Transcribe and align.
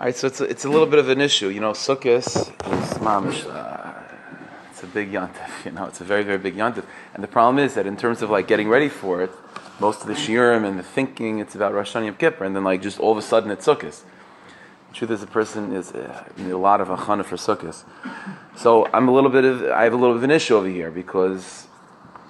All 0.00 0.04
right, 0.04 0.14
so 0.14 0.28
it's 0.28 0.40
a, 0.40 0.44
it's 0.44 0.64
a 0.64 0.68
little 0.68 0.86
bit 0.86 1.00
of 1.00 1.08
an 1.08 1.20
issue. 1.20 1.48
You 1.48 1.58
know, 1.58 1.72
Sukkot 1.72 2.18
is 2.18 2.52
mamish. 2.98 3.44
Uh, 3.52 3.92
it's 4.70 4.84
a 4.84 4.86
big 4.86 5.10
yontif. 5.10 5.50
You 5.64 5.72
know, 5.72 5.86
it's 5.86 6.00
a 6.00 6.04
very 6.04 6.22
very 6.22 6.38
big 6.38 6.54
yontif. 6.54 6.84
And 7.14 7.24
the 7.24 7.26
problem 7.26 7.58
is 7.58 7.74
that 7.74 7.84
in 7.84 7.96
terms 7.96 8.22
of 8.22 8.30
like 8.30 8.46
getting 8.46 8.68
ready 8.68 8.88
for 8.88 9.22
it, 9.22 9.32
most 9.80 10.02
of 10.02 10.06
the 10.06 10.14
shiurim 10.14 10.64
and 10.64 10.78
the 10.78 10.84
thinking 10.84 11.40
it's 11.40 11.56
about 11.56 11.74
Rosh 11.74 11.96
Hashanah 11.96 12.04
Yom 12.04 12.14
Kippur, 12.14 12.44
and 12.44 12.54
then 12.54 12.62
like 12.62 12.80
just 12.80 13.00
all 13.00 13.10
of 13.10 13.18
a 13.18 13.22
sudden 13.22 13.50
it's 13.50 13.66
Sukkot. 13.66 14.04
The 14.90 14.94
truth 14.94 15.10
is, 15.10 15.24
a 15.24 15.26
person 15.26 15.72
is 15.72 15.90
uh, 15.90 16.24
a 16.38 16.54
lot 16.54 16.80
of 16.80 16.86
achana 16.86 17.24
for 17.24 17.34
Sukkot. 17.34 17.82
So 18.56 18.88
I'm 18.94 19.08
a 19.08 19.12
little 19.12 19.30
bit 19.30 19.44
of 19.44 19.64
I 19.72 19.82
have 19.82 19.94
a 19.94 19.96
little 19.96 20.14
bit 20.14 20.18
of 20.18 20.30
an 20.30 20.30
issue 20.30 20.54
over 20.54 20.68
here 20.68 20.92
because 20.92 21.66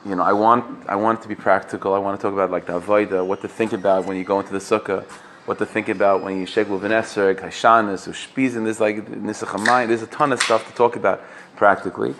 you 0.06 0.14
know 0.16 0.22
I 0.22 0.32
want 0.32 0.88
I 0.88 0.96
want 0.96 1.18
it 1.18 1.22
to 1.24 1.28
be 1.28 1.34
practical. 1.34 1.92
I 1.92 1.98
want 1.98 2.18
to 2.18 2.22
talk 2.22 2.32
about 2.32 2.50
like 2.50 2.64
the 2.64 2.80
avodah, 2.80 3.26
what 3.26 3.42
to 3.42 3.48
think 3.48 3.74
about 3.74 4.06
when 4.06 4.16
you 4.16 4.24
go 4.24 4.40
into 4.40 4.52
the 4.54 4.58
sukkah 4.58 5.04
what 5.48 5.56
to 5.56 5.64
think 5.64 5.88
about 5.88 6.22
when 6.22 6.38
you 6.38 6.44
shake 6.44 6.68
with 6.68 6.82
Veneser, 6.82 7.34
Kashanis, 7.34 8.06
Ushpizin, 8.06 8.64
there's 8.64 8.80
like 8.80 8.96
Nisachamayim, 9.06 9.88
there's 9.88 10.02
a 10.02 10.06
ton 10.08 10.30
of 10.30 10.42
stuff 10.42 10.68
to 10.68 10.74
talk 10.74 10.94
about 10.94 11.22
practically. 11.56 12.14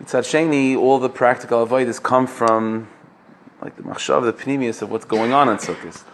Mitzad 0.00 0.22
Sheni, 0.22 0.76
all 0.76 1.00
the 1.00 1.08
practical 1.08 1.66
avoiders 1.66 2.00
come 2.00 2.28
from 2.28 2.86
like 3.60 3.74
the 3.74 3.82
machshav, 3.82 4.22
the 4.22 4.32
pneumius 4.32 4.80
of 4.80 4.92
what's 4.92 5.04
going 5.04 5.32
on 5.32 5.48
in 5.48 5.56
Sukkot. 5.56 6.04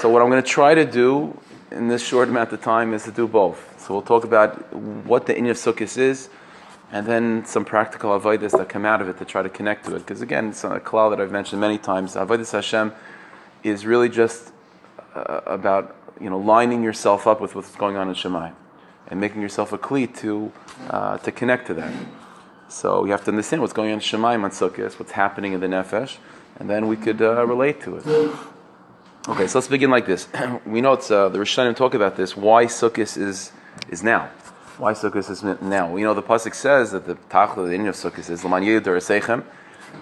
So 0.00 0.08
what 0.08 0.22
I'm 0.22 0.30
going 0.30 0.40
to 0.40 0.48
try 0.48 0.76
to 0.76 0.84
do 0.84 1.36
in 1.72 1.88
this 1.88 2.06
short 2.06 2.28
amount 2.28 2.52
of 2.52 2.62
time 2.62 2.94
is 2.94 3.02
to 3.02 3.10
do 3.10 3.26
both. 3.26 3.74
So 3.80 3.94
we'll 3.94 4.02
talk 4.02 4.22
about 4.22 4.72
what 4.72 5.26
the 5.26 5.34
Inya 5.34 5.66
of 5.66 5.98
is, 5.98 6.28
and 6.92 7.04
then 7.04 7.44
some 7.46 7.64
practical 7.64 8.16
avoiders 8.16 8.52
that 8.52 8.68
come 8.68 8.84
out 8.84 9.02
of 9.02 9.08
it 9.08 9.18
to 9.18 9.24
try 9.24 9.42
to 9.42 9.48
connect 9.48 9.86
to 9.86 9.96
it. 9.96 9.98
Because 9.98 10.22
again, 10.22 10.50
it's 10.50 10.62
a 10.62 10.78
klal 10.78 11.10
that 11.10 11.20
I've 11.20 11.32
mentioned 11.32 11.60
many 11.60 11.78
times. 11.78 12.14
Avodas 12.14 12.52
Hashem 12.52 12.92
is 13.64 13.84
really 13.84 14.08
just 14.08 14.52
uh, 15.14 15.40
about 15.46 15.96
you 16.20 16.30
know 16.30 16.38
lining 16.38 16.82
yourself 16.82 17.26
up 17.26 17.40
with 17.40 17.54
what's 17.54 17.74
going 17.76 17.96
on 17.96 18.08
in 18.08 18.14
Shemai 18.14 18.52
and 19.08 19.20
making 19.20 19.42
yourself 19.42 19.72
a 19.72 19.78
kli 19.78 20.14
to 20.18 20.52
uh, 20.90 21.18
to 21.18 21.32
connect 21.32 21.66
to 21.68 21.74
that. 21.74 21.92
So 22.68 23.04
you 23.04 23.12
have 23.12 23.24
to 23.24 23.30
understand 23.30 23.62
what's 23.62 23.74
going 23.74 23.90
on 23.90 23.94
in 23.94 24.00
Shemaim 24.00 24.42
on 24.42 24.50
Sukkot, 24.50 24.98
what's 24.98 25.12
happening 25.12 25.52
in 25.52 25.60
the 25.60 25.66
Nefesh, 25.66 26.16
and 26.58 26.68
then 26.68 26.88
we 26.88 26.96
could 26.96 27.20
uh, 27.22 27.46
relate 27.46 27.80
to 27.82 27.96
it. 27.96 28.06
Okay, 29.28 29.46
so 29.46 29.58
let's 29.58 29.68
begin 29.68 29.90
like 29.90 30.06
this. 30.06 30.28
we 30.66 30.80
know 30.80 30.94
it's 30.94 31.10
uh, 31.10 31.28
the 31.28 31.38
Rishonim 31.38 31.76
talk 31.76 31.94
about 31.94 32.16
this. 32.16 32.36
Why 32.36 32.66
Sukkot 32.66 33.16
is 33.16 33.52
is 33.88 34.02
now? 34.02 34.30
Why 34.78 34.92
Sukkot 34.92 35.30
is 35.30 35.42
now? 35.62 35.90
We 35.90 36.02
know 36.02 36.14
the 36.14 36.22
pasuk 36.22 36.54
says 36.54 36.90
that 36.92 37.06
the 37.06 37.14
tachla, 37.14 37.68
the 37.68 37.74
end 37.74 37.88
of 37.88 37.94
Sukkot 37.94 38.28
is 38.28 38.42
Laman 38.42 38.64
Yid 38.64 38.84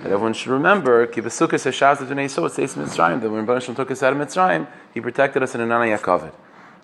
that 0.03 0.11
everyone 0.11 0.33
should 0.35 0.51
remember, 0.51 1.07
Ki 1.07 1.21
Besukkos 1.21 1.67
Hashaz 1.67 2.03
Adonai 2.03 2.29
So 2.29 2.47
it 2.47 2.53
says 2.53 2.75
Mitzrayim, 2.75 3.21
that 3.21 3.31
when 3.31 3.45
Baruch 3.45 3.65
took 3.77 3.91
us 3.91 4.03
out 4.03 4.12
of 4.12 4.19
Mitzrayim, 4.19 4.67
He 4.95 5.01
protected 5.01 5.43
us 5.43 5.55
in 5.55 5.61
Anana 5.61 5.97
Yaakov. 5.97 6.33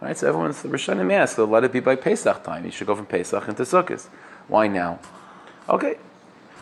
Right, 0.01 0.17
so 0.17 0.29
everyone's 0.29 0.63
the 0.63 0.69
Rishonim 0.69 1.13
ask, 1.13 1.35
so 1.35 1.45
let 1.45 1.65
it 1.65 1.73
be 1.73 1.81
by 1.81 1.97
Pesach 1.97 2.45
time. 2.45 2.65
You 2.65 2.71
should 2.71 2.87
go 2.87 2.95
from 2.95 3.07
Pesach 3.07 3.49
into 3.49 3.63
Sukkot. 3.65 4.07
Why 4.47 4.69
now? 4.69 5.01
Okay, 5.69 5.97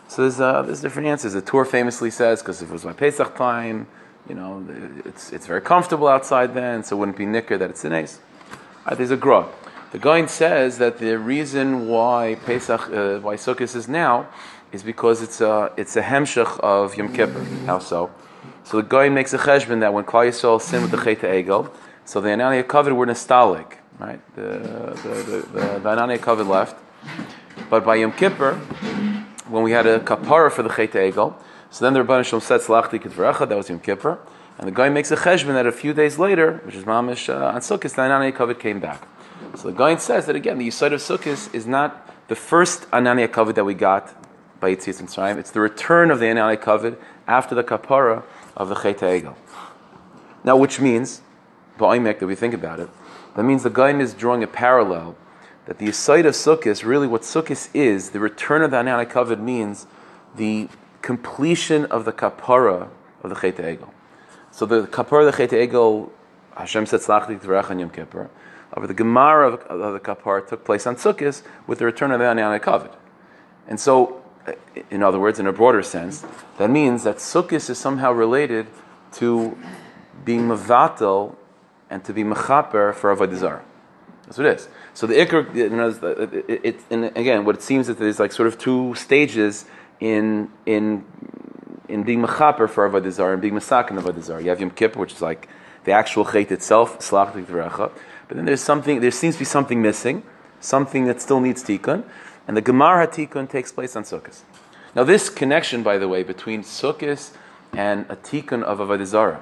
so 0.07 0.23
there's, 0.23 0.39
uh, 0.39 0.63
there's 0.63 0.81
different 0.81 1.07
answers. 1.07 1.33
The 1.33 1.41
Tur 1.41 1.63
famously 1.63 2.09
says, 2.09 2.41
because 2.41 2.63
if 2.63 2.69
it 2.69 2.73
was 2.73 2.83
by 2.83 2.93
Pesach 2.93 3.35
time, 3.35 3.85
you 4.27 4.33
know, 4.33 4.65
it's, 5.05 5.31
it's 5.31 5.45
very 5.45 5.61
comfortable 5.61 6.07
outside 6.07 6.55
then, 6.55 6.83
so 6.83 6.95
it 6.95 6.99
wouldn't 6.99 7.17
be 7.17 7.27
nicker 7.27 7.57
that 7.59 7.69
it's 7.69 7.85
in 7.85 7.93
ace. 7.93 8.19
Right, 8.87 8.97
there's 8.97 9.11
a 9.11 9.17
grot. 9.17 9.49
The 9.91 9.99
Gaon 9.99 10.27
says 10.27 10.79
that 10.79 10.97
the 10.97 11.17
reason 11.17 11.87
why 11.87 12.37
Pesach, 12.43 12.89
uh, 12.89 13.19
why 13.19 13.35
Sukkot 13.35 13.75
is 13.75 13.87
now, 13.87 14.27
is 14.71 14.83
because 14.83 15.21
it's 15.21 15.41
a 15.41 15.71
it's 15.77 15.95
a 15.95 16.01
hemshech 16.01 16.59
of 16.59 16.95
Yom 16.95 17.13
Kippur. 17.13 17.43
How 17.65 17.79
so? 17.79 18.11
So 18.63 18.77
the 18.77 18.87
guy 18.87 19.09
makes 19.09 19.33
a 19.33 19.37
cheshbon 19.37 19.79
that 19.79 19.93
when 19.93 20.03
Klal 20.03 20.27
Yisrael 20.27 20.61
sinned 20.61 20.83
with 20.83 20.91
the 20.91 20.97
Chet 20.97 21.21
Egel, 21.21 21.71
so 22.05 22.19
the 22.19 22.29
Anania 22.29 22.67
covered 22.67 22.93
were 22.93 23.05
nostalgic, 23.05 23.77
right? 23.97 24.19
The 24.35 24.41
the 25.03 25.09
the, 25.53 25.79
the, 25.79 26.07
the 26.07 26.19
covered 26.21 26.47
left, 26.47 26.75
but 27.69 27.85
by 27.85 27.95
Yom 27.95 28.11
Kippur, 28.11 28.55
when 29.47 29.63
we 29.63 29.71
had 29.71 29.85
a 29.85 29.99
kapara 29.99 30.51
for 30.51 30.63
the 30.63 30.69
Chet 30.69 30.91
Egel, 30.91 31.33
so 31.69 31.85
then 31.85 31.93
the 31.93 32.03
Rebbeinu 32.03 32.25
Shalom 32.25 32.41
said 32.41 32.61
Slachti 32.61 33.01
Kedvarecha, 33.01 33.47
that 33.47 33.57
was 33.57 33.69
Yom 33.69 33.79
Kippur, 33.79 34.19
and 34.57 34.67
the 34.67 34.71
guy 34.71 34.89
makes 34.89 35.11
a 35.11 35.15
cheshbon 35.15 35.53
that 35.53 35.65
a 35.65 35.71
few 35.71 35.93
days 35.93 36.19
later, 36.19 36.61
which 36.65 36.75
is 36.75 36.83
Mamish 36.83 37.29
uh, 37.29 37.53
on 37.53 37.61
Sukkot, 37.61 37.81
the 37.81 38.01
Anania 38.01 38.35
covered 38.35 38.59
came 38.59 38.79
back. 38.79 39.07
So 39.55 39.69
the 39.71 39.77
guy 39.77 39.95
says 39.95 40.25
that 40.25 40.35
again, 40.35 40.57
the 40.57 40.67
Yisod 40.67 40.93
of 40.93 40.99
Sukkot 40.99 41.53
is 41.53 41.65
not 41.65 42.03
the 42.27 42.35
first 42.35 42.89
Anania 42.91 43.31
covered 43.31 43.55
that 43.55 43.63
we 43.63 43.73
got 43.73 44.13
by 44.59 44.75
Yitzis 44.75 45.01
Mitzrayim. 45.01 45.37
It's 45.37 45.51
the 45.51 45.59
return 45.59 46.11
of 46.11 46.19
the 46.19 46.25
Enai 46.25 46.57
Kavod 46.57 46.97
after 47.27 47.53
the 47.53 47.63
kapara 47.63 48.23
of 48.55 48.69
the 48.69 48.75
Chet 48.75 48.99
Egel. 48.99 49.35
Now, 50.43 50.57
which 50.57 50.79
means, 50.79 51.21
Ba'imek, 51.77 52.19
that 52.19 52.27
we 52.27 52.35
think 52.35 52.53
about 52.53 52.79
it, 52.79 52.89
that 53.35 53.43
means 53.43 53.63
the 53.63 53.69
Gaon 53.69 54.01
is 54.01 54.13
drawing 54.13 54.43
a 54.43 54.47
parallel 54.47 55.15
that 55.65 55.77
the 55.77 55.87
of 55.87 55.93
Sukkot, 55.93 56.83
really 56.85 57.07
what 57.07 57.21
Sukkot 57.21 57.69
is, 57.73 58.11
the 58.11 58.19
return 58.19 58.61
of 58.61 58.71
the 58.71 58.77
Enai 58.77 59.05
Kavod 59.11 59.39
means 59.39 59.85
the 60.35 60.69
completion 61.01 61.85
of 61.85 62.05
the 62.05 62.13
kapara 62.13 62.89
of 63.21 63.29
the 63.29 63.35
Chet 63.35 63.57
Egel. 63.57 63.89
So 64.51 64.65
the 64.65 64.87
kapara 64.87 65.27
of 65.27 65.35
the 65.35 65.37
Chet 65.37 65.51
Egel, 65.51 66.09
Hashem 66.55 66.85
said, 66.85 67.01
Slachti 67.01 67.39
Tverach 67.39 67.77
Yom 67.77 67.89
Kippur. 67.89 68.29
However, 68.73 68.87
the 68.87 68.93
Gemara 68.93 69.53
of, 69.53 69.61
of 69.63 69.93
the 69.93 69.99
kapara 69.99 70.47
took 70.47 70.65
place 70.65 70.87
on 70.87 70.95
Sukkot 70.95 71.43
with 71.67 71.79
the 71.79 71.85
return 71.85 72.11
of 72.11 72.19
the 72.19 72.25
Enai 72.25 72.59
Kavod. 72.59 72.95
And 73.67 73.79
so 73.79 74.23
in 74.89 75.03
other 75.03 75.19
words, 75.19 75.39
in 75.39 75.47
a 75.47 75.53
broader 75.53 75.83
sense, 75.83 76.25
that 76.57 76.69
means 76.69 77.03
that 77.03 77.17
Sukkot 77.17 77.69
is 77.69 77.77
somehow 77.77 78.11
related 78.11 78.67
to 79.13 79.57
being 80.25 80.47
Mavatal 80.47 81.35
and 81.89 82.03
to 82.03 82.13
be 82.13 82.23
Mechaper 82.23 82.93
for 82.93 83.15
Avodah 83.15 83.37
Zarah. 83.37 83.63
That's 84.25 84.37
what 84.37 84.47
it 84.47 84.59
is. 84.59 84.67
So 84.93 85.07
the 85.07 85.15
Iker, 85.15 85.55
you 85.55 85.69
know, 85.69 85.87
it, 85.87 86.61
it, 86.63 86.79
and 86.89 87.05
again, 87.15 87.45
what 87.45 87.55
it 87.55 87.61
seems 87.61 87.87
that 87.87 87.97
there's 87.97 88.19
like 88.19 88.33
sort 88.33 88.47
of 88.47 88.57
two 88.57 88.93
stages 88.95 89.65
in 89.99 90.51
in 90.65 91.05
in 91.87 92.03
being 92.03 92.21
Mechaper 92.21 92.69
for 92.69 92.89
Avodah 92.89 93.11
Zarah 93.11 93.33
and 93.33 93.41
being 93.41 93.53
Masak 93.53 93.89
in 93.89 93.97
Avodah 93.97 94.21
Zarah. 94.21 94.43
You 94.43 94.49
have 94.49 94.59
Yom 94.59 94.71
Kippur, 94.71 94.99
which 94.99 95.13
is 95.13 95.21
like 95.21 95.47
the 95.85 95.93
actual 95.93 96.25
Chait 96.25 96.51
itself, 96.51 96.99
Slach 96.99 97.33
But 98.27 98.35
then 98.35 98.43
there's 98.43 98.61
something, 98.61 98.99
there 98.99 99.11
seems 99.11 99.35
to 99.35 99.39
be 99.39 99.45
something 99.45 99.81
missing, 99.81 100.23
something 100.59 101.05
that 101.05 101.21
still 101.21 101.39
needs 101.39 101.63
Tikkun. 101.63 102.03
And 102.47 102.55
the 102.55 102.61
Gemara 102.61 103.07
Hatikun 103.07 103.49
takes 103.49 103.71
place 103.71 103.95
on 103.95 104.03
Sukkot. 104.03 104.41
Now, 104.95 105.03
this 105.03 105.29
connection, 105.29 105.83
by 105.83 105.97
the 105.97 106.07
way, 106.07 106.23
between 106.23 106.63
Sukkot 106.63 107.35
and 107.73 108.05
a 108.09 108.15
Tikkun 108.15 108.63
of 108.63 108.79
Avodah 108.79 109.41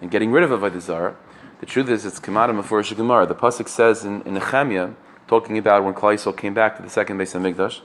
and 0.00 0.10
getting 0.10 0.32
rid 0.32 0.42
of 0.42 0.50
Avodah 0.50 1.14
the 1.58 1.66
truth 1.66 1.88
is 1.88 2.04
it's 2.04 2.20
Kamada 2.20 2.50
Mefurish 2.50 2.94
Gemara. 2.94 3.26
The 3.26 3.34
Pasuk 3.34 3.68
says 3.68 4.04
in, 4.04 4.20
in 4.22 4.34
Nehemiah, 4.34 4.90
talking 5.26 5.56
about 5.56 5.84
when 5.84 5.94
Klal 5.94 6.36
came 6.36 6.52
back 6.52 6.76
to 6.76 6.82
the 6.82 6.90
second 6.90 7.16
base 7.16 7.34
of 7.34 7.42
Mikdash. 7.42 7.80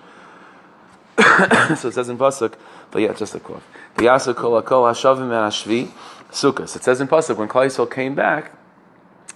so 1.78 1.88
it 1.88 1.94
says 1.94 2.09
in 2.09 2.18
Pasuk, 2.18 2.56
but 2.92 3.02
yeah, 3.02 3.14
just 3.14 3.34
a 3.34 3.40
quote. 3.40 3.64
V'yasa 3.96 4.36
kol 4.36 4.62
akol 4.62 4.92
hashavim 4.92 5.24
and 5.24 5.32
hashvi 5.32 5.90
sukkos. 6.32 6.76
It 6.76 6.84
says 6.84 7.00
in 7.00 7.08
Pasuk 7.08 7.38
when 7.38 7.48
Klal 7.48 7.90
came 7.90 8.14
back 8.14 8.52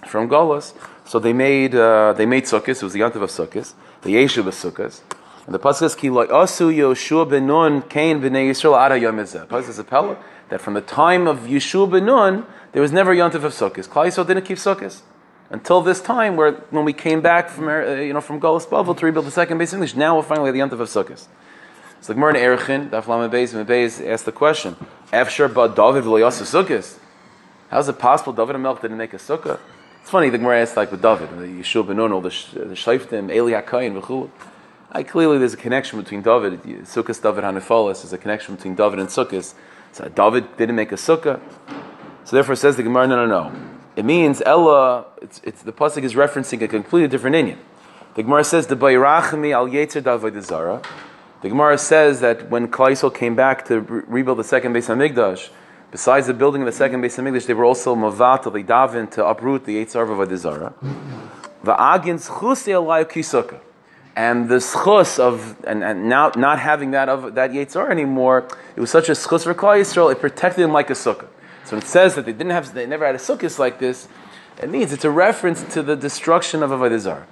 from 0.06 0.28
Golos, 0.28 0.74
so 1.06 1.18
they 1.18 1.32
made 1.32 1.74
uh, 1.74 2.12
they 2.12 2.26
made 2.26 2.44
sukkos. 2.44 2.76
It 2.76 2.82
was 2.82 2.92
the 2.92 3.00
yantiv 3.00 3.22
of 3.22 3.30
sukkos. 3.30 3.72
The 4.02 4.10
yeshiv 4.10 4.46
of 4.46 4.54
sukkos. 4.54 5.00
And 5.46 5.54
the 5.54 5.60
pasuk 5.60 5.78
says, 5.78 5.94
"Ki 5.94 6.08
asu 6.08 6.74
Yoshua 6.74 7.28
ben 7.28 7.46
Nun 7.46 7.82
Cain 7.82 8.20
b'nei 8.20 8.50
Yisrael 8.50 8.76
ada 8.76 8.98
yom 8.98 9.16
Pasuk 9.16 9.64
says 9.64 9.78
a 9.78 9.84
pella 9.84 10.16
that 10.48 10.60
from 10.60 10.74
the 10.74 10.80
time 10.80 11.28
of 11.28 11.40
Yeshua 11.40 11.88
ben 11.90 12.04
Nun 12.04 12.44
there 12.72 12.82
was 12.82 12.90
never 12.90 13.14
yontif 13.14 13.44
of 13.44 13.52
sukkahs. 13.52 13.88
Klal 13.88 14.06
Yisrael 14.06 14.26
didn't 14.26 14.44
keep 14.44 14.58
sukkahs 14.58 15.02
until 15.48 15.80
this 15.80 16.00
time, 16.00 16.34
where 16.34 16.52
when 16.70 16.84
we 16.84 16.92
came 16.92 17.20
back 17.20 17.48
from 17.48 17.68
uh, 17.68 17.94
you 17.94 18.12
know 18.12 18.20
from 18.20 18.40
Golas 18.40 18.66
Bavel 18.66 18.96
to 18.96 19.06
rebuild 19.06 19.24
the 19.24 19.30
second 19.30 19.58
base 19.58 19.72
English. 19.72 19.94
Now 19.94 20.16
we're 20.16 20.22
finally 20.22 20.48
at 20.48 20.52
the 20.52 20.58
yontif 20.58 20.80
of 20.80 20.88
sukkahs. 20.88 21.26
It's 21.98 22.08
like 22.08 22.16
Gemara 22.16 22.34
Erichin, 22.34 22.90
Daf 22.90 23.06
Lamed 23.06 23.32
Beis, 23.32 23.64
Beis 23.64 24.04
asked 24.04 24.24
the 24.24 24.32
question: 24.32 24.74
After 25.12 25.46
but 25.46 25.76
David 25.76 26.04
v'loyasu 26.04 26.42
sukkahs. 26.42 26.98
How's 27.70 27.88
it 27.88 28.00
possible 28.00 28.32
David 28.32 28.56
and 28.56 28.64
Melch 28.64 28.82
didn't 28.82 28.96
make 28.96 29.14
a 29.14 29.18
sukkah? 29.18 29.60
It's 30.02 30.10
funny 30.10 30.28
the 30.28 30.38
Gemara 30.38 30.62
asked 30.62 30.76
like 30.76 30.90
with 30.90 31.02
David, 31.02 31.30
Yeshua 31.30 31.86
ben 31.86 31.98
Nun, 31.98 32.12
all 32.12 32.20
the 32.20 32.30
the 32.52 32.74
Shaiftim, 32.74 33.32
Eli 33.32 33.52
Hakayin, 33.52 34.00
v'chul. 34.00 34.28
I, 34.92 35.02
clearly, 35.02 35.38
there's 35.38 35.54
a 35.54 35.58
connection 35.58 36.00
between 36.00 36.22
David, 36.22 36.62
Sukkot 36.62 37.20
David 37.22 37.44
Hanifolis, 37.44 38.02
there's 38.02 38.12
a 38.12 38.18
connection 38.18 38.54
between 38.54 38.74
David 38.74 38.98
and 38.98 39.08
Sukkot. 39.08 39.54
So 39.96 40.06
David 40.10 40.58
didn't 40.58 40.76
make 40.76 40.92
a 40.92 40.96
sukkah. 40.96 41.40
So 42.24 42.36
therefore, 42.36 42.54
says 42.54 42.76
the 42.76 42.82
Gemara, 42.82 43.06
no, 43.06 43.24
no, 43.24 43.26
no. 43.26 43.70
It 43.96 44.04
means 44.04 44.42
Ella. 44.44 45.06
It's, 45.22 45.40
it's 45.42 45.62
the 45.62 45.72
pasuk 45.72 46.02
is 46.02 46.12
referencing 46.12 46.60
a 46.60 46.68
completely 46.68 47.08
different 47.08 47.34
Inyan. 47.34 47.56
The 48.14 48.22
Gemara 48.22 48.44
says 48.44 48.66
the 48.66 48.76
Bayrachmi 48.76 49.54
al 49.54 49.68
Yetzer 49.68 50.04
David 50.04 50.44
Zara. 50.44 50.82
The 51.40 51.48
Gemara 51.48 51.78
says 51.78 52.20
that 52.20 52.50
when 52.50 52.68
Klaisel 52.68 53.14
came 53.14 53.34
back 53.34 53.64
to 53.68 53.80
re- 53.80 54.02
rebuild 54.06 54.38
the 54.38 54.44
second 54.44 54.74
base 54.74 54.90
of 54.90 54.98
Migdash, 54.98 55.48
besides 55.90 56.26
the 56.26 56.34
building 56.34 56.60
of 56.60 56.66
the 56.66 56.72
second 56.72 57.00
base 57.00 57.16
of 57.16 57.24
Migdash, 57.24 57.46
they 57.46 57.54
were 57.54 57.64
also 57.64 57.96
mavatal. 57.96 58.52
They 58.52 58.64
davened 58.64 59.12
to 59.12 59.24
uproot 59.24 59.64
the 59.64 59.82
Yetzer 59.82 60.02
of 60.02 60.38
Zara. 60.38 60.74
Va'agin 61.64 62.20
chusei 62.22 62.74
alayu 62.74 63.10
kisukah 63.10 63.60
and 64.16 64.48
the 64.48 64.56
schus 64.56 65.18
of 65.18 65.56
and, 65.64 65.84
and 65.84 66.08
now 66.08 66.32
not 66.36 66.58
having 66.58 66.90
that 66.92 67.08
of 67.08 67.34
that 67.34 67.52
Yetzar 67.52 67.90
anymore, 67.90 68.48
it 68.74 68.80
was 68.80 68.90
such 68.90 69.08
a 69.08 69.12
schus 69.12 69.44
for 69.44 69.54
Klal 69.54 69.78
Yisrael, 69.78 70.10
it 70.10 70.20
protected 70.20 70.64
them 70.64 70.72
like 70.72 70.90
a 70.90 70.94
sukkah. 70.94 71.28
So 71.64 71.76
it 71.76 71.84
says 71.84 72.14
that 72.14 72.24
they 72.24 72.32
didn't 72.32 72.52
have, 72.52 72.72
they 72.74 72.86
never 72.86 73.04
had 73.04 73.14
a 73.14 73.18
sukkah 73.18 73.58
like 73.58 73.78
this. 73.78 74.08
It 74.62 74.70
means 74.70 74.92
it's 74.92 75.04
a 75.04 75.10
reference 75.10 75.62
to 75.74 75.82
the 75.82 75.96
destruction 75.96 76.62
of 76.62 76.70
Avodah. 76.70 77.24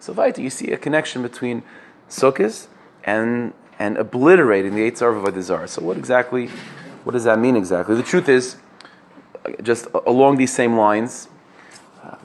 So, 0.00 0.12
Vaita, 0.12 0.38
you 0.38 0.50
see 0.50 0.72
a 0.72 0.76
connection 0.76 1.22
between 1.22 1.62
Sukkot 2.08 2.66
and 3.04 3.54
and 3.78 3.96
obliterating 3.96 4.74
the 4.74 4.90
Eitzar 4.90 5.16
of 5.16 5.22
Avodah. 5.22 5.68
So, 5.68 5.82
what 5.82 5.96
exactly? 5.96 6.48
What 7.04 7.12
does 7.12 7.24
that 7.24 7.38
mean 7.38 7.54
exactly? 7.54 7.94
The 7.94 8.02
truth 8.02 8.28
is, 8.28 8.56
just 9.62 9.86
along 10.06 10.38
these 10.38 10.52
same 10.52 10.76
lines, 10.76 11.28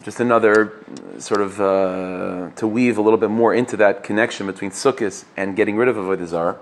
just 0.07 0.21
another 0.21 0.71
sort 1.19 1.42
of 1.42 1.59
uh, 1.59 2.50
to 2.56 2.65
weave 2.65 2.98
a 2.98 3.01
little 3.01 3.19
bit 3.19 3.30
more 3.30 3.54
into 3.54 3.75
that 3.75 4.06
connection 4.06 4.48
between 4.48 4.71
Sukkot 4.71 5.25
and 5.36 5.54
getting 5.54 5.75
rid 5.75 5.89
of 5.89 5.98
Avodah 5.98 6.25
Zarah. 6.25 6.57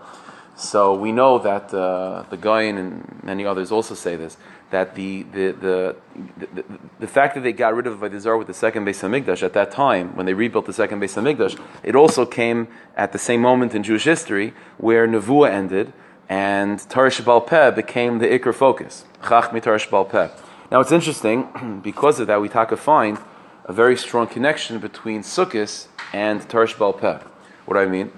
So 0.57 0.95
we 0.95 1.11
know 1.11 1.37
that 1.37 1.71
uh, 1.71 2.23
the 2.31 2.37
Goyen 2.37 2.75
and 2.75 3.21
many 3.21 3.45
others 3.45 3.71
also 3.71 3.93
say 3.93 4.15
this 4.15 4.35
that 4.71 4.95
the 4.95 5.21
the, 5.31 5.51
the, 5.51 5.95
the, 6.39 6.63
the 6.99 7.07
fact 7.07 7.35
that 7.35 7.41
they 7.41 7.53
got 7.53 7.75
rid 7.75 7.85
of 7.85 7.99
Avodah 7.99 8.19
Zarah 8.19 8.39
with 8.39 8.47
the 8.47 8.53
second 8.55 8.83
Beis 8.83 9.01
Hamikdash 9.07 9.43
at 9.43 9.53
that 9.53 9.69
time 9.69 10.15
when 10.15 10.25
they 10.25 10.33
rebuilt 10.33 10.65
the 10.65 10.73
second 10.73 10.99
Beis 10.99 11.13
Hamikdash, 11.13 11.55
it 11.83 11.95
also 11.95 12.25
came 12.25 12.67
at 12.97 13.11
the 13.11 13.19
same 13.19 13.41
moment 13.41 13.75
in 13.75 13.83
Jewish 13.83 14.05
history 14.05 14.55
where 14.79 15.07
Nevuah 15.07 15.51
ended 15.51 15.93
and 16.27 16.83
Baal 17.23 17.41
Peh 17.41 17.69
became 17.69 18.17
the 18.17 18.25
Iker 18.25 18.55
focus. 18.55 19.05
Chach 19.21 19.91
Baal 19.91 20.05
Peh. 20.05 20.29
Now 20.71 20.79
it's 20.79 20.91
interesting 20.91 21.79
because 21.83 22.19
of 22.19 22.25
that 22.25 22.41
we 22.41 22.49
talk 22.49 22.75
find 22.75 23.19
a 23.65 23.73
very 23.73 23.97
strong 23.97 24.27
connection 24.27 24.79
between 24.79 25.21
Sukkot 25.21 25.87
and 26.13 26.41
Tarish 26.41 26.77
Baal 26.77 26.93
Peh. 26.93 27.19
What 27.65 27.75
do 27.75 27.79
I 27.79 27.87
mean? 27.87 28.11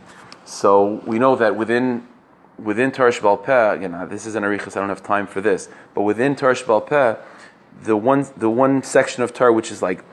So 0.45 1.01
we 1.05 1.19
know 1.19 1.35
that 1.35 1.55
within 1.55 2.07
within 2.57 2.91
Tarish 2.91 3.21
Baal 3.21 3.38
Peh, 3.38 3.73
again, 3.73 3.94
uh, 3.94 4.05
this 4.05 4.25
is 4.25 4.35
an 4.35 4.44
arichas, 4.44 4.75
I 4.75 4.79
don't 4.79 4.89
have 4.89 5.03
time 5.03 5.27
for 5.27 5.41
this, 5.41 5.69
but 5.94 6.01
within 6.01 6.35
Tarish 6.35 6.65
Baal 6.65 6.81
Peh, 6.81 7.15
the 7.83 7.95
one, 7.95 8.25
the 8.35 8.49
one 8.49 8.83
section 8.83 9.23
of 9.23 9.33
Tar 9.33 9.51
which 9.51 9.71
is 9.71 9.81
like 9.81 10.03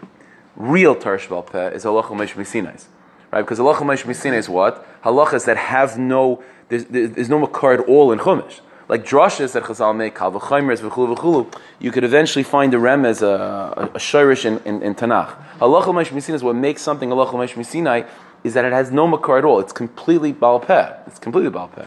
real 0.56 0.94
Tarish 0.94 1.28
Baal 1.28 1.42
Peh 1.42 1.70
is 1.70 1.84
Halach 1.84 2.14
Mesh 2.16 2.34
Misinais. 2.34 2.86
Right? 3.32 3.42
Because 3.42 3.58
Halach 3.58 3.84
Mesh 3.84 4.04
Misinais 4.04 4.38
is 4.38 4.48
what? 4.48 4.86
Halachas 5.02 5.46
that 5.46 5.56
have 5.56 5.98
no, 5.98 6.42
there's, 6.69 6.84
there's 6.84 7.28
no 7.28 7.38
makar 7.38 7.72
at 7.72 7.81
all 7.81 8.12
in 8.12 8.19
Chumash. 8.19 8.60
Like 8.88 9.04
drushes 9.04 9.52
that 9.52 9.62
Chazal 9.62 9.96
make, 9.96 10.14
kal 10.14 10.32
v'chulu 10.32 11.16
v'chulu, 11.16 11.60
you 11.78 11.90
could 11.90 12.04
eventually 12.04 12.42
find 12.42 12.75
a 12.75 12.78
rem 12.78 13.04
as 13.04 13.22
a, 13.22 13.90
a, 13.94 13.98
shirish 13.98 14.44
in, 14.44 14.58
in, 14.66 14.82
in 14.82 14.94
Tanakh. 14.94 15.34
Halach 15.58 15.92
Mesh 15.94 16.28
is 16.28 16.42
what 16.42 16.54
makes 16.54 16.82
something 16.82 17.08
Halach 17.08 17.31
Misinai 17.31 18.06
is 18.44 18.52
that 18.52 18.64
it 18.66 18.72
has 18.72 18.90
no 18.90 19.06
makar 19.06 19.38
at 19.38 19.44
all. 19.44 19.58
It's 19.58 19.72
completely 19.72 20.32
Baal 20.32 20.60
Peh. 20.60 20.92
It's 21.06 21.19
completely 21.19 21.50
Baal 21.50 21.69
Peh. 21.69 21.86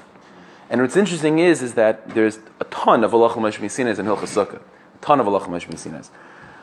And 0.70 0.82
what's 0.82 0.98
interesting 0.98 1.40
is, 1.40 1.62
is 1.62 1.76
that 1.76 2.10
there's 2.10 2.40
a 2.60 2.66
ton 2.66 3.04
of 3.04 3.12
halachah 3.12 3.36
mishmisinais 3.36 4.00
in 4.00 4.06
Hilchas 4.06 4.36
Sukkah. 4.36 4.60
A 4.60 4.98
ton 5.02 5.20
of 5.22 5.28
halachah 5.28 5.48
mishmisinais. 5.48 6.10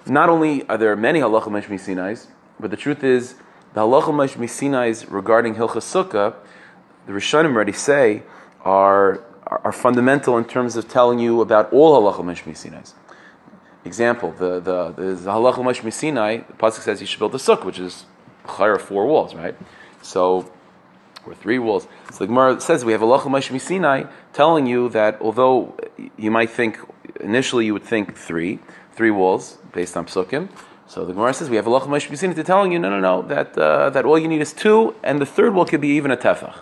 Not 0.07 0.29
only 0.29 0.69
are 0.69 0.77
there 0.77 0.95
many 0.97 1.21
halachah 1.21 1.45
mishmisinais, 1.45 2.27
but 2.61 2.71
the 2.71 2.77
truth 2.77 3.03
is, 3.03 3.35
the 3.73 3.81
halachah 3.81 4.13
mishmisinais 4.13 5.07
regarding 5.09 5.55
Hilchas 5.55 5.85
Sukkah, 5.85 6.35
the 7.07 7.13
Rishonim 7.13 7.55
already 7.55 7.73
say, 7.73 8.25
are, 8.63 9.23
are, 9.55 9.61
are, 9.65 9.73
fundamental 9.73 10.37
in 10.37 10.45
terms 10.45 10.77
of 10.77 10.89
telling 10.89 11.19
you 11.19 11.41
about 11.41 11.73
all 11.73 12.01
halachah 12.01 12.25
mishmisinais. 12.25 12.95
Example, 13.85 14.33
the, 14.33 14.61
the, 14.61 14.93
the, 14.93 15.31
halachah 15.31 15.57
mishmisinai, 15.57 16.47
the 16.47 16.53
Pasuk 16.55 16.81
says 16.81 17.01
you 17.01 17.07
should 17.07 17.19
build 17.19 17.35
a 17.35 17.39
sukkah, 17.39 17.65
which 17.65 17.79
is 17.79 18.07
chayr 18.47 18.81
four 18.81 19.07
walls, 19.07 19.35
right? 19.35 19.57
So 20.03 20.51
or 21.27 21.35
three 21.35 21.59
walls. 21.59 21.87
So 22.11 22.19
the 22.19 22.27
Gemara 22.27 22.61
says 22.61 22.85
we 22.85 22.93
have 22.93 23.01
a 23.01 23.07
Moshe 23.07 23.59
Sinai 23.59 24.05
telling 24.35 24.67
you 24.67 24.91
that 24.91 25.19
although 25.23 25.75
you 26.19 26.31
might 26.31 26.51
think 26.51 26.79
initially 27.21 27.65
you 27.65 27.73
would 27.73 27.85
think 27.85 28.15
three, 28.15 28.59
three 28.93 29.11
walls 29.11 29.57
based 29.73 29.97
on 29.97 30.05
psukim. 30.05 30.51
So 30.87 31.07
the 31.07 31.15
Gemara 31.15 31.33
says 31.33 31.49
we 31.49 31.57
have 31.57 31.67
a 31.67 31.71
Moshe 31.71 32.15
Sinai 32.15 32.35
to 32.35 32.45
telling 32.45 32.73
you 32.73 32.79
no, 32.79 32.91
no, 32.91 33.01
no, 33.01 33.23
that 33.23 33.57
uh, 33.57 33.89
that 33.91 34.05
all 34.05 34.19
you 34.19 34.29
need 34.29 34.43
is 34.43 34.53
two, 34.53 34.95
and 35.03 35.19
the 35.19 35.27
third 35.27 35.55
wall 35.55 35.65
could 35.65 35.81
be 35.81 35.89
even 35.89 36.11
a 36.11 36.17
tefach. 36.17 36.59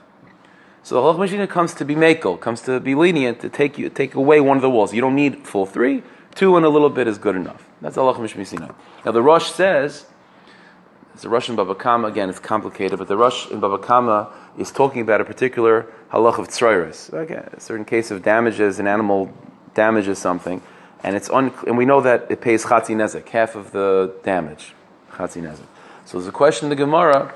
So 0.84 0.96
the 0.96 1.00
Halach 1.00 1.28
Mashina 1.28 1.48
comes 1.48 1.74
to 1.74 1.84
be 1.84 1.94
makel, 1.94 2.40
comes 2.40 2.60
to 2.62 2.80
be 2.80 2.94
lenient, 2.94 3.40
to 3.40 3.48
take 3.48 3.78
you 3.78 3.88
take 3.88 4.14
away 4.14 4.40
one 4.40 4.56
of 4.56 4.62
the 4.62 4.70
walls. 4.70 4.92
You 4.92 5.00
don't 5.00 5.14
need 5.14 5.46
full 5.46 5.64
three, 5.64 6.02
two 6.34 6.56
and 6.56 6.66
a 6.66 6.68
little 6.68 6.90
bit 6.90 7.06
is 7.06 7.18
good 7.18 7.36
enough. 7.36 7.68
That's 7.80 7.96
Allah 7.96 8.14
Mishmisina. 8.14 8.74
Now 9.04 9.12
the 9.12 9.22
Rosh 9.22 9.50
says 9.50 10.06
it's 11.14 11.24
a 11.24 11.28
Rosh 11.28 11.48
in 11.48 11.56
Baba 11.56 11.74
Kama, 11.74 12.08
again, 12.08 12.30
it's 12.30 12.38
complicated, 12.38 12.98
but 12.98 13.06
the 13.06 13.16
Rosh 13.16 13.50
in 13.50 13.60
Baba 13.60 13.78
Kama 13.78 14.32
is 14.58 14.72
talking 14.72 15.02
about 15.02 15.20
a 15.20 15.24
particular 15.24 15.86
halach 16.10 16.38
of 16.38 16.48
tzroiris. 16.48 17.12
Okay, 17.12 17.34
a 17.52 17.60
certain 17.60 17.84
case 17.84 18.10
of 18.10 18.22
damages, 18.22 18.78
an 18.78 18.86
animal 18.86 19.32
damages 19.74 20.18
something, 20.18 20.62
and 21.04 21.14
it's 21.14 21.30
un- 21.30 21.52
and 21.66 21.76
we 21.76 21.84
know 21.84 22.00
that 22.00 22.30
it 22.30 22.40
pays 22.40 22.64
chatzi 22.64 22.96
nezek, 22.96 23.28
half 23.28 23.54
of 23.54 23.72
the 23.72 24.14
damage, 24.24 24.74
chatzi 25.12 25.42
nezek. 25.42 25.66
So 26.06 26.18
there's 26.18 26.26
a 26.26 26.32
question 26.32 26.66
in 26.66 26.70
the 26.70 26.76
Gemara, 26.76 27.34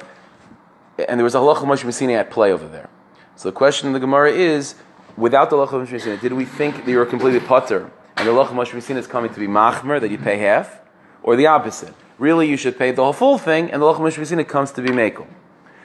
and 1.09 1.21
there 1.21 1.25
was 1.25 1.35
a 1.35 1.39
halach 1.39 1.59
of 1.59 1.69
Moshe 1.69 2.13
at 2.15 2.31
play 2.31 2.53
over 2.53 2.67
there. 2.67 2.89
So 3.37 3.49
the 3.51 3.55
question 3.55 3.87
in 3.87 3.93
the 3.93 4.01
Gemara 4.01 4.33
is, 4.33 4.75
without 5.17 5.51
the 5.51 5.57
of 5.57 5.71
Moshe 5.71 6.21
did 6.21 6.33
we 6.33 6.45
think 6.45 6.85
that 6.85 6.91
you 6.91 6.99
were 6.99 7.07
completely 7.07 7.41
putter, 7.41 7.91
and 8.17 8.27
the 8.27 8.35
of 8.35 8.49
Moshe 8.49 8.97
is 8.97 9.07
coming 9.07 9.33
to 9.33 9.39
be 9.39 9.47
machmer, 9.47 10.01
that 10.01 10.11
you 10.11 10.19
pay 10.19 10.39
half, 10.39 10.81
or 11.23 11.37
the 11.37 11.47
opposite? 11.47 11.95
really 12.19 12.49
you 12.49 12.57
should 12.57 12.79
pay 12.79 12.91
the 12.91 13.03
whole 13.03 13.13
full 13.13 13.39
thing, 13.39 13.71
and 13.71 13.83
the 13.83 13.87
Lach 13.87 13.99
Mishvisina 13.99 14.47
comes 14.47 14.73
to 14.73 14.83
be 14.83 14.91
Mekel. 14.91 15.27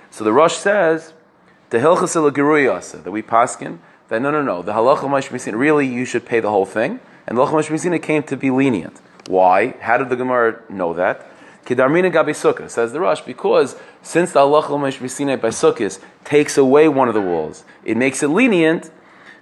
So 0.09 0.24
the 0.24 0.33
Rosh 0.33 0.56
says, 0.56 1.13
the 1.69 1.80
Hilchas 1.80 2.15
Geruyasa, 2.31 3.03
that 3.03 3.12
we 3.12 3.21
paskin, 3.21 3.80
that 4.09 4.21
no, 4.21 4.31
no, 4.31 4.42
no, 4.42 4.62
the 4.62 4.74
Halacha 4.74 5.01
Mishvisina, 5.01 5.57
really 5.57 5.88
you 5.88 6.06
should 6.06 6.25
pay 6.25 6.39
the 6.39 6.50
whole 6.50 6.65
thing, 6.65 7.00
and 7.27 7.38
the 7.38 7.45
Lach 7.45 7.51
Mishvisina 7.51 8.01
came 8.01 8.24
to 8.24 8.38
be 8.38 8.50
lenient. 8.50 9.01
Why? 9.27 9.71
How 9.80 9.98
did 9.98 10.09
the 10.09 10.15
Gemara 10.15 10.62
know 10.69 10.94
that? 10.94 11.27
Kidarmina 11.66 12.12
Gabi 12.12 12.31
Sukkah, 12.31 12.69
says 12.69 12.92
the 12.92 13.00
Rosh, 13.00 13.22
because 13.22 13.75
since 14.02 14.31
the 14.31 14.40
Halacha 14.40 14.69
Mishvisina 14.69 15.40
by 15.40 15.50
Sukkah 15.50 16.00
takes 16.24 16.58
away 16.58 16.88
one 16.88 17.08
of 17.08 17.13
the 17.13 17.22
walls, 17.22 17.63
it 17.86 17.98
makes 17.98 18.24
it 18.24 18.30
lenient, 18.30 18.90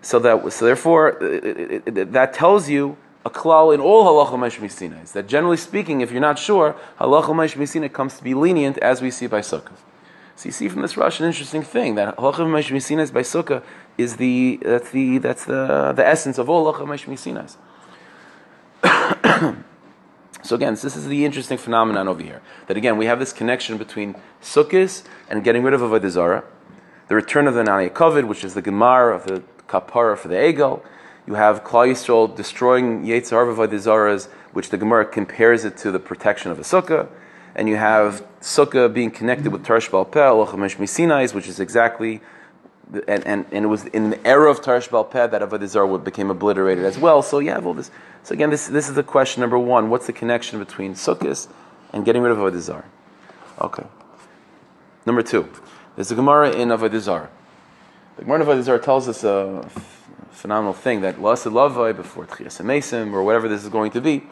so 0.01 0.19
that 0.19 0.51
so 0.53 0.65
therefore 0.65 1.09
it, 1.23 1.43
it, 1.43 1.97
it, 1.97 2.11
that 2.13 2.33
tells 2.33 2.69
you 2.69 2.97
a 3.25 3.29
klal 3.29 3.73
in 3.73 3.81
all 3.81 4.05
halacha 4.05 4.37
meshmisina 4.37 5.03
is 5.03 5.11
that 5.11 5.27
generally 5.27 5.57
speaking, 5.57 6.01
if 6.01 6.11
you're 6.11 6.21
not 6.21 6.39
sure, 6.39 6.75
halacha 6.99 7.27
meshmisina 7.27 7.91
comes 7.91 8.17
to 8.17 8.23
be 8.23 8.33
lenient 8.33 8.77
as 8.77 9.01
we 9.01 9.11
see 9.11 9.27
by 9.27 9.41
sukkah. 9.41 9.73
So 10.35 10.45
you 10.45 10.51
see 10.53 10.69
from 10.69 10.81
this 10.83 10.95
Rosh 10.95 11.19
an 11.19 11.25
interesting 11.25 11.63
thing 11.63 11.95
that 11.95 12.15
halacha 12.15 12.37
meshmisina 12.37 13.11
by 13.11 13.21
sukkah 13.21 13.61
is 13.97 14.15
the 14.15 14.59
that's 14.63 14.91
the 14.91 15.17
that's 15.17 15.45
the 15.45 15.93
the 15.95 16.07
essence 16.07 16.37
of 16.37 16.49
all 16.49 16.71
halacha 16.71 16.85
meshmisina. 16.85 17.57
so 20.49 20.55
again, 20.55 20.73
this 20.73 20.95
is 20.95 21.07
the 21.07 21.25
interesting 21.25 21.57
phenomenon 21.57 22.07
over 22.07 22.23
here. 22.23 22.41
That 22.67 22.75
again, 22.75 22.97
we 22.97 23.05
have 23.05 23.19
this 23.19 23.31
connection 23.31 23.77
between 23.77 24.15
sukkahs 24.41 25.03
and 25.29 25.43
getting 25.43 25.63
rid 25.63 25.73
of 25.73 25.81
avodah 25.81 26.09
zarah, 26.09 26.43
the 27.07 27.15
return 27.15 27.47
of 27.47 27.53
the 27.53 27.63
nani 27.63 27.89
kovid, 27.89 28.27
which 28.27 28.43
is 28.43 28.53
the 28.55 28.61
gemar 28.61 29.15
of 29.15 29.25
the 29.25 29.43
kapara 29.67 30.17
for 30.17 30.27
the 30.27 30.35
egel 30.35 30.81
you 31.29 31.35
have 31.35 31.63
Klal 31.63 31.91
Yisrael 31.91 32.35
destroying 32.35 33.03
Yetzar 33.03 33.55
Zaras, 33.55 34.27
which 34.51 34.69
the 34.71 34.77
Gemara 34.77 35.05
compares 35.05 35.63
it 35.63 35.77
to 35.77 35.91
the 35.91 35.99
protection 35.99 36.49
of 36.49 36.57
a 36.57 36.63
sukkah. 36.63 37.07
And 37.53 37.69
you 37.69 37.75
have 37.75 38.25
sukkah 38.41 38.91
being 38.91 39.11
connected 39.11 39.51
with 39.51 39.63
Tarsh 39.63 39.91
Balpeh, 39.91 40.11
Lochamesh 40.11 40.77
Misinais, 40.77 41.35
which 41.35 41.47
is 41.47 41.59
exactly, 41.59 42.21
and, 43.07 43.25
and, 43.25 43.45
and 43.51 43.65
it 43.65 43.67
was 43.67 43.85
in 43.85 44.09
the 44.09 44.27
era 44.27 44.49
of 44.49 44.61
Tarsh 44.61 44.89
Balpeh 44.89 45.29
that 45.29 45.41
Avodah 45.41 45.67
Zarah 45.67 45.97
became 45.99 46.29
obliterated 46.29 46.85
as 46.85 46.97
well. 46.97 47.21
So 47.21 47.39
you 47.39 47.51
have 47.51 47.65
all 47.65 47.73
this. 47.73 47.91
So 48.23 48.33
again, 48.33 48.49
this, 48.49 48.67
this 48.67 48.89
is 48.89 48.95
the 48.95 49.03
question 49.03 49.41
number 49.41 49.59
one. 49.59 49.89
What's 49.89 50.07
the 50.07 50.13
connection 50.13 50.59
between 50.59 50.93
sukkahs 50.93 51.47
and 51.93 52.03
getting 52.03 52.21
rid 52.21 52.31
of 52.31 52.37
Avodah 52.37 52.59
Zarah? 52.59 52.85
Okay. 53.61 53.83
Number 55.05 55.21
two, 55.21 55.49
there's 55.95 56.11
a 56.11 56.15
Gemara 56.15 56.51
in 56.51 56.69
Avodah 56.69 56.99
Zarah. 56.99 57.29
The 58.17 58.23
Gemara 58.23 58.41
in 58.41 58.47
Avodah 58.47 58.63
Zarah 58.63 58.79
tells 58.79 59.07
us 59.07 59.23
a 59.23 59.69
phenomenal 60.31 60.73
thing 60.73 61.01
that 61.01 61.17
Lasid 61.17 61.51
Lavai 61.51 61.95
before 61.95 62.25
Tchias 62.25 62.63
Mesim 62.63 63.13
or 63.13 63.23
whatever 63.23 63.47
this 63.47 63.63
is 63.63 63.69
going 63.69 63.91
to 63.91 64.01
be, 64.01 64.23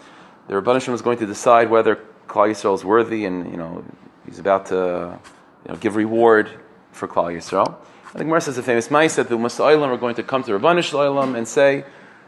the 0.48 0.54
Rabban 0.54 0.74
Hashem 0.74 0.94
is 0.94 1.02
going 1.02 1.18
to 1.20 1.26
decide 1.26 1.70
whether 1.70 1.98
Klal 2.28 2.50
Yisrael 2.50 2.76
is 2.76 2.84
worthy 2.84 3.26
and 3.26 3.52
you 3.52 3.58
know 3.58 3.84
he's 4.26 4.40
about 4.40 4.68
to 4.68 5.20
you 5.66 5.72
know, 5.72 5.78
give 5.78 5.96
reward 5.96 6.50
for 6.92 7.08
Klal 7.08 7.36
Yisrael. 7.36 7.76
I 8.18 8.22
think 8.22 8.30
Gemara 8.30 8.42
says 8.42 8.58
a 8.58 8.64
famous 8.64 8.90
mice 8.90 9.18
that 9.18 9.30
the 9.30 9.38
Masailam 9.38 9.90
are 9.90 9.98
going 9.98 10.16
to 10.16 10.24
come 10.24 10.42
to 10.42 10.52
Rabban 10.58 10.84
Shalom 10.84 11.36
and 11.36 11.48
say, 11.48 11.86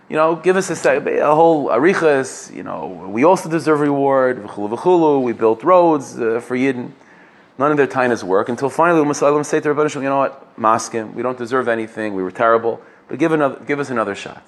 you 0.07 0.15
know, 0.15 0.35
give 0.35 0.55
us 0.55 0.69
a, 0.85 0.97
a 0.99 1.33
whole 1.33 1.69
arichas, 1.69 2.55
you 2.55 2.61
know, 2.61 2.85
we 3.09 3.23
also 3.23 3.49
deserve 3.49 3.79
reward, 3.79 4.37
v'chulu 4.37 4.77
v'chulu, 4.77 5.23
we 5.23 5.33
built 5.33 5.63
roads 5.63 6.19
uh, 6.19 6.41
for 6.41 6.55
Yidden. 6.55 6.91
None 7.57 7.71
of 7.71 7.77
their 7.77 7.87
tainas 7.87 8.21
work 8.21 8.49
until 8.49 8.69
finally 8.69 9.03
the 9.03 9.09
Masailam 9.11 9.43
say 9.43 9.61
to 9.61 9.69
Rabban 9.69 9.89
Shalom, 9.89 10.03
you 10.03 10.09
know 10.11 10.19
what, 10.19 10.55
maskim, 10.57 11.15
we 11.15 11.23
don't 11.23 11.39
deserve 11.39 11.67
anything, 11.67 12.13
we 12.13 12.21
were 12.21 12.29
terrible 12.29 12.79
but 13.07 13.17
give, 13.17 13.31
another, 13.31 13.59
give 13.65 13.79
us 13.79 13.89
another 13.89 14.13
shot. 14.13 14.45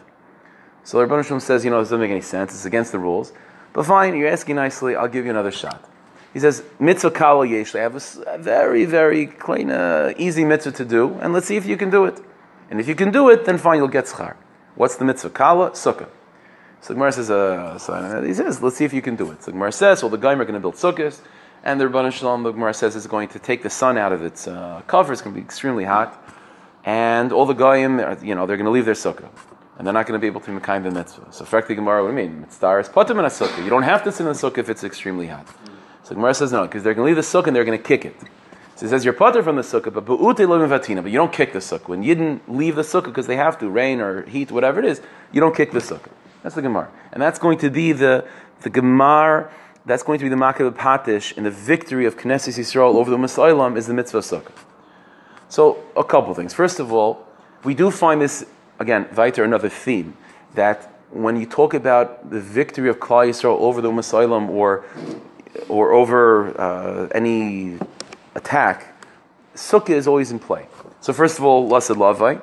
So 0.83 0.99
the 0.99 1.07
Rebbe 1.07 1.39
says, 1.39 1.65
you 1.65 1.71
know, 1.71 1.79
this 1.79 1.87
doesn't 1.87 2.01
make 2.01 2.11
any 2.11 2.21
sense, 2.21 2.53
it's 2.53 2.65
against 2.65 2.91
the 2.91 2.99
rules. 2.99 3.33
But 3.73 3.87
fine, 3.87 4.15
you're 4.15 4.29
asking 4.29 4.57
nicely, 4.57 4.95
I'll 4.95 5.07
give 5.07 5.25
you 5.25 5.31
another 5.31 5.51
shot. 5.51 5.83
He 6.33 6.39
says, 6.39 6.63
mitzvah 6.79 7.11
kala 7.11 7.45
yesh, 7.45 7.75
I 7.75 7.79
have 7.79 7.95
a, 7.95 8.37
very, 8.37 8.85
very 8.85 9.27
clean, 9.27 9.69
uh, 9.69 10.13
easy 10.17 10.45
mitzvah 10.45 10.71
to 10.71 10.85
do, 10.85 11.15
and 11.21 11.33
let's 11.33 11.47
see 11.47 11.57
if 11.57 11.65
you 11.65 11.75
can 11.75 11.89
do 11.89 12.05
it. 12.05 12.21
And 12.69 12.79
if 12.79 12.87
you 12.87 12.95
can 12.95 13.11
do 13.11 13.29
it, 13.29 13.45
then 13.45 13.57
fine, 13.57 13.79
you'll 13.79 13.89
get 13.89 14.05
schar. 14.05 14.35
What's 14.75 14.95
the 14.95 15.03
mitzvah 15.03 15.31
kala? 15.31 15.71
Sukkah. 15.71 16.07
So 16.79 16.93
Gemara 16.93 17.11
says, 17.11 17.29
uh, 17.29 17.77
so 17.77 18.23
he 18.25 18.33
says, 18.33 18.61
let's 18.61 18.77
see 18.77 18.85
if 18.85 18.93
you 18.93 19.01
can 19.01 19.15
do 19.15 19.29
it. 19.31 19.43
So 19.43 19.51
Gemara 19.51 19.71
says, 19.71 20.01
well, 20.01 20.09
the 20.09 20.17
Goyim 20.17 20.39
are 20.41 20.45
going 20.45 20.55
to 20.55 20.59
build 20.59 20.75
sukkahs, 20.75 21.19
and 21.63 21.79
the 21.79 21.85
Rabban 21.85 22.11
Shalom, 22.11 22.43
the 22.43 22.51
Gemara 22.51 22.73
says, 22.73 22.95
is 22.95 23.05
going 23.07 23.27
to 23.29 23.39
take 23.39 23.61
the 23.61 23.69
sun 23.69 23.97
out 23.97 24.13
of 24.13 24.23
its 24.23 24.47
uh, 24.47 24.81
cover. 24.87 25.11
It's 25.13 25.21
going 25.21 25.35
to 25.35 25.39
be 25.39 25.45
extremely 25.45 25.83
hot, 25.83 26.17
and 26.85 27.31
all 27.33 27.45
the 27.45 27.53
Goyim, 27.53 27.99
you 28.23 28.35
know, 28.35 28.47
they're 28.47 28.57
going 28.57 28.65
to 28.65 28.71
leave 28.71 28.85
their 28.85 28.95
sukkah. 28.95 29.29
And 29.77 29.87
they're 29.87 29.93
not 29.93 30.05
going 30.05 30.19
to 30.19 30.21
be 30.21 30.27
able 30.27 30.41
to 30.41 30.51
make 30.51 30.63
the 30.63 30.91
mitzvah. 30.91 31.31
So, 31.31 31.43
frankly, 31.43 31.73
Gemara, 31.73 32.03
what 32.03 32.11
do 32.11 32.21
you 32.21 32.29
mean? 32.29 32.41
Mitzvah 32.41 32.77
is 32.79 32.89
potem 32.89 33.17
in 33.17 33.25
a 33.25 33.29
sukkah. 33.29 33.63
You 33.63 33.69
don't 33.69 33.83
have 33.83 34.03
to 34.03 34.11
sit 34.11 34.27
in 34.27 34.27
the 34.27 34.33
sukkah 34.33 34.59
if 34.59 34.69
it's 34.69 34.83
extremely 34.83 35.27
hot. 35.27 35.47
So 36.11 36.15
Gemara 36.15 36.33
says 36.33 36.51
no, 36.51 36.63
because 36.63 36.83
they're 36.83 36.93
going 36.93 37.05
to 37.05 37.15
leave 37.15 37.15
the 37.15 37.21
sukkah 37.21 37.47
and 37.47 37.55
they're 37.55 37.63
going 37.63 37.77
to 37.77 37.81
kick 37.81 38.03
it. 38.03 38.13
So 38.75 38.85
it 38.85 38.89
says 38.89 39.05
you're 39.05 39.13
potter 39.13 39.41
from 39.41 39.55
the 39.55 39.61
sukkah, 39.61 39.93
but 39.93 40.03
vatina, 40.03 41.01
but 41.01 41.09
you 41.09 41.17
don't 41.17 41.31
kick 41.31 41.53
the 41.53 41.59
sukkah. 41.59 41.87
When 41.87 42.03
you 42.03 42.15
didn't 42.15 42.53
leave 42.53 42.75
the 42.75 42.81
sukkah 42.81 43.05
because 43.05 43.27
they 43.27 43.37
have 43.37 43.57
to, 43.59 43.69
rain 43.69 44.01
or 44.01 44.23
heat, 44.25 44.51
whatever 44.51 44.79
it 44.79 44.85
is, 44.85 44.99
you 45.31 45.39
don't 45.39 45.55
kick 45.55 45.71
the 45.71 45.79
sukkah. 45.79 46.09
That's 46.43 46.55
the 46.55 46.63
Gemara. 46.63 46.91
And 47.13 47.21
that's 47.21 47.39
going 47.39 47.59
to 47.59 47.69
be 47.69 47.93
the, 47.93 48.27
the 48.59 48.69
Gemara, 48.69 49.49
that's 49.85 50.03
going 50.03 50.19
to 50.19 50.25
be 50.25 50.27
the 50.27 50.35
Makab 50.35 50.69
Patish 50.71 51.37
and 51.37 51.45
the 51.45 51.49
victory 51.49 52.05
of 52.05 52.17
Knesset 52.17 52.59
Yisrael 52.59 52.95
over 52.95 53.09
the 53.09 53.15
Musailam 53.15 53.77
is 53.77 53.87
the 53.87 53.93
mitzvah 53.93 54.19
sukkah. 54.19 54.51
So, 55.47 55.81
a 55.95 56.03
couple 56.03 56.33
things. 56.33 56.53
First 56.53 56.81
of 56.81 56.91
all, 56.91 57.25
we 57.63 57.73
do 57.73 57.89
find 57.89 58.21
this, 58.21 58.45
again, 58.79 59.07
weiter, 59.15 59.45
another 59.45 59.69
theme, 59.69 60.17
that 60.55 60.93
when 61.09 61.37
you 61.37 61.45
talk 61.45 61.73
about 61.73 62.29
the 62.29 62.41
victory 62.41 62.89
of 62.89 62.99
Klal 62.99 63.29
Yisrael 63.29 63.57
over 63.61 63.79
the 63.79 63.91
Musailam 63.91 64.49
or, 64.49 64.83
or 65.69 65.93
over 65.93 66.59
uh, 66.59 67.07
any 67.13 67.77
attack, 68.35 68.95
sukkah 69.55 69.91
is 69.91 70.07
always 70.07 70.31
in 70.31 70.39
play. 70.39 70.67
So, 71.01 71.13
first 71.13 71.39
of 71.39 71.45
all, 71.45 71.69
Lasad 71.69 71.95
Lavai, 71.95 72.41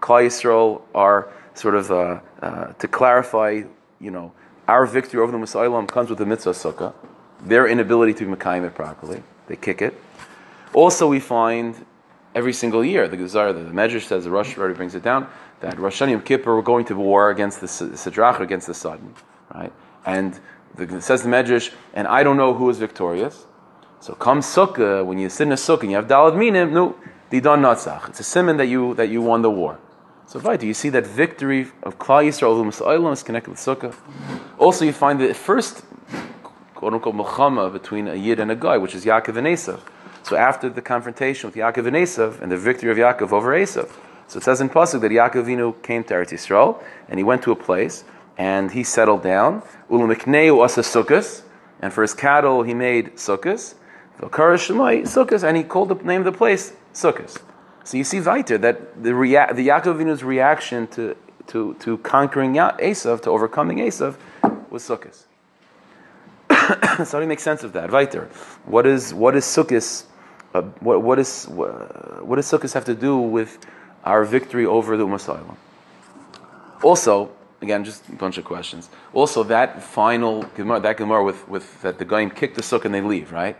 Klal 0.00 0.26
Yisrael 0.26 0.82
are 0.94 1.30
sort 1.54 1.74
of 1.74 1.90
uh, 1.90 2.20
uh, 2.40 2.72
to 2.74 2.88
clarify, 2.88 3.62
you 4.00 4.10
know, 4.10 4.32
our 4.68 4.86
victory 4.86 5.20
over 5.20 5.32
the 5.32 5.38
Musailam 5.38 5.88
comes 5.88 6.08
with 6.08 6.18
the 6.18 6.26
mitzvah 6.26 6.50
sukkah, 6.50 6.94
their 7.40 7.66
inability 7.66 8.14
to 8.14 8.24
be 8.26 8.32
it 8.32 8.74
properly. 8.74 9.22
They 9.46 9.56
kick 9.56 9.82
it. 9.82 9.94
Also, 10.72 11.06
we 11.06 11.20
find 11.20 11.84
every 12.34 12.52
single 12.52 12.84
year, 12.84 13.08
the 13.08 13.16
Gezar, 13.16 13.52
the, 13.52 13.70
Medrash 13.70 14.04
says, 14.04 14.24
the 14.24 14.30
Rosh 14.30 14.56
already 14.56 14.74
brings 14.74 14.94
it 14.94 15.02
down, 15.02 15.28
that 15.60 15.78
Rosh 15.78 16.00
Hashanah 16.00 16.24
Kippur 16.24 16.54
were 16.54 16.62
going 16.62 16.84
to 16.86 16.94
war 16.94 17.30
against 17.30 17.60
the 17.60 17.66
Sidrach, 17.66 18.40
against 18.40 18.66
the 18.66 18.74
Sudden, 18.74 19.14
right? 19.54 19.72
And 20.06 20.38
it 20.78 21.02
says 21.02 21.22
the 21.22 21.28
Medrash, 21.28 21.72
and 21.94 22.08
I 22.08 22.22
don't 22.22 22.36
know 22.36 22.54
who 22.54 22.70
is 22.70 22.78
victorious. 22.78 23.46
So 24.00 24.14
come 24.14 24.40
Sukkah, 24.40 25.04
when 25.04 25.18
you 25.18 25.28
sit 25.28 25.46
in 25.46 25.52
a 25.52 25.56
Sukkah 25.56 25.82
and 25.82 25.90
you 25.90 25.96
have 25.96 26.08
Dalad 26.08 26.36
Minim, 26.36 26.72
no, 26.72 26.96
Didan 27.30 27.60
Natzach. 27.60 28.08
It's 28.08 28.20
a 28.20 28.24
simon 28.24 28.56
that 28.56 28.66
you, 28.66 28.94
that 28.94 29.08
you 29.08 29.22
won 29.22 29.42
the 29.42 29.50
war. 29.50 29.78
So 30.26 30.40
right, 30.40 30.58
do 30.58 30.66
you 30.66 30.74
see 30.74 30.88
that 30.90 31.06
victory 31.06 31.68
of 31.82 31.98
Klal 31.98 32.24
Yisrael 32.26 32.56
over 32.56 33.12
is 33.12 33.22
connected 33.22 33.50
with 33.50 33.60
Sukkah? 33.60 33.94
Also, 34.58 34.84
you 34.84 34.92
find 34.92 35.20
the 35.20 35.34
first 35.34 35.84
quote 36.74 36.94
unquote 36.94 37.14
milchama 37.14 37.72
between 37.72 38.08
a 38.08 38.14
Yid 38.14 38.40
and 38.40 38.50
a 38.50 38.56
guy, 38.56 38.76
which 38.76 38.94
is 38.94 39.04
Yaakov 39.04 39.36
and 39.36 39.46
Esav. 39.46 39.80
So 40.24 40.36
after 40.36 40.68
the 40.68 40.82
confrontation 40.82 41.48
with 41.48 41.56
Yaakov 41.56 41.86
and 41.86 41.96
Esav 41.96 42.40
and 42.40 42.50
the 42.50 42.56
victory 42.56 42.90
of 42.90 42.96
Yaakov 42.96 43.32
over 43.32 43.52
Esav, 43.52 43.90
so 44.26 44.38
it 44.38 44.44
says 44.44 44.60
in 44.60 44.68
pasuk 44.68 45.00
that 45.02 45.10
Yaakov 45.10 45.44
Avinu 45.44 45.82
came 45.82 46.02
to 46.04 46.14
Eretz 46.14 46.32
Yisrael 46.32 46.82
and 47.08 47.18
he 47.18 47.24
went 47.24 47.42
to 47.42 47.52
a 47.52 47.56
place 47.56 48.04
and 48.36 48.70
he 48.70 48.82
settled 48.82 49.22
down. 49.22 49.62
Ulamikneu 49.90 50.64
asa 50.64 50.80
sukkahs, 50.80 51.42
and 51.80 51.92
for 51.92 52.02
his 52.02 52.14
cattle 52.14 52.62
he 52.62 52.74
made 52.74 53.16
sukkahs. 53.16 53.74
Sukkahs, 54.20 55.42
and 55.42 55.56
he 55.56 55.64
called 55.64 55.88
the 55.88 55.94
name 55.96 56.20
of 56.20 56.32
the 56.32 56.36
place 56.36 56.72
sukkahs. 56.94 57.40
So 57.84 57.96
you 57.96 58.04
see 58.04 58.20
weiter 58.20 58.58
that 58.58 59.02
the, 59.02 59.14
rea- 59.14 59.52
the 59.52 59.68
Yaakov 59.68 59.96
Avinu's 59.96 60.22
reaction 60.22 60.86
to, 60.88 61.16
to, 61.48 61.74
to 61.80 61.98
conquering 61.98 62.54
ya- 62.54 62.76
Esav, 62.78 63.22
to 63.22 63.30
overcoming 63.30 63.78
Esav, 63.78 64.16
was 64.70 64.84
Sukkot. 64.88 65.24
so 66.98 67.04
how 67.04 67.18
do 67.18 67.20
you 67.20 67.26
make 67.26 67.40
sense 67.40 67.64
of 67.64 67.72
that? 67.72 67.90
Weiter. 67.90 68.28
What 68.64 68.86
is 68.86 69.12
what 69.12 69.36
is? 69.36 70.06
Uh, 70.54 70.62
what, 70.80 71.02
what 71.02 71.18
is 71.18 71.46
what, 71.48 72.24
what 72.24 72.36
does 72.36 72.46
Sukkot 72.46 72.72
have 72.72 72.84
to 72.84 72.94
do 72.94 73.18
with 73.18 73.58
our 74.04 74.24
victory 74.24 74.64
over 74.64 74.96
the 74.96 75.06
Umasayla? 75.06 75.56
Also, 76.82 77.30
again, 77.62 77.84
just 77.84 78.08
a 78.08 78.12
bunch 78.12 78.38
of 78.38 78.44
questions. 78.44 78.90
Also, 79.12 79.42
that 79.44 79.82
final 79.82 80.42
Gemara, 80.54 80.80
that 80.80 80.96
Gemara 80.96 81.24
with, 81.24 81.48
with 81.48 81.82
that 81.82 81.98
the 81.98 82.04
guy 82.04 82.28
kicked 82.28 82.56
the 82.56 82.62
sukkah 82.62 82.86
and 82.86 82.94
they 82.94 83.00
leave, 83.00 83.32
right? 83.32 83.56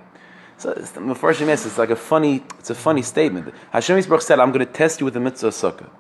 So 0.59 0.71
it's, 0.71 0.97
it's 0.97 1.78
like 1.78 1.90
a 1.90 1.97
funny, 1.97 2.44
it's 2.59 2.71
a 2.71 2.75
funny 2.75 3.02
statement. 3.02 3.52
Hashem 3.71 3.99
Yisbarach 3.99 4.23
said, 4.23 4.38
"I'm 4.38 4.52
going 4.52 4.64
to 4.64 4.73
test 4.73 5.00
you 5.00 5.04
with 5.04 5.14
the 5.14 5.21
mitzvah 5.21 5.49
sukkah." 5.49 5.90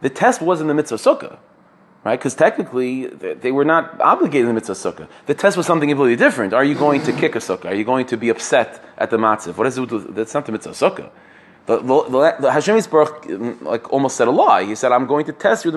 The 0.00 0.10
test 0.10 0.40
wasn't 0.42 0.68
the 0.68 0.74
mitzvah 0.74 0.96
sukkah, 0.96 1.38
right? 2.04 2.18
Because 2.18 2.34
technically 2.34 3.06
they 3.06 3.50
were 3.50 3.64
not 3.64 4.00
obligated 4.00 4.42
in 4.42 4.48
the 4.48 4.54
mitzvah 4.54 4.74
sukkah. 4.74 5.08
The 5.26 5.34
test 5.34 5.56
was 5.56 5.66
something 5.66 5.88
completely 5.88 6.16
different. 6.16 6.52
Are 6.52 6.64
you 6.64 6.74
going 6.74 7.02
to 7.02 7.12
kick 7.12 7.34
a 7.34 7.38
sukkah? 7.38 7.66
Are 7.66 7.74
you 7.74 7.84
going 7.84 8.06
to 8.06 8.16
be 8.16 8.28
upset 8.28 8.84
at 8.98 9.10
the 9.10 9.16
matzav? 9.16 9.56
What 9.56 9.66
is 9.66 9.78
it? 9.78 10.14
That's 10.14 10.34
not 10.34 10.46
the 10.46 10.52
mitzvah 10.52 10.72
sukkah. 10.72 11.10
The, 11.68 11.76
the, 11.80 12.36
the 12.40 12.50
Hashem 12.50 12.76
mm, 12.76 13.62
like 13.62 13.92
almost 13.92 14.16
said 14.16 14.26
a 14.26 14.30
lie. 14.30 14.64
He 14.64 14.74
said, 14.74 14.90
"I'm 14.90 15.06
going 15.06 15.26
to 15.26 15.34
test 15.34 15.66
you. 15.66 15.70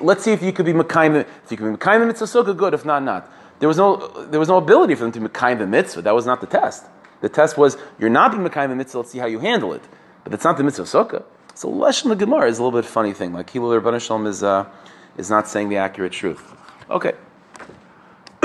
Let's 0.00 0.22
see 0.22 0.30
if 0.30 0.40
you 0.40 0.52
could 0.52 0.66
be 0.66 0.72
mekayim. 0.72 1.16
If 1.16 1.50
you 1.50 1.56
could 1.56 1.72
be 1.72 1.76
mekayim 1.76 2.06
mitzvah 2.06 2.26
sukkah, 2.26 2.56
good. 2.56 2.74
If 2.74 2.84
not, 2.84 3.02
not." 3.02 3.28
There 3.58 3.66
was 3.68 3.76
no, 3.76 3.96
there 4.26 4.38
was 4.38 4.48
no 4.48 4.58
ability 4.58 4.94
for 4.94 5.02
them 5.02 5.10
to 5.12 5.20
be 5.20 5.26
mekayim 5.26 5.58
the 5.58 5.66
mitzvah. 5.66 6.02
That 6.02 6.14
was 6.14 6.26
not 6.26 6.40
the 6.40 6.46
test. 6.46 6.84
The 7.22 7.28
test 7.28 7.56
was 7.56 7.76
you're 7.98 8.10
not 8.10 8.32
being 8.32 8.44
Mekayim 8.44 8.68
the 8.68 8.76
mitzvah, 8.76 8.98
let's 8.98 9.12
see 9.12 9.18
how 9.18 9.26
you 9.26 9.38
handle 9.38 9.72
it. 9.72 9.82
But 10.24 10.34
it's 10.34 10.44
not 10.44 10.56
the 10.58 10.64
mitzvah 10.64 10.84
sukkah. 10.84 11.24
So 11.54 11.68
Leshem 11.68 12.08
the 12.08 12.16
Gemara 12.16 12.48
is 12.48 12.58
a 12.58 12.62
little 12.62 12.78
bit 12.80 12.88
funny 12.88 13.12
thing. 13.12 13.32
Like 13.32 13.50
Hilul 13.50 13.80
Rabban 13.80 14.00
Shalom 14.00 14.26
is, 14.26 14.42
uh, 14.42 14.66
is 15.16 15.30
not 15.30 15.48
saying 15.48 15.68
the 15.68 15.76
accurate 15.76 16.12
truth. 16.12 16.52
Okay. 16.90 17.12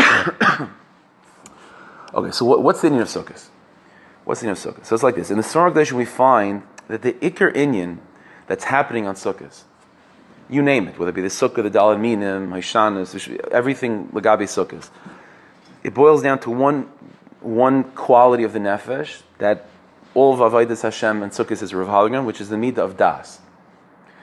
okay, 2.13 2.31
so 2.31 2.45
what, 2.45 2.61
what's 2.61 2.81
the 2.81 2.89
meaning 2.89 3.01
of 3.01 3.07
sukkahs? 3.07 3.49
What's 4.25 4.41
the 4.41 4.47
meaning 4.47 4.61
of 4.63 4.75
sukkahs? 4.75 4.85
So 4.85 4.93
it's 4.93 5.03
like 5.03 5.15
this. 5.15 5.31
In 5.31 5.37
the 5.37 5.43
Sarah 5.43 5.71
we 5.95 6.05
find 6.05 6.61
that 6.87 7.01
the 7.01 7.13
Iker 7.13 7.53
Inyan 7.53 7.97
that's 8.47 8.65
happening 8.65 9.07
on 9.07 9.15
sukkahs, 9.15 9.63
you 10.49 10.61
name 10.61 10.87
it, 10.87 10.97
whether 10.97 11.09
it 11.09 11.15
be 11.15 11.21
the 11.21 11.27
sukkah, 11.27 11.63
the 11.63 11.71
dalad 11.71 11.99
minim, 11.99 12.49
haishanas, 12.49 13.37
everything 13.51 14.07
lagabi 14.09 14.43
sukkahs, 14.43 14.89
it 15.83 15.93
boils 15.93 16.23
down 16.23 16.39
to 16.39 16.49
one 16.49 16.89
one 17.41 17.83
quality 17.83 18.43
of 18.43 18.53
the 18.53 18.59
nefesh 18.59 19.21
that 19.37 19.65
all 20.13 20.33
of 20.33 20.39
Avodas 20.39 20.81
Hashem 20.81 21.21
and 21.21 21.31
Sukkot 21.31 21.61
is 21.61 21.73
Rav 21.73 22.25
which 22.25 22.41
is 22.41 22.49
the 22.49 22.55
midah 22.55 22.79
of 22.79 22.97
das. 22.97 23.39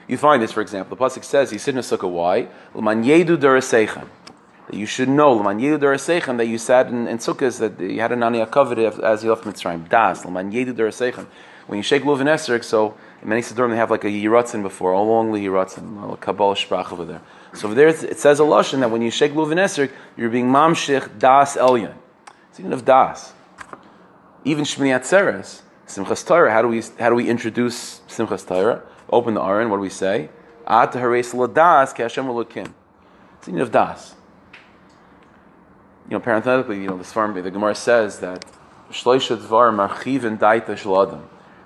You 0.07 0.17
find 0.17 0.41
this, 0.41 0.51
for 0.51 0.61
example, 0.61 0.95
the 0.95 1.03
pasuk 1.03 1.23
says, 1.23 1.51
"You 1.51 1.57
sit 1.57 1.73
in 1.73 1.79
a 1.79 1.81
sukkah. 1.81 2.09
Why? 2.09 2.47
L'man 2.73 3.03
yedu 3.03 3.39
That 3.39 4.75
you 4.75 4.85
should 4.85 5.09
know 5.09 5.33
l'man 5.33 5.59
yedu 5.59 5.79
derasechem 5.79 6.37
that 6.37 6.47
you 6.47 6.57
sat 6.57 6.87
in, 6.87 7.07
in 7.07 7.17
sukkahs 7.17 7.59
that 7.59 7.79
you 7.79 8.01
had 8.01 8.11
an 8.11 8.19
aniyah 8.19 8.51
covered 8.51 8.77
as 8.77 9.23
you 9.23 9.29
left 9.29 9.45
Mitzrayim. 9.45 9.89
Das 9.89 10.25
l'man 10.25 10.51
yedu 10.51 10.73
derasechem. 10.73 11.25
When 11.67 11.77
you 11.77 11.83
shake 11.83 12.03
lulav 12.03 12.19
and 12.21 12.63
so 12.63 12.95
many 13.23 13.41
siddurim 13.41 13.71
they 13.71 13.77
have 13.77 13.89
like 13.89 14.03
a 14.03 14.07
yiratzin 14.07 14.61
before, 14.61 14.91
a 14.91 15.01
long 15.01 15.31
yiratzin, 15.31 16.13
a 16.13 16.17
kabbalah 16.17 16.55
sprach 16.55 16.91
over 16.91 17.05
there. 17.05 17.21
So 17.53 17.67
over 17.67 17.75
there 17.75 17.87
it 17.87 18.19
says 18.19 18.39
a 18.39 18.43
lashon 18.43 18.81
that 18.81 18.91
when 18.91 19.01
you 19.01 19.09
shake 19.09 19.31
lulav 19.33 19.51
and 19.51 19.91
you're 20.15 20.29
being 20.29 20.47
mamshich 20.47 21.17
das 21.17 21.55
elyon. 21.57 21.95
It's 22.49 22.59
even 22.59 22.71
of 22.71 22.85
das. 22.85 23.33
Even 24.43 24.63
Shmini 24.63 24.97
Atzeres, 24.97 25.61
Simchas 25.87 26.25
Torah, 26.25 26.53
how 26.53 26.61
do 26.61 26.67
we 26.67 26.81
how 26.99 27.09
do 27.09 27.15
we 27.15 27.27
introduce 27.27 28.01
Simchas 28.07 28.47
Torah? 28.47 28.83
Open 29.09 29.33
the 29.33 29.41
Aron, 29.41 29.69
what 29.69 29.77
do 29.77 29.81
we 29.81 29.89
say? 29.89 30.29
At 30.67 30.93
Hares 30.93 31.33
Ladas 31.33 31.95
Ki 31.95 32.03
Hashem 32.03 32.25
Elokim. 32.25 32.73
It's 33.39 33.49
even 33.49 33.59
of 33.61 33.71
das. 33.71 34.15
You 36.07 36.11
know, 36.11 36.19
parenthetically, 36.19 36.81
you 36.81 36.87
know, 36.87 36.97
the 36.97 37.03
Svarm, 37.03 37.33
the 37.43 37.49
Gemara 37.49 37.73
says 37.73 38.19
that 38.19 38.45
Shloisha 38.91 39.37
Dvar 39.37 39.73
Marchiv 39.73 40.23
and 40.23 40.39
Daita 40.39 40.67
Shaladam. 40.67 41.23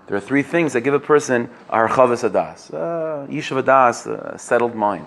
There 0.09 0.17
are 0.17 0.21
three 0.21 0.41
things 0.41 0.73
that 0.73 0.81
give 0.81 0.95
a 0.95 0.99
person 0.99 1.51
a 1.69 1.77
harchavas 1.77 2.27
adas, 2.27 2.73
uh, 2.73 3.27
yishav 3.27 3.61
adas, 3.61 4.07
a 4.07 4.39
settled 4.39 4.73
mind. 4.73 5.05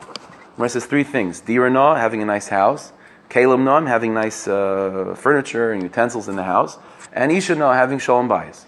Gemara 0.54 0.68
says 0.68 0.87
three 0.87 1.02
things: 1.02 1.40
dirana, 1.40 1.99
having 1.99 2.23
a 2.23 2.25
nice 2.25 2.47
house; 2.47 2.92
Kalim 3.28 3.64
Noam, 3.64 3.88
having 3.88 4.14
nice 4.14 4.47
uh, 4.47 5.16
furniture 5.18 5.73
and 5.73 5.82
utensils 5.82 6.28
in 6.28 6.37
the 6.37 6.44
house, 6.44 6.78
and 7.12 7.32
Isha 7.32 7.56
Noah, 7.56 7.75
having 7.75 7.99
Shalom 7.99 8.28
Bayis. 8.28 8.64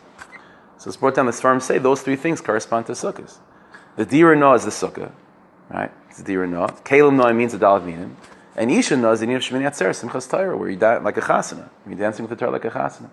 So 0.76 0.88
it's 0.88 0.96
brought 0.96 1.14
down 1.14 1.26
the 1.26 1.32
Svarim 1.32 1.62
say 1.62 1.78
those 1.78 2.02
three 2.02 2.16
things 2.16 2.40
correspond 2.40 2.86
to 2.86 2.92
Sukkahs. 2.92 3.38
The 3.94 4.04
Dira 4.04 4.36
Noah 4.36 4.56
is 4.56 4.64
the 4.64 4.70
Sukkah, 4.70 5.12
right? 5.70 5.92
It's 6.08 6.18
the 6.18 6.24
Dira 6.24 6.48
Noah. 6.48 6.72
Kalim 6.84 7.14
Noah 7.14 7.32
means 7.32 7.52
the 7.52 7.58
Dalat 7.58 7.84
Minim. 7.84 8.16
And 8.56 8.72
Isha 8.72 8.96
Noah 8.96 9.12
is 9.12 9.20
the 9.20 9.26
name 9.26 9.36
of 9.36 9.42
Shemini 9.42 9.68
Atzer, 9.68 9.90
Simchas 9.90 10.28
Torah, 10.28 10.56
where 10.56 10.68
you 10.68 10.76
dance 10.76 11.04
like 11.04 11.16
a 11.16 11.20
chasana. 11.20 11.68
You're 11.86 11.96
dancing 11.96 12.24
with 12.24 12.30
the 12.30 12.36
Torah 12.36 12.50
like 12.50 12.64
a 12.64 12.70
chasana. 12.70 13.08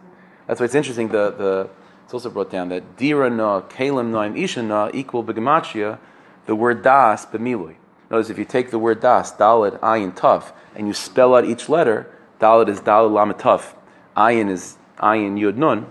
That's 0.47 0.59
why 0.59 0.65
it's 0.65 0.75
interesting. 0.75 1.09
The, 1.09 1.31
the, 1.31 1.69
it's 2.11 2.25
also 2.25 2.29
brought 2.29 2.49
down 2.49 2.67
that 2.67 2.97
Dira 2.97 3.29
Noah, 3.29 3.61
Kalim 3.61 4.09
Noah, 4.09 4.23
and 4.23 4.37
Isha 4.37 4.61
Noah 4.61 4.91
equal 4.93 5.23
Begamachia, 5.23 5.97
the 6.45 6.53
word 6.53 6.83
Das, 6.83 7.25
Bemilui. 7.25 7.75
Notice 8.09 8.29
if 8.29 8.37
you 8.37 8.43
take 8.43 8.69
the 8.69 8.79
word 8.79 8.99
das, 8.99 9.31
dalid, 9.31 9.79
ayin, 9.79 10.13
tough, 10.13 10.51
and 10.75 10.87
you 10.87 10.93
spell 10.93 11.33
out 11.35 11.45
each 11.45 11.69
letter, 11.69 12.13
dalid 12.41 12.67
is 12.67 12.81
dalid, 12.81 13.11
lamet, 13.11 13.39
tough, 13.39 13.75
ayin 14.17 14.49
is 14.49 14.75
ayin, 14.97 15.39
yud, 15.39 15.55
nun, 15.55 15.87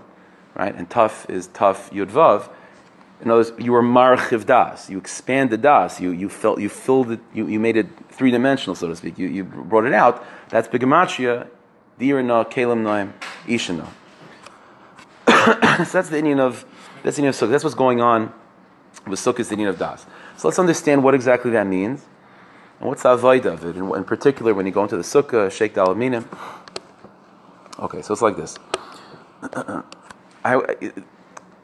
right, 0.53 0.75
and 0.75 0.91
tough 0.91 1.27
is 1.27 1.47
tough, 1.47 1.89
yud, 1.89 2.11
vav. 2.11 2.51
In 3.19 3.31
other 3.31 3.39
words, 3.39 3.53
you 3.57 3.71
were 3.71 3.81
marchiv 3.81 4.45
das. 4.45 4.91
You 4.91 4.99
expanded 4.99 5.63
das. 5.63 5.99
You, 5.99 6.11
you, 6.11 6.29
felt, 6.29 6.61
you 6.61 6.69
filled 6.69 7.13
it, 7.13 7.19
you, 7.33 7.47
you 7.47 7.59
made 7.59 7.77
it 7.77 7.87
three 8.11 8.29
dimensional, 8.29 8.75
so 8.75 8.87
to 8.87 8.95
speak. 8.95 9.17
You, 9.17 9.27
you 9.27 9.43
brought 9.43 9.85
it 9.85 9.93
out. 9.93 10.23
That's 10.49 10.67
begematria, 10.67 11.47
dirina, 11.99 12.47
kalim 12.51 12.83
noim, 12.83 13.13
ishana. 13.47 13.87
so 15.85 15.97
that's 15.97 16.09
the 16.09 16.17
Inyan 16.17 16.39
of 16.39 16.65
that's 17.03 17.17
the 17.17 17.23
Inyan 17.23 17.29
of 17.29 17.35
sukkah. 17.35 17.51
That's 17.51 17.63
what's 17.63 17.75
going 17.75 18.01
on 18.01 18.31
with 19.07 19.25
is 19.39 19.49
the 19.49 19.55
Inyan 19.55 19.69
of 19.69 19.79
das. 19.79 20.05
So 20.37 20.47
let's 20.47 20.59
understand 20.59 21.03
what 21.03 21.15
exactly 21.15 21.51
that 21.51 21.65
means. 21.65 22.05
And 22.79 22.89
what's 22.89 23.03
the 23.03 23.11
avoid 23.11 23.45
of 23.45 23.65
it? 23.65 23.75
In, 23.75 23.93
in 23.95 24.03
particular, 24.03 24.53
when 24.53 24.65
you 24.65 24.71
go 24.71 24.83
into 24.83 24.97
the 24.97 25.03
sukkah, 25.03 25.51
shake 25.51 25.73
the 25.73 25.85
alaminim. 25.85 26.25
Okay, 27.79 28.01
so 28.01 28.13
it's 28.13 28.21
like 28.21 28.37
this. 28.37 28.57
I, 30.43 30.55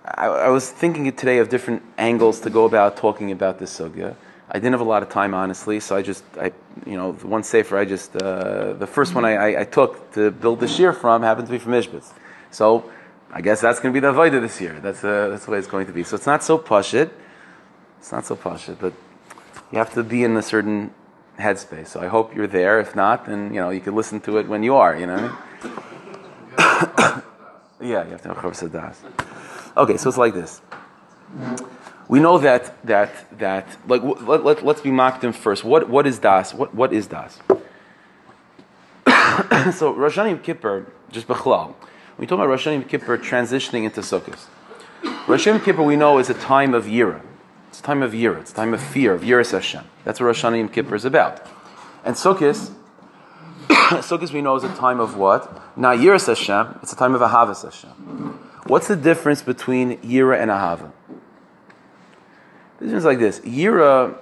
I, 0.05 0.25
I, 0.25 0.49
was 0.49 0.71
thinking 0.71 1.11
today 1.13 1.37
of 1.39 1.49
different 1.49 1.83
angles 1.97 2.39
to 2.41 2.49
go 2.49 2.65
about 2.65 2.97
talking 2.97 3.31
about 3.31 3.59
this 3.59 3.79
sugya. 3.79 4.15
I 4.49 4.53
didn't 4.53 4.71
have 4.71 4.81
a 4.81 4.85
lot 4.85 5.03
of 5.03 5.09
time, 5.09 5.33
honestly, 5.33 5.79
so 5.79 5.95
I 5.95 6.01
just, 6.01 6.23
I, 6.39 6.51
you 6.85 6.95
know, 6.95 7.11
the 7.11 7.27
one 7.27 7.43
safer 7.43 7.77
I 7.77 7.85
just, 7.85 8.15
uh, 8.15 8.73
the 8.73 8.87
first 8.87 9.13
one 9.13 9.25
I, 9.25 9.33
I, 9.33 9.61
I, 9.61 9.63
took 9.65 10.11
to 10.13 10.31
build 10.31 10.61
the 10.61 10.67
shear 10.67 10.93
from 10.93 11.21
happened 11.21 11.47
to 11.47 11.51
be 11.51 11.59
from 11.59 11.73
Ishbitz. 11.73 12.13
So 12.51 12.89
I 13.37 13.41
guess 13.41 13.61
that's 13.61 13.79
going 13.79 13.93
to 13.93 14.01
be 14.01 14.03
the 14.03 14.11
Avodah 14.11 14.41
this 14.41 14.59
year. 14.59 14.79
That's, 14.79 15.03
uh, 15.03 15.27
that's 15.27 15.45
the 15.45 15.51
way 15.51 15.59
it's 15.59 15.67
going 15.67 15.85
to 15.85 15.93
be. 15.93 16.03
So 16.03 16.15
it's 16.15 16.25
not 16.25 16.43
so 16.43 16.57
pashit. 16.57 17.11
It's 17.99 18.11
not 18.11 18.25
so 18.25 18.35
pashit, 18.35 18.79
but 18.79 18.93
you 19.71 19.77
have 19.77 19.93
to 19.93 20.01
be 20.03 20.23
in 20.23 20.35
a 20.35 20.41
certain 20.41 20.89
headspace. 21.37 21.89
So 21.89 21.99
I 21.99 22.07
hope 22.07 22.33
you're 22.33 22.47
there. 22.47 22.79
If 22.79 22.95
not, 22.95 23.27
then, 23.27 23.53
you 23.53 23.59
know, 23.59 23.69
you 23.69 23.79
can 23.79 23.93
listen 23.93 24.21
to 24.21 24.39
it 24.39 24.47
when 24.47 24.63
you 24.63 24.75
are, 24.75 24.97
you 24.97 25.05
know 25.05 25.37
yeah, 27.79 28.03
you 28.05 28.09
have 28.09 28.23
to 28.23 28.29
have 28.29 28.37
Chav 28.37 28.71
Das. 28.71 29.03
Okay, 29.77 29.97
so 29.97 30.09
it's 30.09 30.17
like 30.17 30.33
this. 30.33 30.59
We 32.07 32.19
know 32.19 32.39
that 32.39 32.83
that 32.87 33.37
that 33.37 33.67
like 33.87 34.01
let, 34.01 34.43
let, 34.43 34.65
let's 34.65 34.81
be 34.81 34.89
them 34.89 35.31
first. 35.31 35.63
What 35.63 35.87
what 35.87 36.07
is 36.07 36.17
das? 36.17 36.55
What 36.55 36.73
what 36.73 36.91
is 36.91 37.05
das? 37.05 37.37
so 39.77 39.93
Rosh 39.93 40.17
Hashanah 40.17 40.41
Kippur, 40.41 40.87
just 41.11 41.27
bechlal. 41.27 41.75
We 42.17 42.25
talk 42.25 42.37
about 42.37 42.47
Rosh 42.47 42.67
Hashanah 42.67 42.89
Kippur 42.89 43.17
transitioning 43.19 43.83
into 43.83 44.01
Sukkot, 44.01 44.47
Rosh 45.27 45.47
Hashanah 45.47 45.63
Kippur 45.63 45.83
we 45.83 45.95
know 45.95 46.17
is 46.17 46.29
a 46.29 46.33
time 46.33 46.73
of 46.73 46.85
yira. 46.85 47.21
It's 47.69 47.79
a 47.79 47.83
time 47.83 48.01
of 48.01 48.13
yira. 48.13 48.39
It's 48.39 48.51
a 48.51 48.55
time 48.55 48.73
of 48.73 48.81
fear 48.81 49.13
of 49.13 49.21
yiras 49.21 49.51
Hashem. 49.51 49.83
That's 50.03 50.19
what 50.19 50.25
Rosh 50.25 50.43
Hashanah 50.43 50.73
Kippur 50.73 50.95
is 50.95 51.05
about. 51.05 51.45
And 52.03 52.15
Sukkot, 52.15 52.73
Sukkot 53.69 54.31
we 54.31 54.41
know 54.41 54.55
is 54.55 54.63
a 54.63 54.73
time 54.75 54.99
of 54.99 55.15
what? 55.15 55.77
Not 55.77 55.97
yiras 55.97 56.25
Hashem. 56.25 56.79
It's 56.81 56.91
a 56.91 56.95
time 56.95 57.13
of 57.13 57.21
ahavas 57.21 57.63
Hashem. 57.63 57.91
What's 58.65 58.87
the 58.87 58.95
difference 58.95 59.43
between 59.43 59.97
Yira 59.99 60.41
and 60.41 60.51
Ahava? 60.51 60.91
The 62.79 62.85
difference 62.85 63.01
is 63.01 63.05
like 63.05 63.19
this. 63.19 63.39
Yira, 63.41 64.17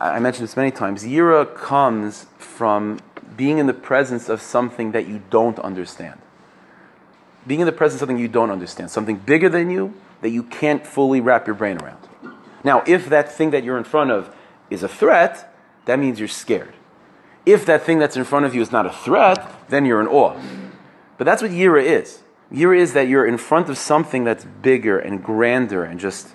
I 0.00 0.18
mentioned 0.20 0.44
this 0.48 0.56
many 0.56 0.70
times, 0.70 1.04
Yira 1.04 1.54
comes 1.54 2.26
from 2.38 3.00
being 3.36 3.58
in 3.58 3.66
the 3.66 3.74
presence 3.74 4.28
of 4.28 4.40
something 4.40 4.92
that 4.92 5.06
you 5.06 5.22
don't 5.30 5.58
understand. 5.58 6.18
Being 7.48 7.60
in 7.60 7.66
the 7.66 7.72
presence 7.72 8.00
of 8.00 8.06
something 8.06 8.22
you 8.22 8.28
don't 8.28 8.50
understand, 8.50 8.90
something 8.90 9.16
bigger 9.16 9.48
than 9.48 9.70
you 9.70 9.94
that 10.20 10.30
you 10.30 10.44
can't 10.44 10.86
fully 10.86 11.20
wrap 11.20 11.46
your 11.46 11.56
brain 11.56 11.78
around. 11.78 11.98
Now, 12.62 12.84
if 12.86 13.08
that 13.08 13.32
thing 13.32 13.50
that 13.50 13.64
you're 13.64 13.78
in 13.78 13.84
front 13.84 14.10
of 14.10 14.34
is 14.70 14.82
a 14.82 14.88
threat, 14.88 15.52
that 15.86 15.98
means 15.98 16.18
you're 16.18 16.28
scared. 16.28 16.74
If 17.46 17.64
that 17.66 17.82
thing 17.82 17.98
that's 17.98 18.16
in 18.16 18.24
front 18.24 18.44
of 18.44 18.54
you 18.54 18.60
is 18.60 18.70
not 18.70 18.84
a 18.84 18.90
threat, 18.90 19.50
then 19.70 19.86
you're 19.86 20.00
in 20.00 20.06
awe. 20.06 20.38
But 21.16 21.24
that's 21.24 21.40
what 21.40 21.50
Yira 21.50 21.82
is. 21.82 22.20
Yira 22.52 22.78
is 22.78 22.92
that 22.92 23.08
you're 23.08 23.26
in 23.26 23.38
front 23.38 23.68
of 23.68 23.78
something 23.78 24.24
that's 24.24 24.44
bigger 24.44 24.98
and 24.98 25.24
grander 25.24 25.84
and 25.84 25.98
just 25.98 26.28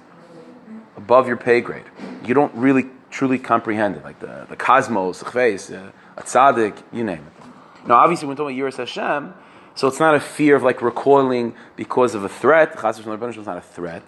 above 0.97 1.27
your 1.27 1.37
pay 1.37 1.61
grade. 1.61 1.85
You 2.25 2.33
don't 2.33 2.53
really 2.55 2.87
truly 3.11 3.37
comprehend 3.37 3.95
it, 3.97 4.03
like 4.03 4.19
the, 4.19 4.47
the 4.49 4.55
cosmos, 4.55 5.19
the 5.19 5.25
chveis, 5.25 5.71
uh, 5.71 5.91
a 6.17 6.23
tzaddik, 6.23 6.81
you 6.91 7.03
name 7.03 7.19
it. 7.27 7.87
Now, 7.87 7.95
obviously, 7.95 8.27
when 8.27 8.35
we're 8.35 8.43
talking 8.43 8.59
about 8.59 8.73
Yiras 8.73 8.77
Hashem, 8.77 9.33
so 9.75 9.87
it's 9.87 9.99
not 9.99 10.15
a 10.15 10.19
fear 10.19 10.55
of 10.55 10.63
like 10.63 10.81
recoiling 10.81 11.55
because 11.75 12.15
of 12.15 12.23
a 12.23 12.29
threat. 12.29 12.73
Chaz 12.73 12.97
Hashem 12.97 13.39
is 13.39 13.45
not 13.45 13.57
a 13.57 13.61
threat. 13.61 14.03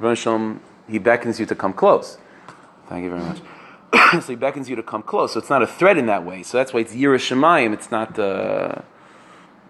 Hashem, 0.00 0.60
he 0.88 0.98
beckons 0.98 1.40
you 1.40 1.46
to 1.46 1.54
come 1.54 1.72
close. 1.72 2.18
Thank 2.88 3.04
you 3.04 3.10
very 3.10 3.22
much. 3.22 3.40
so 4.24 4.32
he 4.32 4.36
beckons 4.36 4.68
you 4.68 4.76
to 4.76 4.82
come 4.82 5.02
close. 5.02 5.32
So 5.32 5.40
it's 5.40 5.50
not 5.50 5.62
a 5.62 5.66
threat 5.66 5.96
in 5.96 6.06
that 6.06 6.24
way. 6.24 6.42
So 6.42 6.58
that's 6.58 6.72
why 6.72 6.80
it's 6.80 6.94
Yiras 6.94 7.26
Shemayim. 7.28 7.72
It's 7.72 7.90
not. 7.90 8.18
Uh, 8.18 8.82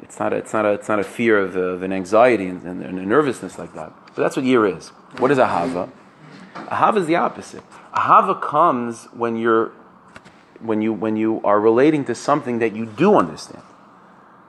it's 0.02 0.18
not 0.18 0.32
a, 0.32 0.36
it's 0.36 0.52
not 0.52 0.66
a, 0.66 0.72
it's 0.72 0.88
not 0.88 0.98
a 0.98 1.04
fear 1.04 1.38
of, 1.38 1.56
of 1.56 1.82
an 1.82 1.92
anxiety 1.92 2.46
and, 2.46 2.62
and, 2.64 2.82
and, 2.82 2.98
a 2.98 3.06
nervousness 3.06 3.58
like 3.58 3.72
that. 3.74 3.92
But 4.14 4.16
that's 4.16 4.36
what 4.36 4.44
year 4.44 4.66
is. 4.66 4.88
What 5.18 5.30
is 5.30 5.38
ahava? 5.38 5.90
Ahava 6.54 6.98
is 6.98 7.06
the 7.06 7.16
opposite. 7.16 7.64
Ahava 7.94 8.40
comes 8.40 9.06
when 9.14 9.36
you're 9.36 9.72
when 10.60 10.82
you 10.82 10.92
when 10.92 11.16
you 11.16 11.40
are 11.44 11.60
relating 11.60 12.04
to 12.06 12.14
something 12.14 12.58
that 12.58 12.74
you 12.74 12.86
do 12.86 13.14
understand, 13.14 13.62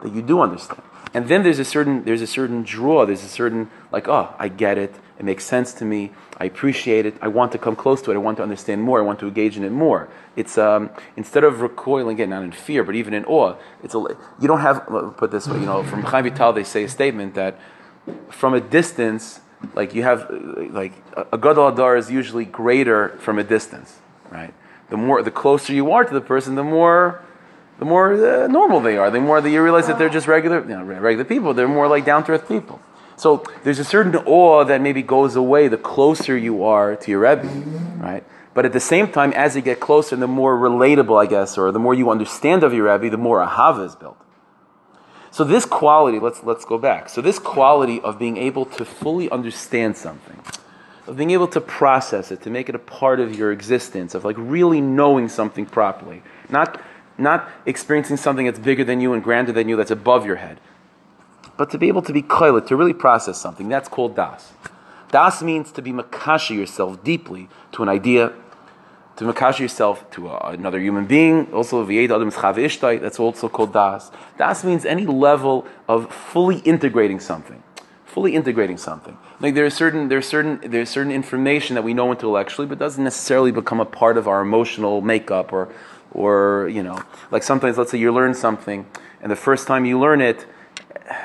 that 0.01 0.13
you 0.13 0.21
do 0.21 0.41
understand, 0.41 0.81
and 1.13 1.27
then 1.27 1.43
there's 1.43 1.59
a 1.59 1.65
certain 1.65 2.03
there's 2.03 2.21
a 2.21 2.27
certain 2.27 2.63
draw. 2.63 3.05
There's 3.05 3.23
a 3.23 3.29
certain 3.29 3.69
like 3.91 4.07
oh 4.07 4.33
I 4.37 4.47
get 4.49 4.77
it. 4.77 4.95
It 5.19 5.25
makes 5.25 5.45
sense 5.45 5.73
to 5.73 5.85
me. 5.85 6.11
I 6.37 6.45
appreciate 6.45 7.07
it. 7.07 7.15
I 7.21 7.27
want 7.27 7.51
to 7.53 7.57
come 7.57 7.75
close 7.75 8.03
to 8.03 8.11
it. 8.11 8.15
I 8.15 8.19
want 8.19 8.37
to 8.37 8.43
understand 8.43 8.83
more. 8.83 8.99
I 8.99 9.01
want 9.01 9.19
to 9.19 9.27
engage 9.27 9.57
in 9.57 9.63
it 9.63 9.71
more. 9.71 10.09
It's 10.35 10.59
um, 10.59 10.91
instead 11.15 11.43
of 11.43 11.61
recoiling, 11.61 12.15
again, 12.15 12.29
not 12.29 12.43
in 12.43 12.51
fear, 12.51 12.83
but 12.83 12.93
even 12.93 13.15
in 13.15 13.25
awe. 13.25 13.55
It's 13.83 13.95
a, 13.95 13.97
you 13.97 14.47
don't 14.47 14.59
have 14.59 14.85
put 15.17 15.31
this 15.31 15.47
way. 15.47 15.59
You 15.59 15.65
know, 15.65 15.83
from 15.83 16.03
Chaim 16.03 16.25
Vital, 16.25 16.53
they 16.53 16.63
say 16.63 16.83
a 16.83 16.89
statement 16.89 17.33
that 17.33 17.59
from 18.29 18.53
a 18.53 18.61
distance, 18.61 19.39
like 19.73 19.95
you 19.95 20.03
have 20.03 20.29
like 20.69 20.93
a 21.31 21.37
gadol 21.37 21.69
adar 21.69 21.97
is 21.97 22.11
usually 22.11 22.45
greater 22.45 23.17
from 23.17 23.39
a 23.39 23.43
distance, 23.43 23.97
right? 24.29 24.53
The 24.89 24.97
more, 24.97 25.23
the 25.23 25.31
closer 25.31 25.73
you 25.73 25.91
are 25.91 26.05
to 26.05 26.13
the 26.13 26.21
person, 26.21 26.53
the 26.53 26.63
more 26.63 27.23
the 27.79 27.85
more 27.85 28.13
uh, 28.13 28.47
normal 28.47 28.79
they 28.79 28.97
are. 28.97 29.11
The 29.11 29.19
more 29.19 29.39
that 29.41 29.49
you 29.49 29.61
realize 29.61 29.87
that 29.87 29.97
they're 29.99 30.09
just 30.09 30.27
regular, 30.27 30.61
you 30.61 30.69
know, 30.69 30.83
regular 30.83 31.25
people. 31.25 31.53
They're 31.53 31.67
more 31.67 31.87
like 31.87 32.05
down 32.05 32.23
to 32.25 32.31
earth 32.33 32.47
people. 32.47 32.79
So 33.17 33.43
there's 33.63 33.79
a 33.79 33.83
certain 33.83 34.15
awe 34.15 34.63
that 34.63 34.79
maybe 34.79 35.01
goes 35.01 35.35
away 35.35 35.67
the 35.67 35.77
closer 35.77 36.37
you 36.37 36.63
are 36.63 36.95
to 36.95 37.11
your 37.11 37.21
Rebbe, 37.21 37.47
right? 37.97 38.23
But 38.53 38.65
at 38.65 38.73
the 38.73 38.79
same 38.79 39.11
time, 39.11 39.33
as 39.33 39.55
you 39.55 39.61
get 39.61 39.79
closer, 39.79 40.15
the 40.15 40.27
more 40.27 40.57
relatable, 40.57 41.21
I 41.21 41.27
guess, 41.27 41.57
or 41.57 41.71
the 41.71 41.79
more 41.79 41.93
you 41.93 42.09
understand 42.09 42.63
of 42.63 42.73
your 42.73 42.91
Rebbe, 42.91 43.09
the 43.09 43.17
more 43.17 43.45
ahava 43.45 43.85
is 43.85 43.95
built. 43.95 44.17
So 45.31 45.43
this 45.43 45.65
quality, 45.65 46.19
let's 46.19 46.43
let's 46.43 46.65
go 46.65 46.77
back. 46.77 47.09
So 47.09 47.21
this 47.21 47.37
quality 47.37 48.01
of 48.01 48.17
being 48.17 48.37
able 48.37 48.65
to 48.65 48.85
fully 48.85 49.29
understand 49.29 49.97
something, 49.97 50.39
of 51.05 51.17
being 51.17 51.31
able 51.31 51.47
to 51.49 51.61
process 51.61 52.31
it, 52.31 52.41
to 52.43 52.49
make 52.49 52.69
it 52.69 52.75
a 52.75 52.79
part 52.79 53.19
of 53.19 53.35
your 53.35 53.51
existence, 53.51 54.15
of 54.15 54.25
like 54.25 54.35
really 54.39 54.81
knowing 54.81 55.29
something 55.29 55.65
properly, 55.65 56.23
not 56.49 56.81
not 57.17 57.49
experiencing 57.65 58.17
something 58.17 58.45
that's 58.45 58.59
bigger 58.59 58.83
than 58.83 59.01
you 59.01 59.13
and 59.13 59.23
grander 59.23 59.51
than 59.51 59.67
you, 59.69 59.75
that's 59.75 59.91
above 59.91 60.25
your 60.25 60.37
head, 60.37 60.59
but 61.57 61.69
to 61.71 61.77
be 61.77 61.87
able 61.87 62.03
to 62.03 62.13
be 62.13 62.21
koilet, 62.21 62.67
to 62.67 62.75
really 62.75 62.93
process 62.93 63.39
something, 63.39 63.67
that's 63.67 63.89
called 63.89 64.15
das. 64.15 64.53
Das 65.11 65.41
means 65.41 65.71
to 65.71 65.81
be 65.81 65.91
makasha 65.91 66.55
yourself 66.55 67.03
deeply 67.03 67.49
to 67.71 67.81
an 67.81 67.89
idea, 67.89 68.33
to 69.15 69.23
makasha 69.23 69.59
yourself 69.59 70.09
to 70.11 70.29
a, 70.29 70.37
another 70.49 70.79
human 70.79 71.05
being, 71.05 71.51
also 71.53 71.83
that's 71.83 73.19
also 73.19 73.49
called 73.49 73.73
das. 73.73 74.11
Das 74.37 74.63
means 74.63 74.85
any 74.85 75.05
level 75.05 75.65
of 75.87 76.13
fully 76.13 76.59
integrating 76.59 77.19
something. 77.19 77.63
Fully 78.05 78.35
integrating 78.35 78.77
something. 78.77 79.17
Like 79.39 79.53
there's 79.53 79.75
certain 79.75 80.09
there's 80.09 80.27
certain 80.27 80.59
there's 80.71 80.89
certain 80.89 81.11
information 81.11 81.75
that 81.75 81.83
we 81.83 81.93
know 81.93 82.11
intellectually, 82.11 82.67
but 82.67 82.79
doesn't 82.79 83.03
necessarily 83.03 83.51
become 83.51 83.79
a 83.79 83.85
part 83.85 84.17
of 84.17 84.27
our 84.27 84.41
emotional 84.41 85.01
makeup 85.01 85.53
or 85.53 85.69
or 86.11 86.69
you 86.71 86.83
know, 86.83 86.99
like 87.31 87.43
sometimes 87.43 87.77
let's 87.77 87.91
say 87.91 87.97
you 87.97 88.11
learn 88.11 88.33
something 88.33 88.85
and 89.21 89.31
the 89.31 89.35
first 89.35 89.67
time 89.67 89.85
you 89.85 89.99
learn 89.99 90.21
it, 90.21 90.45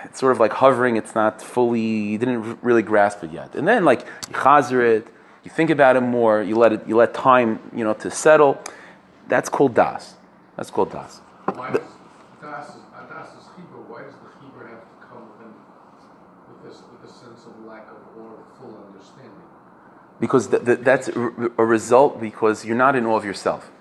it's 0.05 0.21
sort 0.21 0.33
of 0.33 0.41
like 0.41 0.53
hovering. 0.55 0.97
It's 0.97 1.15
not 1.15 1.43
fully. 1.43 1.81
You 1.81 2.19
didn't 2.19 2.59
really 2.63 2.83
grasp 2.83 3.25
it 3.25 3.33
yet. 3.33 3.55
And 3.55 3.67
then 3.67 3.85
like 3.85 4.01
you 4.29 4.35
chazer 4.35 4.83
it, 4.83 5.09
you 5.45 5.51
think 5.51 5.71
about 5.71 5.97
it 5.97 6.03
more. 6.03 6.43
You 6.43 6.57
let 6.57 6.73
it. 6.73 6.87
You 6.87 6.97
let 6.97 7.15
time, 7.15 7.59
you 7.75 7.85
know, 7.85 7.95
to 7.95 8.11
settle. 8.11 8.63
That's 9.29 9.49
called 9.49 9.75
das. 9.75 10.15
That's 10.57 10.71
called 10.71 10.93
das. 10.93 11.21
Why 11.55 11.71
does 11.71 11.81
das, 12.41 12.77
uh, 12.95 13.07
das 13.09 13.29
is 13.35 13.49
chibur? 13.55 13.89
Why 13.89 14.03
does 14.03 14.15
the 14.15 14.31
Hebrew 14.41 14.69
have 14.69 14.81
to 14.81 15.07
come 15.07 15.27
with, 16.49 16.63
this 16.71 16.83
with 16.91 17.11
a 17.11 17.13
sense 17.13 17.45
of 17.45 17.65
lack 17.67 17.89
of 17.89 18.23
or 18.23 18.45
full 18.59 18.77
understanding? 18.87 19.33
Because 20.21 20.49
th- 20.49 20.65
th- 20.65 20.79
that's 20.81 21.09
a 21.09 21.65
result. 21.65 22.21
Because 22.21 22.65
you're 22.65 22.77
not 22.77 22.95
in 22.95 23.07
awe 23.07 23.17
of 23.17 23.25
yourself 23.25 23.72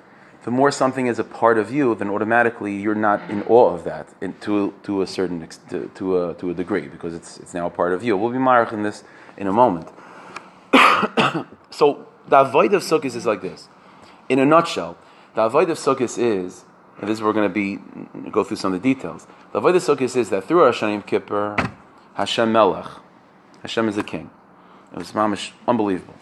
the 0.44 0.52
more 0.52 0.72
something 0.72 1.08
is 1.08 1.20
a 1.20 1.24
part 1.24 1.58
of 1.58 1.72
you, 1.72 1.94
then 1.96 2.10
automatically 2.10 2.76
you're 2.76 2.96
not 2.96 3.30
in 3.30 3.44
awe 3.44 3.74
of 3.74 3.84
that 3.84 4.10
in, 4.22 4.34
to, 4.42 4.74
to 4.84 5.02
a 5.02 5.08
certain 5.08 5.48
to, 5.70 5.92
to, 5.94 6.24
a, 6.24 6.34
to 6.36 6.50
a 6.50 6.54
degree 6.54 6.88
because 6.88 7.14
it's, 7.14 7.38
it's 7.38 7.54
now 7.54 7.68
a 7.68 7.70
part 7.70 7.94
of 7.94 8.04
you. 8.04 8.18
We'll 8.18 8.32
be 8.32 8.40
marked 8.40 8.74
in 8.74 8.82
this 8.82 9.04
in 9.38 9.48
a 9.48 9.54
moment. 9.54 9.90
so 11.70 12.08
the 12.28 12.40
avoid 12.40 12.74
of 12.74 12.82
sukkahs 12.82 13.16
is 13.16 13.26
like 13.26 13.42
this. 13.42 13.68
In 14.30 14.40
a 14.40 14.46
nutshell, 14.46 14.98
the 15.36 15.44
avoid 15.44 15.70
of 15.70 15.78
sukkahs 15.78 16.18
is, 16.18 16.64
and 17.00 17.10
this 17.10 17.18
is 17.18 17.24
we're 17.24 17.34
going 17.34 17.48
to 17.48 17.54
be 17.54 17.80
go 18.32 18.44
through 18.44 18.58
some 18.58 18.74
of 18.74 18.82
the 18.82 18.94
details. 18.94 19.28
The 19.52 19.60
avoid 19.60 19.76
of 19.76 19.84
sukkahs 19.84 20.16
is 20.16 20.30
that 20.32 20.46
through 20.46 20.62
our 20.62 20.72
Hashem 20.72 21.04
Kippur, 21.04 21.56
Hashem 22.16 22.52
Melech, 22.52 22.88
Hashem 23.62 23.88
is 23.90 23.98
a 23.98 24.04
king, 24.04 24.32
It 24.92 24.98
was 24.98 25.12
mamish 25.12 25.52
unbelievable. 25.68 26.16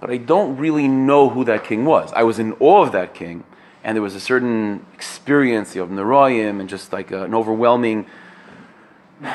But 0.00 0.10
I 0.10 0.18
don't 0.18 0.56
really 0.56 0.86
know 0.86 1.28
who 1.28 1.44
that 1.44 1.64
king 1.64 1.84
was. 1.84 2.12
I 2.12 2.22
was 2.22 2.38
in 2.38 2.52
awe 2.60 2.82
of 2.82 2.92
that 2.92 3.14
king, 3.14 3.44
and 3.84 3.94
there 3.94 4.02
was 4.02 4.14
a 4.14 4.20
certain 4.20 4.84
experience 4.94 5.76
of 5.76 5.90
Naraim 5.90 6.58
and 6.58 6.68
just 6.68 6.90
like 6.90 7.10
an 7.10 7.34
overwhelming, 7.34 8.06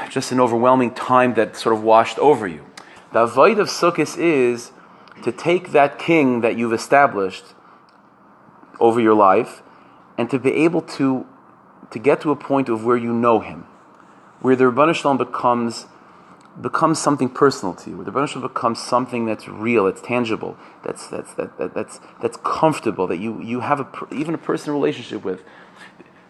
just 0.10 0.32
an 0.32 0.40
overwhelming 0.40 0.92
time 0.96 1.36
that 1.36 1.56
sort 1.56 1.76
of 1.76 1.84
washed 1.84 2.18
over 2.18 2.48
you. 2.48 2.66
The 3.14 3.22
avoid 3.22 3.60
of 3.60 3.68
Sukkot 3.68 4.18
is 4.18 4.72
to 5.24 5.32
take 5.32 5.72
that 5.72 6.00
king 6.00 6.42
that 6.42 6.58
you've 6.58 6.74
established 6.74 7.46
over 8.80 9.00
your 9.00 9.14
life 9.14 9.62
and 10.18 10.30
to 10.32 10.40
be 10.40 10.52
able 10.52 10.82
to, 10.82 11.28
to 11.92 12.00
get 12.00 12.20
to 12.22 12.32
a 12.32 12.36
point 12.36 12.70
of 12.70 12.84
where 12.84 12.98
you 12.98 13.14
know 13.14 13.42
him, 13.42 13.68
where 14.42 14.56
the 14.56 14.64
Rabban 14.64 14.96
Shalom 14.96 15.18
becomes 15.18 15.86
becomes 16.62 17.00
something 17.00 17.30
personal 17.30 17.74
to 17.74 17.90
you. 17.90 17.98
Where 17.98 18.06
the 18.06 18.12
Rebbeinu 18.12 18.42
becomes 18.42 18.82
something 18.82 19.26
that's 19.26 19.48
real, 19.48 19.86
that's 19.86 20.02
tangible, 20.02 20.58
that's 20.84 21.08
that's 21.08 21.34
that, 21.36 21.58
that, 21.58 21.74
that's 21.74 22.00
that's 22.22 22.38
comfortable, 22.44 23.08
that 23.08 23.18
you 23.18 23.42
you 23.42 23.62
have 23.62 23.80
a 23.80 23.88
even 24.14 24.34
a 24.34 24.38
personal 24.38 24.80
relationship 24.80 25.24
with, 25.24 25.44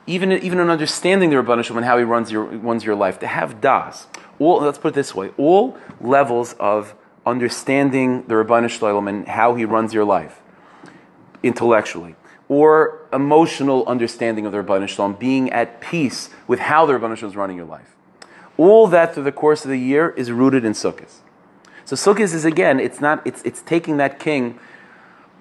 even 0.05 0.31
even 0.31 0.59
an 0.59 0.69
understanding 0.69 1.29
the 1.29 1.35
Rebbeinu 1.37 1.75
and 1.75 1.85
how 1.85 1.97
he 1.97 2.03
runs 2.03 2.31
your 2.31 2.43
runs 2.43 2.83
your 2.83 2.95
life. 2.95 3.19
To 3.19 3.27
have 3.27 3.61
das, 3.61 4.07
all 4.37 4.61
let's 4.61 4.77
put 4.77 4.89
it 4.89 4.95
this 4.95 5.15
way, 5.15 5.31
all 5.37 5.77
levels 5.99 6.53
of 6.59 6.95
understanding 7.25 8.23
the 8.27 8.35
Rebbeinu 8.35 8.69
Shalom 8.69 9.07
and 9.07 9.27
how 9.27 9.55
he 9.55 9.65
runs 9.65 9.93
your 9.93 10.05
life, 10.05 10.41
intellectually. 11.43 12.15
Or 12.47 13.07
emotional 13.13 13.85
understanding 13.85 14.47
of 14.47 14.51
the 14.51 14.57
Rebbeinu 14.57 14.87
Shalom, 14.87 15.13
being 15.13 15.51
at 15.51 15.81
peace 15.81 16.31
with 16.47 16.59
how 16.59 16.85
the 16.85 16.93
Rebbeinu 16.93 17.15
Shalom 17.15 17.31
is 17.31 17.35
running 17.35 17.57
your 17.57 17.67
life 17.67 17.95
all 18.59 18.87
that 18.87 19.13
through 19.13 19.23
the 19.23 19.31
course 19.31 19.63
of 19.63 19.69
the 19.69 19.79
year 19.79 20.09
is 20.09 20.31
rooted 20.31 20.65
in 20.65 20.73
Sukkot. 20.73 21.13
So 21.85 21.95
Sukkot 21.95 22.33
is 22.33 22.43
again, 22.43 22.77
it's 22.79 22.99
not, 22.99 23.25
it's, 23.25 23.41
it's 23.43 23.61
taking 23.61 23.97
that 23.97 24.19
king 24.19 24.59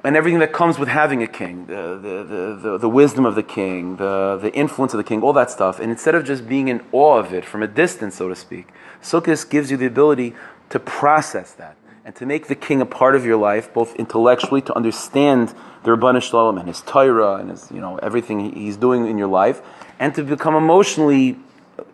and 0.05 0.17
everything 0.17 0.39
that 0.39 0.53
comes 0.53 0.79
with 0.79 0.89
having 0.89 1.21
a 1.25 1.27
king, 1.27 1.67
the, 1.67 1.99
the, 2.01 2.55
the, 2.63 2.79
the, 2.79 2.89
wisdom 2.89 3.27
of 3.27 3.35
the 3.35 3.43
king, 3.43 3.97
the, 3.97 4.39
the 4.41 4.55
influence 4.55 4.95
of 4.95 4.99
the 4.99 5.05
king, 5.05 5.23
all 5.23 5.33
that 5.33 5.51
stuff. 5.51 5.81
And 5.81 5.91
instead 5.91 6.15
of 6.15 6.25
just 6.25 6.49
being 6.49 6.69
in 6.69 6.81
awe 6.93 7.19
of 7.19 7.35
it 7.35 7.45
from 7.45 7.65
a 7.65 7.67
distance, 7.67 8.15
so 8.15 8.29
to 8.29 8.37
speak, 8.37 8.69
Sukkot 9.03 9.51
gives 9.51 9.73
you 9.73 9.77
the 9.77 9.87
ability 9.87 10.37
to 10.71 10.79
process 10.79 11.53
that 11.55 11.77
and 12.05 12.15
to 12.15 12.25
make 12.25 12.47
the 12.47 12.55
king 12.55 12.81
a 12.81 12.87
part 12.87 13.17
of 13.17 13.27
your 13.27 13.37
life, 13.37 13.75
both 13.75 13.97
intellectually, 13.97 14.63
to 14.63 14.75
understand 14.77 15.53
the 15.83 15.91
Rabbanu 15.91 16.23
Shalom 16.23 16.57
and 16.57 16.69
his 16.69 16.83
Torah 16.83 17.35
and 17.35 17.51
his, 17.51 17.69
you 17.73 17.81
know, 17.81 17.97
everything 17.97 18.53
he's 18.53 18.77
doing 18.77 19.09
in 19.09 19.19
your 19.19 19.27
life, 19.27 19.61
and 19.99 20.15
to 20.15 20.23
become 20.23 20.55
emotionally 20.55 21.37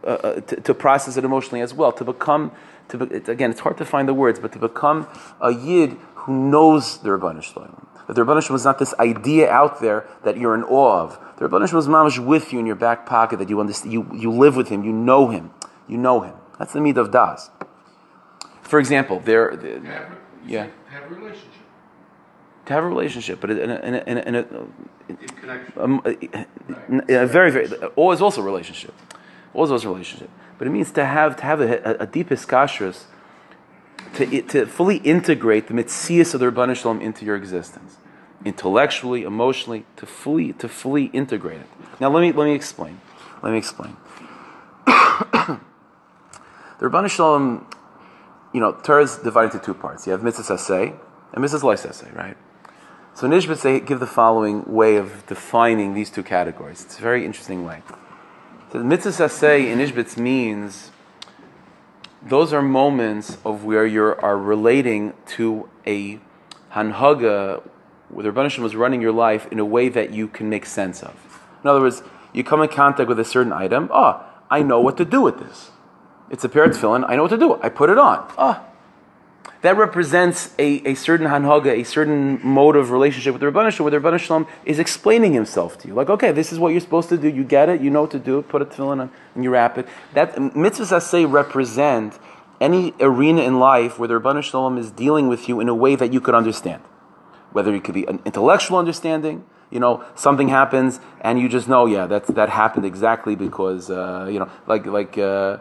uh, 0.03 0.07
uh, 0.07 0.41
to, 0.41 0.61
to, 0.61 0.75
process 0.75 1.17
it 1.17 1.25
emotionally 1.25 1.61
as 1.61 1.75
well. 1.75 1.93
To 1.93 2.05
become, 2.05 2.53
to 2.89 2.99
be, 2.99 3.15
it, 3.15 3.29
again, 3.29 3.51
it's 3.51 3.61
hard 3.61 3.77
to 3.79 3.85
find 3.85 4.09
the 4.09 4.15
words, 4.15 4.39
but 4.39 4.53
to 4.53 4.59
become 4.59 5.09
a 5.41 5.53
yid 5.53 5.97
who 6.15 6.51
knows 6.51 6.99
the 6.99 7.11
Rabban 7.11 7.43
Shalom. 7.43 7.87
That 8.07 8.15
the 8.15 8.25
Rabban 8.25 8.43
Shalom 8.43 8.57
is 8.57 8.65
not 8.65 8.79
this 8.79 8.95
idea 8.99 9.51
out 9.51 9.81
there 9.81 10.07
that 10.25 10.37
you're 10.37 10.55
in 10.55 10.63
awe 10.65 11.03
of. 11.03 11.19
The 11.39 11.49
Rabban 11.49 11.69
Shalom 11.69 11.81
is 11.81 11.89
mamish 11.89 12.25
with 12.25 12.53
you 12.53 12.59
in 12.59 12.67
your 12.67 12.77
back 12.77 13.07
pocket, 13.07 13.39
that 13.39 13.49
you 13.49 13.61
understand, 13.61 13.93
you, 13.93 14.09
you 14.15 14.31
live 14.31 14.57
with 14.57 14.69
him, 14.69 14.85
you 14.85 14.93
know 14.93 15.29
him, 15.29 15.51
you 15.89 15.99
know 15.99 16.21
him. 16.21 16.35
That's 16.59 16.73
the 16.73 16.81
meat 16.81 16.97
of 16.97 17.11
das. 17.11 17.51
For 18.63 18.79
example, 18.79 19.21
there, 19.21 19.57
the, 19.57 19.83
yeah. 20.47 20.69
Have 20.91 21.11
a 21.11 21.15
relationship. 21.15 21.51
To 22.67 22.73
have 22.73 22.85
a 22.85 22.89
relationship, 22.89 23.41
but 23.41 23.51
in 23.51 23.71
a, 23.71 23.75
in 23.75 23.95
a, 23.95 24.03
in 24.07 24.17
a, 24.17 24.21
in 24.21 24.35
a, 24.35 24.39
in 25.09 25.17
connection. 25.17 25.73
Um, 25.77 26.03
a, 26.07 27.23
a 27.23 27.27
very, 27.27 27.51
very, 27.51 27.69
awe 27.97 28.13
is 28.13 28.23
also 28.23 28.41
a 28.41 28.45
relationship 28.45 28.95
all 29.55 29.67
those 29.67 29.87
relationship. 29.87 30.31
But 30.59 30.67
it 30.67 30.71
means 30.71 30.93
to 30.93 31.05
have 31.05 31.37
to 31.37 31.43
have 31.43 31.61
a, 31.61 31.79
a, 31.83 32.03
a 32.03 32.07
deep 32.07 32.29
iskashrus, 32.29 33.05
to, 34.15 34.43
to 34.43 34.67
fully 34.67 34.99
integrate 34.99 35.69
the 35.69 35.75
mitzias 35.75 36.35
of 36.35 36.41
the 36.41 36.47
Rabban 36.47 36.77
Shalom 36.77 37.01
into 37.01 37.25
your 37.25 37.37
existence, 37.37 37.97
intellectually, 38.45 39.23
emotionally, 39.23 39.87
to 39.97 40.07
fully 40.07 40.53
to 40.55 40.69
fully 40.69 41.07
integrate 41.07 41.61
it. 41.61 41.67
Now 42.01 42.11
let 42.11 42.21
me 42.21 42.33
let 42.33 42.45
me 42.45 42.55
explain. 42.55 43.01
Let 43.43 43.53
me 43.53 43.59
explain. 43.59 43.97
the 44.87 45.61
Rabban 46.81 47.11
Shalom, 47.11 47.69
you 48.53 48.61
know, 48.61 48.73
Torah 48.73 49.05
is 49.05 49.17
divided 49.17 49.55
into 49.55 49.65
two 49.65 49.75
parts. 49.75 50.07
You 50.07 50.13
have 50.13 50.21
mitzvahs 50.21 50.57
asay 50.57 50.97
and 51.33 51.45
mitzvahs 51.45 51.63
lois 51.63 51.85
asay, 51.85 52.15
right? 52.15 52.37
So 53.15 53.29
Nishbet 53.29 53.59
say 53.59 53.79
give 53.79 54.01
the 54.01 54.09
following 54.09 54.65
way 54.67 54.97
of 54.97 55.25
defining 55.27 55.95
these 55.95 56.11
two 56.11 56.25
categories. 56.25 56.85
It's 56.85 56.99
a 56.99 57.03
very 57.03 57.25
interesting 57.25 57.65
way. 57.65 57.83
The 58.75 58.83
mitzvah 58.83 59.29
say 59.29 59.71
in 59.71 59.79
Ishbitz 59.79 60.17
means 60.17 60.91
those 62.21 62.53
are 62.53 62.61
moments 62.61 63.39
of 63.45 63.65
where 63.65 63.87
you 63.87 64.03
are 64.03 64.37
relating 64.37 65.13
to 65.37 65.69
a 65.87 66.19
hanhaga, 66.73 67.63
where 68.09 68.25
the 68.25 68.33
Rebbeinu 68.33 68.59
was 68.59 68.75
running 68.75 69.01
your 69.01 69.13
life 69.13 69.47
in 69.53 69.61
a 69.61 69.65
way 69.65 69.89
that 69.91 70.11
you 70.11 70.27
can 70.27 70.51
make 70.51 70.67
sense 70.67 71.05
of. 71.05 71.15
In 71.63 71.71
other 71.71 71.83
words, 71.83 72.03
you 72.33 72.43
come 72.43 72.63
in 72.63 72.69
contact 72.69 73.09
with 73.09 73.21
a 73.21 73.25
certain 73.25 73.53
item. 73.53 73.89
Oh, 73.93 74.21
I 74.51 74.65
know 74.65 74.81
what 74.81 74.97
to 74.97 75.05
do 75.05 75.21
with 75.21 75.39
this. 75.39 75.71
It's 76.29 76.43
a 76.43 76.49
pair 76.49 76.65
of 76.65 76.73
tefillin. 76.73 77.05
I 77.09 77.15
know 77.15 77.23
what 77.23 77.31
to 77.31 77.39
do. 77.39 77.61
I 77.63 77.69
put 77.69 77.91
it 77.91 77.99
on. 77.99 78.29
Oh, 78.37 78.61
that 79.65 79.79
represents 79.79 80.53
a, 80.59 80.83
a 80.85 80.95
certain 80.95 81.27
hanhaga, 81.27 81.69
a 81.69 81.85
certain 81.85 82.39
mode 82.47 82.77
of 82.77 82.91
relationship 82.91 83.33
with 83.33 83.41
the 83.41 83.47
Rabban 83.47 83.71
Shalom, 83.73 83.91
where 83.91 83.99
the 83.99 84.07
Rabban 84.07 84.21
Shalom 84.21 84.47
is 84.67 84.79
explaining 84.79 85.33
himself 85.33 85.79
to 85.79 85.89
you. 85.89 85.95
Like, 85.95 86.11
okay, 86.11 86.33
this 86.33 86.53
is 86.53 86.59
what 86.59 86.73
you're 86.73 86.83
supposed 86.83 87.09
to 87.09 87.17
do. 87.17 87.29
You 87.29 87.45
get 87.45 87.71
it. 87.71 87.81
You 87.81 87.89
know 87.89 88.03
what 88.03 88.11
to 88.11 88.19
do. 88.19 88.43
Put 88.43 88.61
a 88.61 88.67
tefillin 88.67 89.01
on 89.01 89.11
and 89.35 89.43
you 89.43 89.49
wrap 89.49 89.79
it. 89.79 89.89
That 90.13 90.35
mitzvahs 90.35 91.01
say 91.01 91.25
represent 91.25 92.19
any 92.61 92.93
arena 93.01 93.41
in 93.41 93.59
life 93.59 93.99
where 93.99 94.07
the 94.07 94.21
Rabban 94.21 94.43
Shalom 94.43 94.77
is 94.77 94.91
dealing 94.91 95.29
with 95.29 95.49
you 95.49 95.61
in 95.61 95.71
a 95.71 95.75
way 95.75 95.97
that 95.97 96.13
you 96.13 96.21
could 96.21 96.35
understand. 96.35 96.83
Whether 97.53 97.75
it 97.75 97.85
could 97.85 97.95
be 97.95 98.05
an 98.05 98.21
intellectual 98.27 98.77
understanding, 98.77 99.47
you 99.71 99.81
know, 99.81 100.05
something 100.15 100.49
happens 100.49 101.01
and 101.23 101.41
you 101.41 101.49
just 101.49 101.69
know, 101.69 101.87
yeah, 101.87 102.05
that's, 102.07 102.29
that 102.29 102.51
happened 102.51 102.85
exactly 102.85 103.35
because, 103.35 103.89
uh, 103.89 104.29
you 104.31 104.41
know, 104.41 104.51
like, 104.67 104.85
like, 104.85 105.17
uh, 105.17 105.57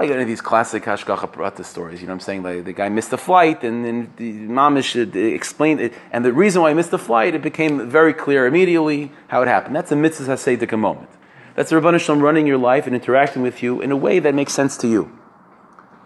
like 0.00 0.10
any 0.10 0.22
of 0.22 0.28
these 0.28 0.40
classic 0.40 0.84
Hashgacha 0.84 1.30
Prata 1.30 1.62
stories, 1.62 2.00
you 2.00 2.06
know 2.06 2.14
what 2.14 2.14
I'm 2.14 2.20
saying? 2.20 2.42
Like 2.42 2.64
the 2.64 2.72
guy 2.72 2.88
missed 2.88 3.10
the 3.10 3.18
flight 3.18 3.62
and 3.62 3.84
then 3.84 4.12
the 4.16 4.32
mamish 4.32 4.96
explained 5.34 5.78
it. 5.80 5.92
And 6.10 6.24
the 6.24 6.32
reason 6.32 6.62
why 6.62 6.70
he 6.70 6.74
missed 6.74 6.90
the 6.90 6.98
flight, 6.98 7.34
it 7.34 7.42
became 7.42 7.90
very 7.90 8.14
clear 8.14 8.46
immediately 8.46 9.12
how 9.28 9.42
it 9.42 9.48
happened. 9.48 9.76
That's 9.76 9.92
a 9.92 9.96
mitzvah 9.96 10.32
Hasedic 10.32 10.76
moment. 10.78 11.10
That's 11.54 11.68
the 11.68 11.76
Rabban 11.76 12.00
Shalom 12.00 12.22
running 12.22 12.46
your 12.46 12.56
life 12.56 12.86
and 12.86 12.96
interacting 12.96 13.42
with 13.42 13.62
you 13.62 13.82
in 13.82 13.92
a 13.92 13.96
way 13.96 14.20
that 14.20 14.34
makes 14.34 14.54
sense 14.54 14.78
to 14.78 14.88
you. 14.88 15.18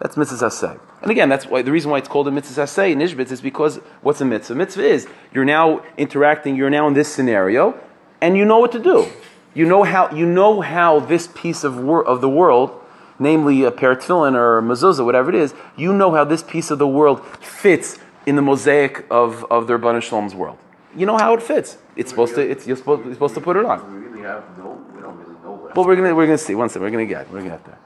That's 0.00 0.16
mitzvah 0.16 0.46
haseh. 0.46 0.80
And 1.02 1.10
again, 1.12 1.28
that's 1.28 1.46
why 1.46 1.62
the 1.62 1.70
reason 1.70 1.92
why 1.92 1.98
it's 1.98 2.08
called 2.08 2.26
a 2.26 2.32
mitzvah 2.32 2.62
haseh 2.62 2.90
in 2.90 2.98
Ishbitz 2.98 3.30
is 3.30 3.40
because 3.40 3.76
what's 4.02 4.20
a 4.20 4.24
mitzvah? 4.24 4.56
Mitzvah 4.56 4.82
is 4.82 5.06
you're 5.32 5.44
now 5.44 5.84
interacting, 5.96 6.56
you're 6.56 6.68
now 6.68 6.88
in 6.88 6.94
this 6.94 7.12
scenario, 7.12 7.78
and 8.20 8.36
you 8.36 8.44
know 8.44 8.58
what 8.58 8.72
to 8.72 8.80
do. 8.80 9.06
You 9.54 9.66
know 9.66 9.84
how 9.84 10.10
you 10.10 10.26
know 10.26 10.62
how 10.62 10.98
this 10.98 11.28
piece 11.28 11.62
of 11.62 11.78
wor- 11.78 12.04
of 12.04 12.20
the 12.20 12.28
world 12.28 12.80
namely 13.18 13.64
a 13.64 13.70
pair 13.70 13.94
tefillin 13.94 14.34
or 14.34 14.58
a 14.58 14.62
mezuzah, 14.62 15.04
whatever 15.04 15.30
it 15.30 15.36
is, 15.36 15.54
you 15.76 15.92
know 15.92 16.12
how 16.12 16.24
this 16.24 16.42
piece 16.42 16.70
of 16.70 16.78
the 16.78 16.88
world 16.88 17.24
fits 17.38 17.98
in 18.26 18.36
the 18.36 18.42
mosaic 18.42 19.06
of, 19.10 19.44
of 19.50 19.66
the 19.66 19.74
Rabban 19.74 20.00
Shalom's 20.00 20.34
world. 20.34 20.58
You 20.96 21.06
know 21.06 21.16
how 21.16 21.34
it 21.34 21.42
fits. 21.42 21.78
It's 21.96 22.10
supposed 22.10 22.34
to. 22.36 22.40
It's 22.40 22.66
you're 22.66 22.76
supposed, 22.76 23.04
you're 23.04 23.14
supposed 23.14 23.34
to 23.34 23.40
put 23.40 23.56
it 23.56 23.64
on. 23.64 23.92
We 23.92 24.06
really 24.06 24.22
have 24.22 24.44
no. 24.56 24.84
We 24.94 25.02
don't 25.02 25.16
really 25.16 25.34
know. 25.42 25.70
Well, 25.74 25.86
we're 25.86 25.96
gonna 25.96 26.14
we're 26.14 26.26
gonna 26.26 26.38
see. 26.38 26.54
One 26.54 26.68
second. 26.68 26.82
We're 26.82 26.90
gonna 26.90 27.06
get. 27.06 27.30
We're 27.30 27.38
gonna 27.38 27.50
get 27.50 27.64
there. 27.64 27.78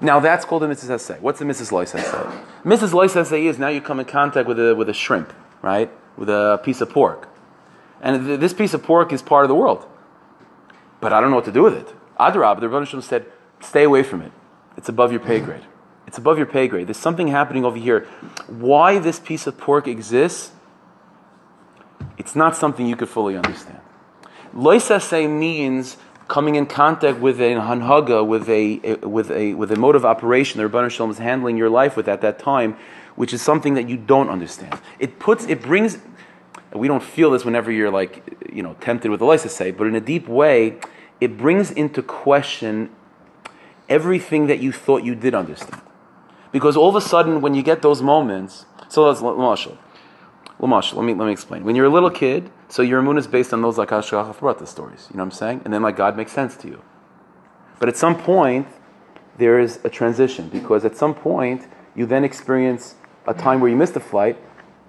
Now 0.00 0.20
that's 0.20 0.44
called 0.44 0.62
a 0.62 0.66
Mrs. 0.66 0.88
Hesed. 0.88 1.20
What's 1.20 1.40
a 1.40 1.44
Mrs. 1.44 1.72
Lois 1.72 1.92
Hesed? 1.92 2.14
Mrs. 2.64 2.94
Lois 2.94 3.12
Hesed 3.12 3.32
is 3.34 3.58
now 3.58 3.68
you 3.68 3.80
come 3.82 4.00
in 4.00 4.06
contact 4.06 4.48
with 4.48 4.58
a 4.58 4.74
with 4.74 4.88
a 4.88 4.94
shrimp, 4.94 5.34
right? 5.60 5.90
With 6.16 6.30
a 6.30 6.60
piece 6.62 6.80
of 6.80 6.88
pork, 6.88 7.28
and 8.00 8.26
th- 8.26 8.40
this 8.40 8.54
piece 8.54 8.72
of 8.72 8.82
pork 8.82 9.12
is 9.12 9.20
part 9.20 9.44
of 9.44 9.48
the 9.48 9.54
world. 9.54 9.86
But 11.00 11.12
I 11.12 11.20
don't 11.20 11.30
know 11.30 11.36
what 11.36 11.44
to 11.44 11.52
do 11.52 11.62
with 11.62 11.74
it. 11.74 11.94
Adrab, 12.18 12.60
the 12.60 12.68
Rebbe 12.68 13.02
said, 13.02 13.26
stay 13.60 13.82
away 13.82 14.02
from 14.02 14.22
it. 14.22 14.32
It's 14.76 14.88
above 14.88 15.10
your 15.10 15.20
pay 15.20 15.40
grade. 15.40 15.64
It's 16.06 16.18
above 16.18 16.36
your 16.38 16.46
pay 16.46 16.68
grade. 16.68 16.86
There's 16.86 16.96
something 16.96 17.28
happening 17.28 17.64
over 17.64 17.76
here. 17.76 18.06
Why 18.46 18.98
this 18.98 19.18
piece 19.18 19.46
of 19.46 19.58
pork 19.58 19.88
exists, 19.88 20.52
it's 22.18 22.36
not 22.36 22.56
something 22.56 22.86
you 22.86 22.96
could 22.96 23.08
fully 23.08 23.36
understand. 23.36 23.80
Loisase 24.54 25.28
means 25.28 25.96
coming 26.28 26.54
in 26.56 26.66
contact 26.66 27.18
with 27.18 27.40
a 27.40 27.54
hanhaga, 27.54 28.26
with 28.26 28.48
a, 28.48 28.96
with 29.06 29.30
a, 29.30 29.54
with 29.54 29.70
a 29.70 29.76
mode 29.76 29.94
of 29.94 30.04
operation 30.04 30.60
the 30.60 30.68
Rabban 30.68 30.90
Shalom 30.90 31.10
is 31.10 31.18
handling 31.18 31.56
your 31.56 31.70
life 31.70 31.96
with 31.96 32.08
at 32.08 32.20
that 32.22 32.38
time, 32.38 32.76
which 33.14 33.32
is 33.32 33.42
something 33.42 33.74
that 33.74 33.88
you 33.88 33.96
don't 33.96 34.28
understand. 34.28 34.78
It 34.98 35.18
puts, 35.18 35.44
it 35.46 35.62
brings, 35.62 35.98
we 36.74 36.88
don't 36.88 37.02
feel 37.02 37.30
this 37.30 37.44
whenever 37.44 37.70
you're 37.70 37.90
like, 37.90 38.22
you 38.52 38.62
know, 38.62 38.74
tempted 38.80 39.10
with 39.10 39.20
the 39.20 39.38
say, 39.38 39.70
but 39.70 39.86
in 39.86 39.94
a 39.94 40.00
deep 40.00 40.28
way, 40.28 40.78
it 41.20 41.36
brings 41.36 41.70
into 41.70 42.02
question 42.02 42.90
everything 43.88 44.46
that 44.46 44.60
you 44.60 44.72
thought 44.72 45.04
you 45.04 45.14
did 45.14 45.34
understand. 45.34 45.82
Because 46.52 46.76
all 46.76 46.88
of 46.88 46.96
a 46.96 47.00
sudden, 47.00 47.40
when 47.40 47.54
you 47.54 47.62
get 47.62 47.82
those 47.82 48.02
moments, 48.02 48.66
so 48.88 49.06
let's 49.06 49.20
Lamashal. 49.20 49.76
Lamashal, 50.60 50.94
let 50.94 51.04
me 51.04 51.14
let 51.14 51.26
me 51.26 51.32
explain. 51.32 51.64
When 51.64 51.76
you're 51.76 51.86
a 51.86 51.90
little 51.90 52.10
kid, 52.10 52.50
so 52.68 52.82
your 52.82 53.02
moon 53.02 53.18
is 53.18 53.26
based 53.26 53.52
on 53.52 53.62
those 53.62 53.78
like 53.78 53.90
Hashgacha 53.90 54.66
stories. 54.66 55.08
You 55.10 55.16
know 55.16 55.24
what 55.24 55.26
I'm 55.26 55.30
saying? 55.32 55.62
And 55.64 55.72
then 55.72 55.82
like 55.82 55.96
God 55.96 56.16
makes 56.16 56.32
sense 56.32 56.56
to 56.58 56.68
you. 56.68 56.82
But 57.78 57.88
at 57.88 57.96
some 57.96 58.16
point, 58.16 58.66
there 59.36 59.58
is 59.58 59.80
a 59.84 59.90
transition 59.90 60.48
because 60.48 60.84
at 60.84 60.96
some 60.96 61.14
point 61.14 61.66
you 61.94 62.06
then 62.06 62.24
experience 62.24 62.94
a 63.26 63.34
time 63.34 63.60
where 63.60 63.70
you 63.70 63.76
missed 63.76 63.96
a 63.96 64.00
flight 64.00 64.38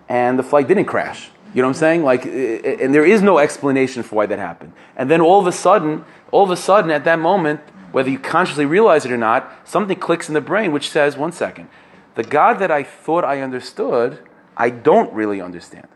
and 0.07 0.39
the 0.39 0.43
flight 0.43 0.67
didn't 0.67 0.85
crash. 0.85 1.31
You 1.53 1.61
know 1.61 1.69
what 1.69 1.75
I'm 1.75 1.79
saying? 1.79 2.03
Like, 2.03 2.25
and 2.25 2.93
there 2.93 3.05
is 3.05 3.21
no 3.21 3.39
explanation 3.39 4.03
for 4.03 4.15
why 4.15 4.25
that 4.25 4.39
happened. 4.39 4.73
And 4.95 5.09
then 5.09 5.21
all 5.21 5.39
of 5.39 5.47
a 5.47 5.51
sudden, 5.51 6.05
all 6.31 6.43
of 6.43 6.51
a 6.51 6.57
sudden, 6.57 6.91
at 6.91 7.03
that 7.05 7.19
moment, 7.19 7.61
whether 7.97 8.11
you 8.11 8.19
consciously 8.19 8.67
realize 8.67 9.05
it 9.05 9.11
or 9.11 9.17
not, 9.17 9.51
something 9.67 9.97
clicks 9.97 10.27
in 10.27 10.35
the 10.35 10.39
brain 10.39 10.71
which 10.71 10.91
says, 10.91 11.17
one 11.17 11.31
second, 11.31 11.67
the 12.13 12.21
God 12.21 12.59
that 12.59 12.69
I 12.69 12.83
thought 12.83 13.25
I 13.25 13.41
understood, 13.41 14.19
I 14.55 14.69
don't 14.69 15.11
really 15.13 15.41
understand. 15.41 15.87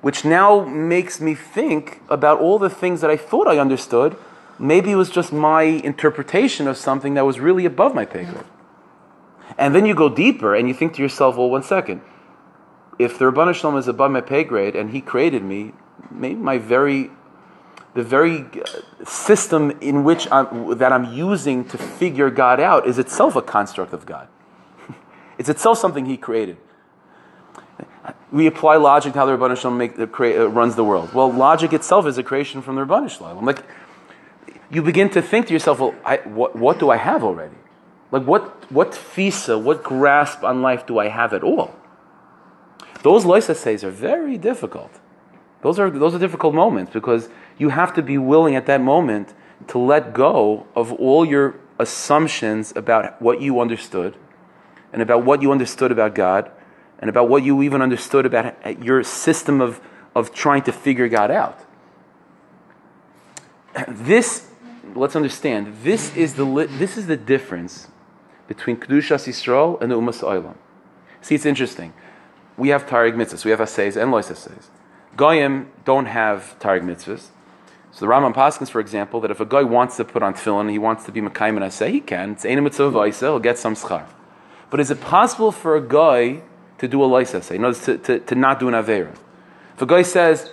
Which 0.00 0.24
now 0.24 0.64
makes 0.64 1.20
me 1.20 1.34
think 1.34 2.02
about 2.08 2.38
all 2.38 2.60
the 2.60 2.70
things 2.70 3.00
that 3.00 3.10
I 3.10 3.16
thought 3.16 3.48
I 3.48 3.58
understood. 3.58 4.16
Maybe 4.60 4.92
it 4.92 4.94
was 4.94 5.10
just 5.10 5.32
my 5.32 5.62
interpretation 5.62 6.68
of 6.68 6.76
something 6.76 7.14
that 7.14 7.26
was 7.26 7.40
really 7.40 7.64
above 7.64 7.96
my 7.96 8.04
pay 8.04 8.26
grade. 8.26 8.44
And 9.58 9.74
then 9.74 9.86
you 9.86 9.96
go 9.96 10.08
deeper 10.08 10.54
and 10.54 10.68
you 10.68 10.74
think 10.74 10.94
to 10.94 11.02
yourself, 11.02 11.36
well, 11.36 11.50
one 11.50 11.64
second. 11.64 12.00
If 12.96 13.18
the 13.18 13.24
Rabban 13.24 13.52
Shalom 13.56 13.76
is 13.76 13.88
above 13.88 14.12
my 14.12 14.20
pay 14.20 14.44
grade 14.44 14.76
and 14.76 14.90
he 14.90 15.00
created 15.00 15.42
me, 15.42 15.72
maybe 16.12 16.36
my 16.36 16.58
very, 16.58 17.10
the 17.94 18.02
very 18.02 18.40
uh, 18.40 19.04
system 19.04 19.72
in 19.80 20.04
which 20.04 20.30
I'm, 20.30 20.78
that 20.78 20.92
I'm 20.92 21.12
using 21.12 21.64
to 21.66 21.78
figure 21.78 22.30
God 22.30 22.60
out 22.60 22.86
is 22.86 22.98
itself 22.98 23.36
a 23.36 23.42
construct 23.42 23.92
of 23.92 24.06
God. 24.06 24.28
it's 25.38 25.48
itself 25.48 25.78
something 25.78 26.06
he 26.06 26.16
created. 26.16 26.56
We 28.30 28.46
apply 28.46 28.76
logic 28.76 29.12
to 29.14 29.18
how 29.18 29.26
the 29.26 29.36
Rabban 29.36 29.56
Shalom 29.56 29.78
make, 29.78 29.98
uh, 29.98 30.06
create, 30.06 30.38
uh, 30.38 30.48
runs 30.48 30.76
the 30.76 30.84
world. 30.84 31.12
Well, 31.12 31.32
logic 31.32 31.72
itself 31.72 32.06
is 32.06 32.16
a 32.16 32.22
creation 32.22 32.62
from 32.62 32.76
the 32.76 32.86
Rabban 32.86 33.10
Shalom. 33.10 33.44
Like, 33.44 33.64
you 34.70 34.82
begin 34.82 35.10
to 35.10 35.22
think 35.22 35.48
to 35.48 35.52
yourself, 35.52 35.80
well, 35.80 35.94
I, 36.04 36.18
what, 36.18 36.54
what 36.54 36.78
do 36.78 36.90
I 36.90 36.96
have 36.96 37.24
already? 37.24 37.56
Like, 38.12 38.24
what, 38.24 38.70
what 38.70 38.92
fisa, 38.92 39.60
what 39.60 39.82
grasp 39.82 40.44
on 40.44 40.62
life 40.62 40.86
do 40.86 40.98
I 40.98 41.08
have 41.08 41.32
at 41.32 41.42
all? 41.42 41.74
Those 43.02 43.24
says 43.56 43.82
are 43.82 43.90
very 43.90 44.36
difficult. 44.36 44.92
Those 45.62 45.78
are, 45.78 45.90
those 45.90 46.14
are 46.14 46.18
difficult 46.18 46.54
moments 46.54 46.92
because 46.92 47.28
you 47.60 47.68
have 47.68 47.92
to 47.92 48.02
be 48.02 48.16
willing 48.16 48.56
at 48.56 48.64
that 48.66 48.80
moment 48.80 49.34
to 49.68 49.78
let 49.78 50.14
go 50.14 50.66
of 50.74 50.92
all 50.94 51.26
your 51.26 51.60
assumptions 51.78 52.72
about 52.74 53.20
what 53.20 53.42
you 53.42 53.60
understood 53.60 54.16
and 54.94 55.02
about 55.02 55.24
what 55.26 55.42
you 55.42 55.52
understood 55.52 55.92
about 55.92 56.14
God 56.14 56.50
and 56.98 57.10
about 57.10 57.28
what 57.28 57.42
you 57.42 57.62
even 57.62 57.82
understood 57.82 58.24
about 58.24 58.82
your 58.82 59.02
system 59.02 59.60
of, 59.60 59.78
of 60.14 60.32
trying 60.32 60.62
to 60.62 60.72
figure 60.72 61.06
God 61.08 61.30
out. 61.30 61.60
This, 63.88 64.48
let's 64.94 65.14
understand, 65.14 65.82
this 65.82 66.16
is 66.16 66.34
the, 66.34 66.66
this 66.78 66.96
is 66.96 67.06
the 67.06 67.16
difference 67.16 67.88
between 68.48 68.78
Kedushas 68.78 69.28
Yisrael 69.28 69.80
and 69.82 69.92
the 69.92 69.96
Umas 69.96 70.22
Oilam. 70.22 70.56
See, 71.20 71.34
it's 71.34 71.46
interesting. 71.46 71.92
We 72.56 72.70
have 72.70 72.86
Taryag 72.86 73.14
mitzvahs, 73.14 73.44
we 73.44 73.50
have 73.50 73.60
Assays 73.60 73.96
and 73.96 74.10
Lois 74.10 74.30
Assays. 74.30 74.70
Goyim 75.16 75.70
don't 75.84 76.06
have 76.06 76.56
Taryag 76.58 76.82
mitzvahs. 76.82 77.28
So 77.92 78.06
the 78.06 78.12
Rambam 78.12 78.34
Paskins, 78.34 78.70
for 78.70 78.80
example, 78.80 79.20
that 79.20 79.30
if 79.30 79.40
a 79.40 79.44
guy 79.44 79.62
wants 79.62 79.96
to 79.96 80.04
put 80.04 80.22
on 80.22 80.34
tefillin, 80.34 80.70
he 80.70 80.78
wants 80.78 81.04
to 81.04 81.12
be 81.12 81.20
Makayim 81.20 81.56
and 81.56 81.60
Asay, 81.60 81.90
he 81.90 82.00
can. 82.00 82.32
It's 82.32 82.44
Einim 82.44 82.62
Mitzvah 82.62 83.10
he'll 83.18 83.38
get 83.40 83.58
some 83.58 83.74
schar. 83.74 84.06
But 84.70 84.78
is 84.78 84.90
it 84.90 85.00
possible 85.00 85.50
for 85.50 85.76
a 85.76 85.80
guy 85.80 86.42
to 86.78 86.86
do 86.86 87.02
a 87.02 87.06
Lois 87.06 87.34
Assay? 87.34 87.56
In 87.56 87.64
other 87.64 87.78
to, 87.80 87.98
to, 87.98 88.20
to 88.20 88.34
not 88.34 88.60
do 88.60 88.68
an 88.68 88.74
Avera? 88.74 89.12
If 89.74 89.82
a 89.82 89.86
guy 89.86 90.02
says, 90.02 90.52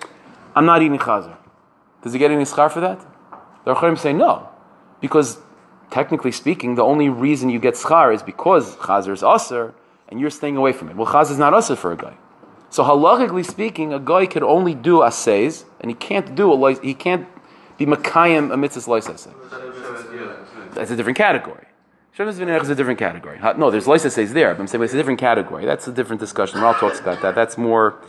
I'm 0.56 0.66
not 0.66 0.82
eating 0.82 0.98
Chazer, 0.98 1.38
does 2.02 2.14
he 2.14 2.20
get 2.20 2.32
any 2.32 2.44
schar 2.44 2.72
for 2.72 2.80
that? 2.80 3.06
The 3.66 3.76
Acharim 3.76 3.98
say 3.98 4.14
no. 4.14 4.50
Because 5.00 5.38
technically 5.92 6.32
speaking, 6.32 6.76
the 6.76 6.84
only 6.84 7.10
reason 7.10 7.50
you 7.50 7.60
get 7.60 7.76
schar 7.76 8.14
is 8.14 8.24
because 8.24 8.76
chazer 8.78 9.14
is 9.14 9.24
aser, 9.24 9.74
and 10.10 10.20
you're 10.20 10.30
staying 10.30 10.58
away 10.58 10.74
from 10.74 10.90
it. 10.90 10.96
Well, 10.96 11.08
chazer 11.08 11.32
is 11.32 11.38
not 11.38 11.54
aser 11.54 11.76
for 11.76 11.92
a 11.92 11.98
guy. 11.98 12.18
So 12.70 12.84
halachically 12.84 13.46
speaking, 13.46 13.94
a 13.94 14.00
guy 14.00 14.26
can 14.26 14.44
only 14.44 14.76
do 14.76 15.04
assays, 15.04 15.66
and 15.80 15.90
he 15.90 15.96
can't 15.96 16.36
do 16.36 16.52
a 16.52 16.74
he 16.82 16.94
can't 16.94 17.28
be 17.78 17.86
makayim 17.86 18.54
a 18.54 18.58
mitzvah 18.58 18.90
lois 18.90 19.08
That's 20.74 20.92
a 20.92 20.96
different 20.96 21.18
category. 21.18 21.68
V'nerech 22.18 22.64
is 22.64 22.70
a 22.70 22.76
different 22.76 23.00
category. 23.00 23.40
No, 23.58 23.70
there's 23.70 23.88
lois 23.88 24.04
there, 24.16 24.54
but 24.56 24.62
I'm 24.62 24.68
saying 24.68 24.84
it's 24.84 24.94
a 24.94 24.98
different 24.98 25.20
category. 25.20 25.66
That's 25.66 25.88
a 25.88 25.92
different 25.92 26.20
discussion. 26.20 26.60
Raul 26.60 26.78
talks 26.80 27.00
about 27.00 27.22
that. 27.22 27.36
That's 27.36 27.60
more 27.60 28.02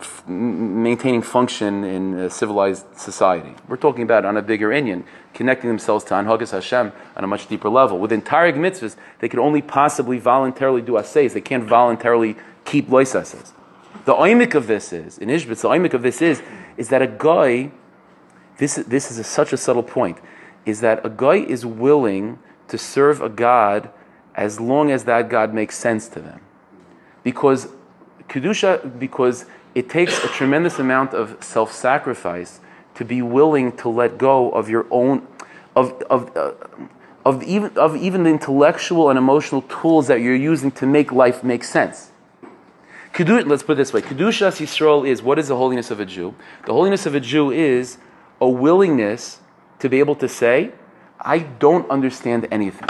f- 0.00 0.26
maintaining 0.26 1.22
function 1.22 1.84
in 1.84 2.18
a 2.18 2.30
civilized 2.30 2.84
society. 2.98 3.54
We're 3.68 3.76
talking 3.76 4.02
about 4.02 4.24
on 4.24 4.36
a 4.36 4.42
bigger 4.42 4.70
Inyan, 4.70 5.04
connecting 5.34 5.68
themselves 5.68 6.04
to 6.06 6.14
Anhagas 6.14 6.50
Hashem 6.50 6.92
on 7.16 7.22
a 7.22 7.28
much 7.28 7.46
deeper 7.46 7.68
level. 7.68 8.00
With 8.00 8.10
entire 8.10 8.52
mitzvahs, 8.52 8.96
they 9.20 9.28
can 9.28 9.38
only 9.38 9.62
possibly 9.62 10.18
voluntarily 10.18 10.82
do 10.82 10.98
assays. 10.98 11.32
They 11.32 11.40
can't 11.40 11.64
voluntarily 11.64 12.36
keep 12.64 12.88
lois 12.88 13.14
The 14.04 14.14
oimik 14.14 14.54
of 14.54 14.66
this 14.66 14.92
is, 14.92 15.18
in 15.18 15.28
Ishbitz, 15.28 15.62
the 15.62 15.68
oimik 15.68 15.94
of 15.94 16.02
this 16.02 16.20
is, 16.20 16.42
is 16.76 16.88
that 16.88 17.02
a 17.02 17.06
guy, 17.06 17.70
this, 18.58 18.74
this 18.74 19.10
is 19.10 19.18
a, 19.18 19.24
such 19.24 19.52
a 19.52 19.56
subtle 19.56 19.82
point, 19.82 20.18
is 20.66 20.80
that 20.80 21.04
a 21.04 21.10
guy 21.10 21.36
is 21.36 21.64
willing 21.64 22.38
to 22.68 22.78
serve 22.78 23.20
a 23.20 23.28
God 23.28 23.90
as 24.34 24.60
long 24.60 24.90
as 24.90 25.04
that 25.04 25.28
God 25.28 25.54
makes 25.54 25.76
sense 25.76 26.08
to 26.08 26.20
them. 26.20 26.40
Because 27.22 27.68
Kedusha, 28.28 28.98
because 28.98 29.44
it 29.74 29.88
takes 29.88 30.22
a 30.24 30.28
tremendous 30.28 30.78
amount 30.78 31.14
of 31.14 31.42
self 31.42 31.72
sacrifice 31.72 32.60
to 32.94 33.04
be 33.04 33.22
willing 33.22 33.76
to 33.76 33.88
let 33.88 34.18
go 34.18 34.50
of 34.50 34.68
your 34.68 34.86
own, 34.90 35.26
of, 35.74 35.92
of, 36.10 36.36
uh, 36.36 36.52
of, 37.24 37.42
even, 37.42 37.76
of 37.76 37.96
even 37.96 38.24
the 38.24 38.30
intellectual 38.30 39.10
and 39.10 39.18
emotional 39.18 39.62
tools 39.62 40.08
that 40.08 40.20
you're 40.20 40.34
using 40.34 40.70
to 40.72 40.86
make 40.86 41.12
life 41.12 41.42
make 41.42 41.64
sense. 41.64 42.11
Kedush, 43.12 43.46
let's 43.46 43.62
put 43.62 43.72
it 43.72 43.76
this 43.76 43.92
way 43.92 44.00
Kedushas 44.00 44.60
Yisrael 44.60 45.06
is 45.06 45.22
what 45.22 45.38
is 45.38 45.48
the 45.48 45.56
holiness 45.56 45.90
of 45.90 46.00
a 46.00 46.06
Jew? 46.06 46.34
The 46.66 46.72
holiness 46.72 47.06
of 47.06 47.14
a 47.14 47.20
Jew 47.20 47.50
is 47.50 47.98
a 48.40 48.48
willingness 48.48 49.40
to 49.80 49.88
be 49.88 49.98
able 49.98 50.14
to 50.16 50.28
say, 50.28 50.72
I 51.20 51.40
don't 51.40 51.88
understand 51.90 52.48
anything. 52.50 52.88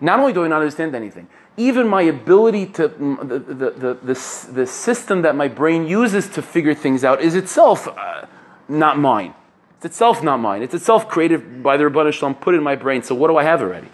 Not 0.00 0.20
only 0.20 0.32
do 0.32 0.44
I 0.44 0.48
not 0.48 0.60
understand 0.60 0.94
anything, 0.94 1.28
even 1.56 1.88
my 1.88 2.02
ability 2.02 2.66
to, 2.66 2.88
the, 2.88 3.38
the, 3.38 3.70
the, 3.70 3.94
the, 3.94 4.48
the 4.52 4.66
system 4.66 5.22
that 5.22 5.34
my 5.34 5.48
brain 5.48 5.86
uses 5.86 6.28
to 6.30 6.42
figure 6.42 6.74
things 6.74 7.02
out 7.02 7.20
is 7.22 7.34
itself 7.34 7.88
uh, 7.88 8.26
not 8.68 8.98
mine. 8.98 9.34
It's 9.76 9.86
itself 9.86 10.22
not 10.22 10.38
mine. 10.38 10.62
It's 10.62 10.74
itself 10.74 11.08
created 11.08 11.62
by 11.62 11.76
the 11.76 11.84
Rabban 11.84 12.12
Shalom, 12.12 12.34
put 12.34 12.54
in 12.54 12.62
my 12.62 12.76
brain. 12.76 13.02
So 13.02 13.14
what 13.14 13.28
do 13.28 13.36
I 13.36 13.44
have 13.44 13.62
already? 13.62 13.88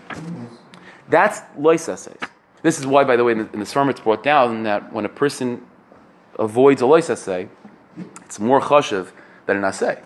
That's 1.08 1.40
lois 1.56 1.88
essays. 1.88 2.18
This 2.62 2.78
is 2.78 2.86
why, 2.86 3.04
by 3.04 3.16
the 3.16 3.24
way, 3.24 3.32
in 3.32 3.38
the, 3.38 3.52
in 3.52 3.60
the 3.60 3.88
it's 3.88 4.00
brought 4.00 4.22
down 4.22 4.62
that 4.62 4.92
when 4.92 5.04
a 5.04 5.08
person 5.08 5.66
avoids 6.38 6.80
a 6.80 6.86
lois 6.86 7.10
essay, 7.10 7.48
it's 8.24 8.38
more 8.38 8.60
chashiv 8.60 9.10
than 9.46 9.56
an 9.56 9.64
assay. 9.64 10.00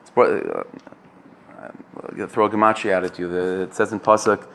It's 0.00 0.10
brought, 0.10 0.30
uh, 0.30 2.26
throw 2.26 2.46
a 2.46 2.50
gematria 2.50 3.04
at 3.04 3.18
you. 3.18 3.28
The, 3.28 3.62
it 3.62 3.74
says 3.74 3.92
in 3.92 4.00
Pasuk, 4.00 4.46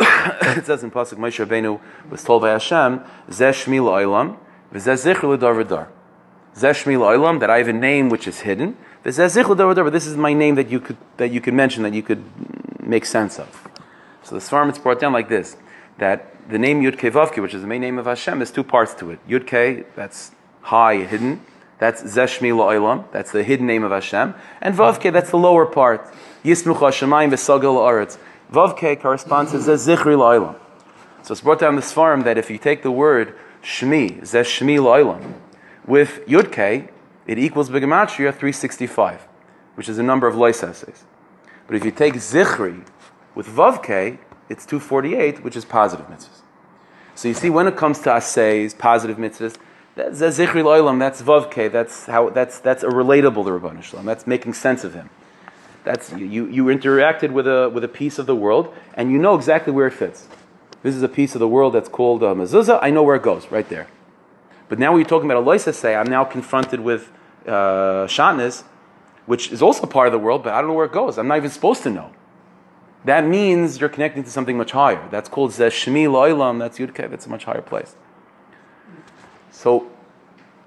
it 0.00 0.66
says 0.66 0.84
in 0.84 0.90
Pasuk, 0.90 1.16
Moshe 1.16 1.44
Rabbeinu 1.44 1.80
was 2.10 2.22
told 2.22 2.42
by 2.42 2.50
Hashem, 2.50 3.00
Zeh 3.30 3.52
Shmi 3.52 3.80
La'ilam, 3.80 4.36
V'zeh 4.72 5.14
Zichr 5.14 5.28
L'dar 5.28 5.54
V'dar. 5.54 5.88
Zeh 6.54 6.84
La'ilam, 6.84 7.40
that 7.40 7.48
I 7.48 7.58
have 7.58 7.68
a 7.68 7.72
name 7.72 8.10
which 8.10 8.28
is 8.28 8.40
hidden. 8.40 8.76
V'zeh 9.04 9.42
Zichr 9.42 9.56
but 9.56 9.92
this 9.92 10.06
is 10.06 10.16
my 10.16 10.34
name 10.34 10.54
that 10.56 10.68
you 10.70 10.80
could, 10.80 10.98
that 11.16 11.30
you 11.30 11.40
could 11.40 11.54
mention, 11.54 11.82
that 11.82 11.94
you 11.94 12.02
could 12.02 12.22
make 12.82 13.06
sense 13.06 13.38
of. 13.38 13.68
So 14.22 14.34
the 14.34 14.40
Svarm 14.40 14.68
it's 14.68 14.78
brought 14.78 15.00
down 15.00 15.12
like 15.12 15.28
this, 15.28 15.56
that 16.00 16.48
the 16.50 16.58
name 16.58 16.82
Yud 16.82 16.98
Vavke, 16.98 17.40
which 17.40 17.54
is 17.54 17.62
the 17.62 17.68
main 17.68 17.80
name 17.80 17.98
of 17.98 18.06
Hashem, 18.06 18.40
has 18.40 18.50
two 18.50 18.64
parts 18.64 18.92
to 18.94 19.10
it. 19.12 19.20
Yud 19.28 19.84
that's 19.94 20.32
high, 20.62 20.96
hidden. 20.96 21.40
That's 21.78 22.02
Zeshmi 22.02 22.52
La'ilam, 22.52 23.10
that's 23.10 23.32
the 23.32 23.42
hidden 23.42 23.66
name 23.66 23.84
of 23.84 23.90
Hashem. 23.90 24.34
And 24.60 24.74
Vavke, 24.74 25.10
that's 25.10 25.30
the 25.30 25.38
lower 25.38 25.64
part. 25.64 26.06
Yismuch 26.44 26.76
Hashemayim 26.76 27.30
V'sagel 27.30 27.74
La'aretz. 27.74 28.18
Vavke 28.52 29.00
corresponds 29.00 29.52
to 29.52 29.58
Zichri 29.58 30.14
La'ilam. 30.14 30.56
So 31.22 31.32
it's 31.32 31.40
brought 31.40 31.58
down 31.58 31.76
this 31.76 31.90
farm 31.90 32.22
that 32.24 32.36
if 32.36 32.50
you 32.50 32.58
take 32.58 32.82
the 32.82 32.90
word 32.90 33.34
Shmi, 33.62 34.20
Zeh 34.20 34.44
Shmi 34.44 34.78
La'ilam, 34.78 35.34
with 35.86 36.20
Yudke, 36.26 36.90
it 37.26 37.38
equals 37.38 37.70
Begematria 37.70 38.30
365, 38.30 39.26
which 39.74 39.88
is 39.88 39.98
a 39.98 40.02
number 40.02 40.26
of 40.26 40.34
lois 40.34 40.62
essays. 40.62 41.04
But 41.66 41.76
if 41.76 41.84
you 41.84 41.92
take 41.92 42.14
Zichri 42.14 42.86
with 43.34 43.46
Vavke, 43.46 44.18
it's 44.50 44.66
248, 44.66 45.42
which 45.42 45.56
is 45.56 45.64
positive 45.64 46.06
mitzvahs. 46.06 46.42
So 47.14 47.28
you 47.28 47.34
see, 47.34 47.48
when 47.48 47.66
it 47.66 47.76
comes 47.76 48.00
to 48.00 48.12
assays, 48.12 48.74
positive 48.74 49.16
mitzvahs, 49.16 49.56
that's 49.94 50.20
Zichri 50.20 50.62
La'ilam, 50.62 50.98
that's 50.98 51.22
Vavke, 51.22 51.70
that's, 51.70 52.06
how, 52.06 52.30
that's, 52.30 52.58
that's 52.58 52.82
a 52.82 52.88
relatable 52.88 53.44
to 53.44 53.50
Rabban 53.50 53.82
Shalom, 53.82 54.06
that's 54.06 54.26
making 54.26 54.54
sense 54.54 54.84
of 54.84 54.94
him. 54.94 55.08
That's 55.84 56.12
you, 56.12 56.46
you 56.46 56.64
interacted 56.64 57.30
with 57.30 57.46
a 57.46 57.70
with 57.70 57.82
a 57.84 57.88
piece 57.88 58.18
of 58.18 58.26
the 58.26 58.36
world, 58.36 58.74
and 58.94 59.10
you 59.10 59.18
know 59.18 59.34
exactly 59.34 59.72
where 59.72 59.86
it 59.86 59.94
fits. 59.94 60.28
This 60.82 60.94
is 60.94 61.02
a 61.02 61.08
piece 61.08 61.34
of 61.34 61.38
the 61.38 61.48
world 61.48 61.72
that's 61.72 61.88
called 61.88 62.22
uh, 62.22 62.34
mezuzah. 62.34 62.78
I 62.82 62.90
know 62.90 63.02
where 63.02 63.16
it 63.16 63.22
goes, 63.22 63.50
right 63.50 63.68
there. 63.68 63.86
But 64.68 64.78
now 64.78 64.92
when 64.92 65.00
you're 65.00 65.08
talking 65.08 65.30
about 65.30 65.48
a 65.48 65.72
say, 65.72 65.94
I'm 65.96 66.06
now 66.06 66.24
confronted 66.24 66.80
with 66.80 67.10
uh, 67.46 68.06
shatnez, 68.06 68.64
which 69.26 69.50
is 69.50 69.62
also 69.62 69.86
part 69.86 70.06
of 70.06 70.12
the 70.12 70.18
world, 70.18 70.44
but 70.44 70.52
I 70.52 70.60
don't 70.60 70.68
know 70.68 70.74
where 70.74 70.86
it 70.86 70.92
goes. 70.92 71.18
I'm 71.18 71.28
not 71.28 71.38
even 71.38 71.50
supposed 71.50 71.82
to 71.84 71.90
know. 71.90 72.12
That 73.04 73.26
means 73.26 73.80
you're 73.80 73.88
connecting 73.88 74.24
to 74.24 74.30
something 74.30 74.58
much 74.58 74.72
higher. 74.72 75.06
That's 75.10 75.28
called 75.28 75.52
zeshmi 75.52 76.04
loilam. 76.06 76.58
That's 76.58 76.78
yudke. 76.78 77.08
That's 77.10 77.26
a 77.26 77.30
much 77.30 77.44
higher 77.44 77.62
place. 77.62 77.96
So 79.50 79.90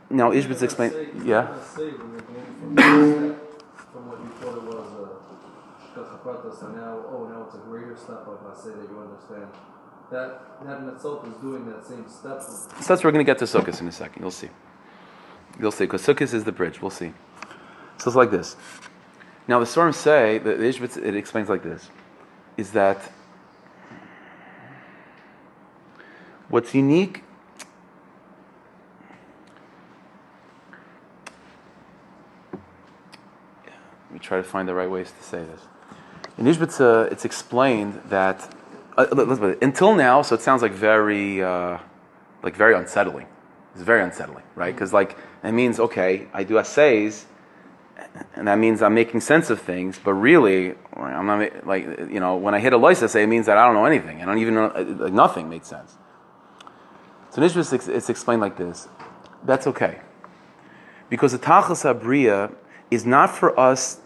now 0.09 0.31
Ishbitz 0.31 0.43
You're 0.61 0.63
explain. 0.63 0.89
gonna 0.91 1.03
say- 1.05 1.11
you're 1.15 1.25
Yeah. 1.25 1.41
gonna 1.43 1.65
say 1.65 1.89
when 1.91 2.11
you're 2.11 2.21
going 2.21 2.45
from 2.55 2.75
one 2.75 3.35
step 3.35 3.91
from 3.91 4.09
what 4.09 4.19
you 4.19 4.29
thought 4.39 4.57
it 4.57 4.63
was 4.63 4.87
uh, 4.93 5.99
uh, 6.01 6.59
so 6.59 6.67
now, 6.69 6.97
oh, 7.11 7.27
now 7.31 7.45
it's 7.45 7.55
a 7.55 7.59
greater 7.59 7.95
step 7.95 8.25
I 8.27 8.55
say 8.55 8.69
that 8.69 8.89
you 8.89 8.99
understand. 8.99 9.47
That 10.11 10.65
that 10.65 10.79
in 10.79 10.89
itself 10.89 11.25
is 11.27 11.33
doing 11.41 11.65
that 11.71 11.85
same 11.85 12.05
step. 12.07 12.41
So 12.41 12.67
that's 12.87 13.03
we're 13.03 13.11
going 13.11 13.25
to 13.25 13.29
get 13.31 13.39
to 13.39 13.45
Sukkot 13.45 13.79
in 13.81 13.87
a 13.87 13.91
second. 13.91 14.21
You'll 14.21 14.31
see. 14.31 14.49
You'll 15.59 15.71
see 15.71 15.85
because 15.85 16.05
Sukkot 16.05 16.33
is 16.33 16.43
the 16.43 16.51
bridge. 16.51 16.81
We'll 16.81 16.91
see. 16.91 17.13
So 17.97 18.09
it's 18.09 18.15
like 18.15 18.31
this. 18.31 18.55
Now 19.47 19.59
the 19.59 19.65
storms 19.65 19.97
say 19.97 20.37
that 20.39 20.57
the 20.59 20.63
Ishbitz, 20.63 20.97
it 21.03 21.15
explains 21.15 21.49
like 21.49 21.63
this: 21.63 21.89
is 22.57 22.71
that 22.71 23.11
what's 26.49 26.73
unique. 26.75 27.23
Let 32.53 34.11
me 34.11 34.19
try 34.19 34.37
to 34.37 34.43
find 34.43 34.67
the 34.67 34.75
right 34.75 34.89
ways 34.89 35.11
to 35.11 35.23
say 35.23 35.43
this. 35.43 35.61
In 36.37 36.45
Ishbitz, 36.45 37.11
it's 37.11 37.25
explained 37.25 38.01
that 38.09 38.53
uh, 38.95 39.07
let- 39.11 39.27
let's 39.27 39.39
put 39.39 39.49
it- 39.51 39.63
until 39.63 39.95
now, 39.95 40.21
so 40.21 40.35
it 40.35 40.41
sounds 40.41 40.61
like 40.61 40.71
very, 40.71 41.41
uh, 41.43 41.79
like 42.43 42.55
very 42.55 42.75
unsettling. 42.75 43.25
It's 43.73 43.81
very 43.81 44.03
unsettling, 44.03 44.43
right? 44.55 44.73
Because 44.73 44.93
like 44.93 45.17
it 45.43 45.51
means 45.51 45.79
okay, 45.79 46.27
I 46.31 46.43
do 46.43 46.59
essays, 46.59 47.25
and 48.35 48.47
that 48.47 48.57
means 48.57 48.81
I'm 48.81 48.93
making 48.93 49.21
sense 49.21 49.49
of 49.49 49.61
things. 49.61 49.99
But 50.03 50.13
really, 50.13 50.75
I'm 50.95 51.25
not 51.25 51.65
like 51.67 51.85
you 51.85 52.19
know 52.19 52.35
when 52.35 52.53
I 52.53 52.59
hit 52.59 52.73
a 52.73 52.77
lice 52.77 53.01
essay, 53.03 53.23
it 53.23 53.27
means 53.27 53.45
that 53.45 53.57
I 53.57 53.65
don't 53.65 53.75
know 53.75 53.85
anything. 53.85 54.21
I 54.21 54.25
don't 54.25 54.39
even 54.39 54.55
know 54.55 54.71
like 54.75 55.13
nothing 55.13 55.49
made 55.49 55.65
sense. 55.65 55.95
So 57.29 57.41
Ishbitz, 57.41 57.73
it's- 57.89 58.09
explained 58.09 58.41
like 58.41 58.57
this. 58.57 58.87
That's 59.43 59.67
okay, 59.67 59.99
because 61.09 61.31
the 61.31 61.39
Tachlis 61.39 61.83
Abriya 61.83 62.53
is 62.91 63.05
not 63.05 63.29
for 63.35 63.59
us 63.59 63.99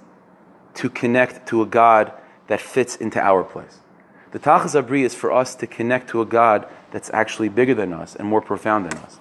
to 0.75 0.89
connect 0.89 1.47
to 1.49 1.61
a 1.61 1.65
God 1.65 2.13
that 2.47 2.61
fits 2.61 2.95
into 2.95 3.19
our 3.19 3.43
place. 3.43 3.79
The 4.31 4.39
Tachas 4.39 4.75
Abri 4.75 5.03
is 5.03 5.15
for 5.15 5.31
us 5.31 5.55
to 5.55 5.67
connect 5.67 6.09
to 6.09 6.21
a 6.21 6.25
God 6.25 6.67
that's 6.91 7.09
actually 7.13 7.49
bigger 7.49 7.73
than 7.73 7.93
us 7.93 8.15
and 8.15 8.27
more 8.27 8.41
profound 8.41 8.89
than 8.89 8.99
us. 8.99 9.19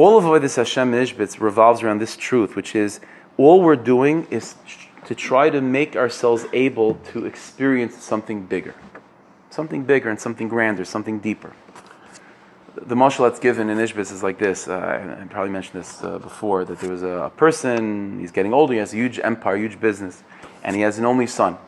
All 0.00 0.16
of 0.16 0.24
Avodah 0.24 0.56
Hashem 0.56 0.92
Ishbitz 0.92 1.42
revolves 1.42 1.82
around 1.82 1.98
this 1.98 2.16
truth, 2.16 2.56
which 2.56 2.74
is 2.74 3.00
all 3.36 3.60
we're 3.60 3.76
doing 3.76 4.26
is 4.30 4.54
to 5.04 5.14
try 5.14 5.50
to 5.50 5.60
make 5.60 5.94
ourselves 5.94 6.46
able 6.54 6.94
to 7.12 7.26
experience 7.26 8.02
something 8.02 8.46
bigger. 8.46 8.74
Something 9.50 9.84
bigger 9.84 10.08
and 10.08 10.18
something 10.18 10.48
grander, 10.48 10.86
something 10.86 11.18
deeper. 11.18 11.52
The 12.76 12.96
marshal 12.96 13.26
that's 13.26 13.40
given 13.40 13.68
in 13.68 13.76
Ishbitz 13.76 14.10
is 14.10 14.22
like 14.22 14.38
this. 14.38 14.68
Uh, 14.68 14.78
I 14.78 15.20
I 15.20 15.24
probably 15.26 15.50
mentioned 15.50 15.82
this 15.82 16.02
uh, 16.02 16.18
before 16.18 16.64
that 16.64 16.80
there 16.80 16.90
was 16.90 17.02
a, 17.02 17.28
a 17.28 17.30
person, 17.44 18.20
he's 18.20 18.32
getting 18.32 18.54
older, 18.54 18.72
he 18.72 18.78
has 18.78 18.94
a 18.94 18.96
huge 18.96 19.20
empire, 19.22 19.58
huge 19.58 19.78
business, 19.80 20.22
and 20.64 20.74
he 20.74 20.80
has 20.80 20.98
an 20.98 21.04
only 21.04 21.26
son. 21.26 21.58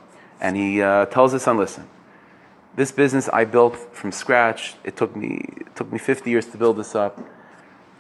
And 0.41 0.57
he 0.57 0.81
uh, 0.81 1.05
tells 1.05 1.33
his 1.33 1.43
son, 1.43 1.59
listen, 1.59 1.87
this 2.77 2.93
business 2.93 3.29
I 3.29 3.45
built 3.45 3.77
from 3.95 4.11
scratch. 4.11 4.77
It 4.85 4.97
took 4.97 5.15
me 5.15 5.45
it 5.67 5.77
took 5.77 5.93
me 5.93 5.99
50 5.99 6.31
years 6.31 6.47
to 6.47 6.57
build 6.57 6.79
this 6.79 6.95
up. 6.95 7.21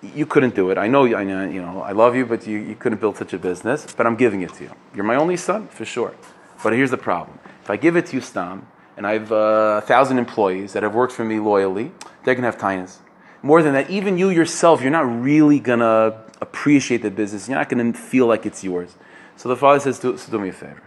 You 0.02 0.26
couldn't 0.26 0.56
do 0.56 0.70
it. 0.70 0.78
I 0.78 0.88
know, 0.88 1.04
I 1.14 1.22
know, 1.22 1.48
you 1.48 1.62
know, 1.62 1.80
I 1.80 1.92
love 1.92 2.16
you, 2.16 2.26
but 2.26 2.46
you, 2.46 2.58
you 2.58 2.74
couldn't 2.74 3.00
build 3.00 3.16
such 3.16 3.32
a 3.32 3.38
business. 3.38 3.86
But 3.96 4.06
I'm 4.06 4.16
giving 4.16 4.42
it 4.42 4.52
to 4.54 4.64
you. 4.64 4.70
You're 4.94 5.04
my 5.04 5.14
only 5.14 5.36
son, 5.36 5.68
for 5.68 5.84
sure. 5.84 6.14
But 6.62 6.72
here's 6.72 6.90
the 6.90 6.98
problem: 6.98 7.38
if 7.62 7.70
I 7.70 7.76
give 7.76 7.96
it 7.96 8.06
to 8.06 8.16
you, 8.16 8.20
Stam, 8.20 8.66
and 8.96 9.06
I 9.06 9.12
have 9.14 9.30
uh, 9.30 9.78
a 9.78 9.80
thousand 9.80 10.18
employees 10.18 10.72
that 10.72 10.82
have 10.82 10.94
worked 10.94 11.12
for 11.12 11.24
me 11.24 11.38
loyally, 11.38 11.92
they're 12.24 12.34
gonna 12.34 12.48
have 12.48 12.58
tinus. 12.58 12.98
More 13.42 13.62
than 13.62 13.74
that, 13.74 13.90
even 13.90 14.18
you 14.18 14.30
yourself, 14.30 14.82
you're 14.82 14.90
not 14.90 15.06
really 15.22 15.58
gonna 15.58 16.22
appreciate 16.40 17.02
the 17.02 17.10
business. 17.10 17.48
You're 17.48 17.58
not 17.58 17.68
gonna 17.68 17.92
feel 17.92 18.26
like 18.26 18.46
it's 18.46 18.62
yours. 18.62 18.96
So 19.36 19.48
the 19.48 19.56
father 19.56 19.80
says, 19.80 19.98
do, 19.98 20.16
so 20.16 20.30
do 20.30 20.38
me 20.38 20.50
a 20.50 20.52
favor. 20.52 20.82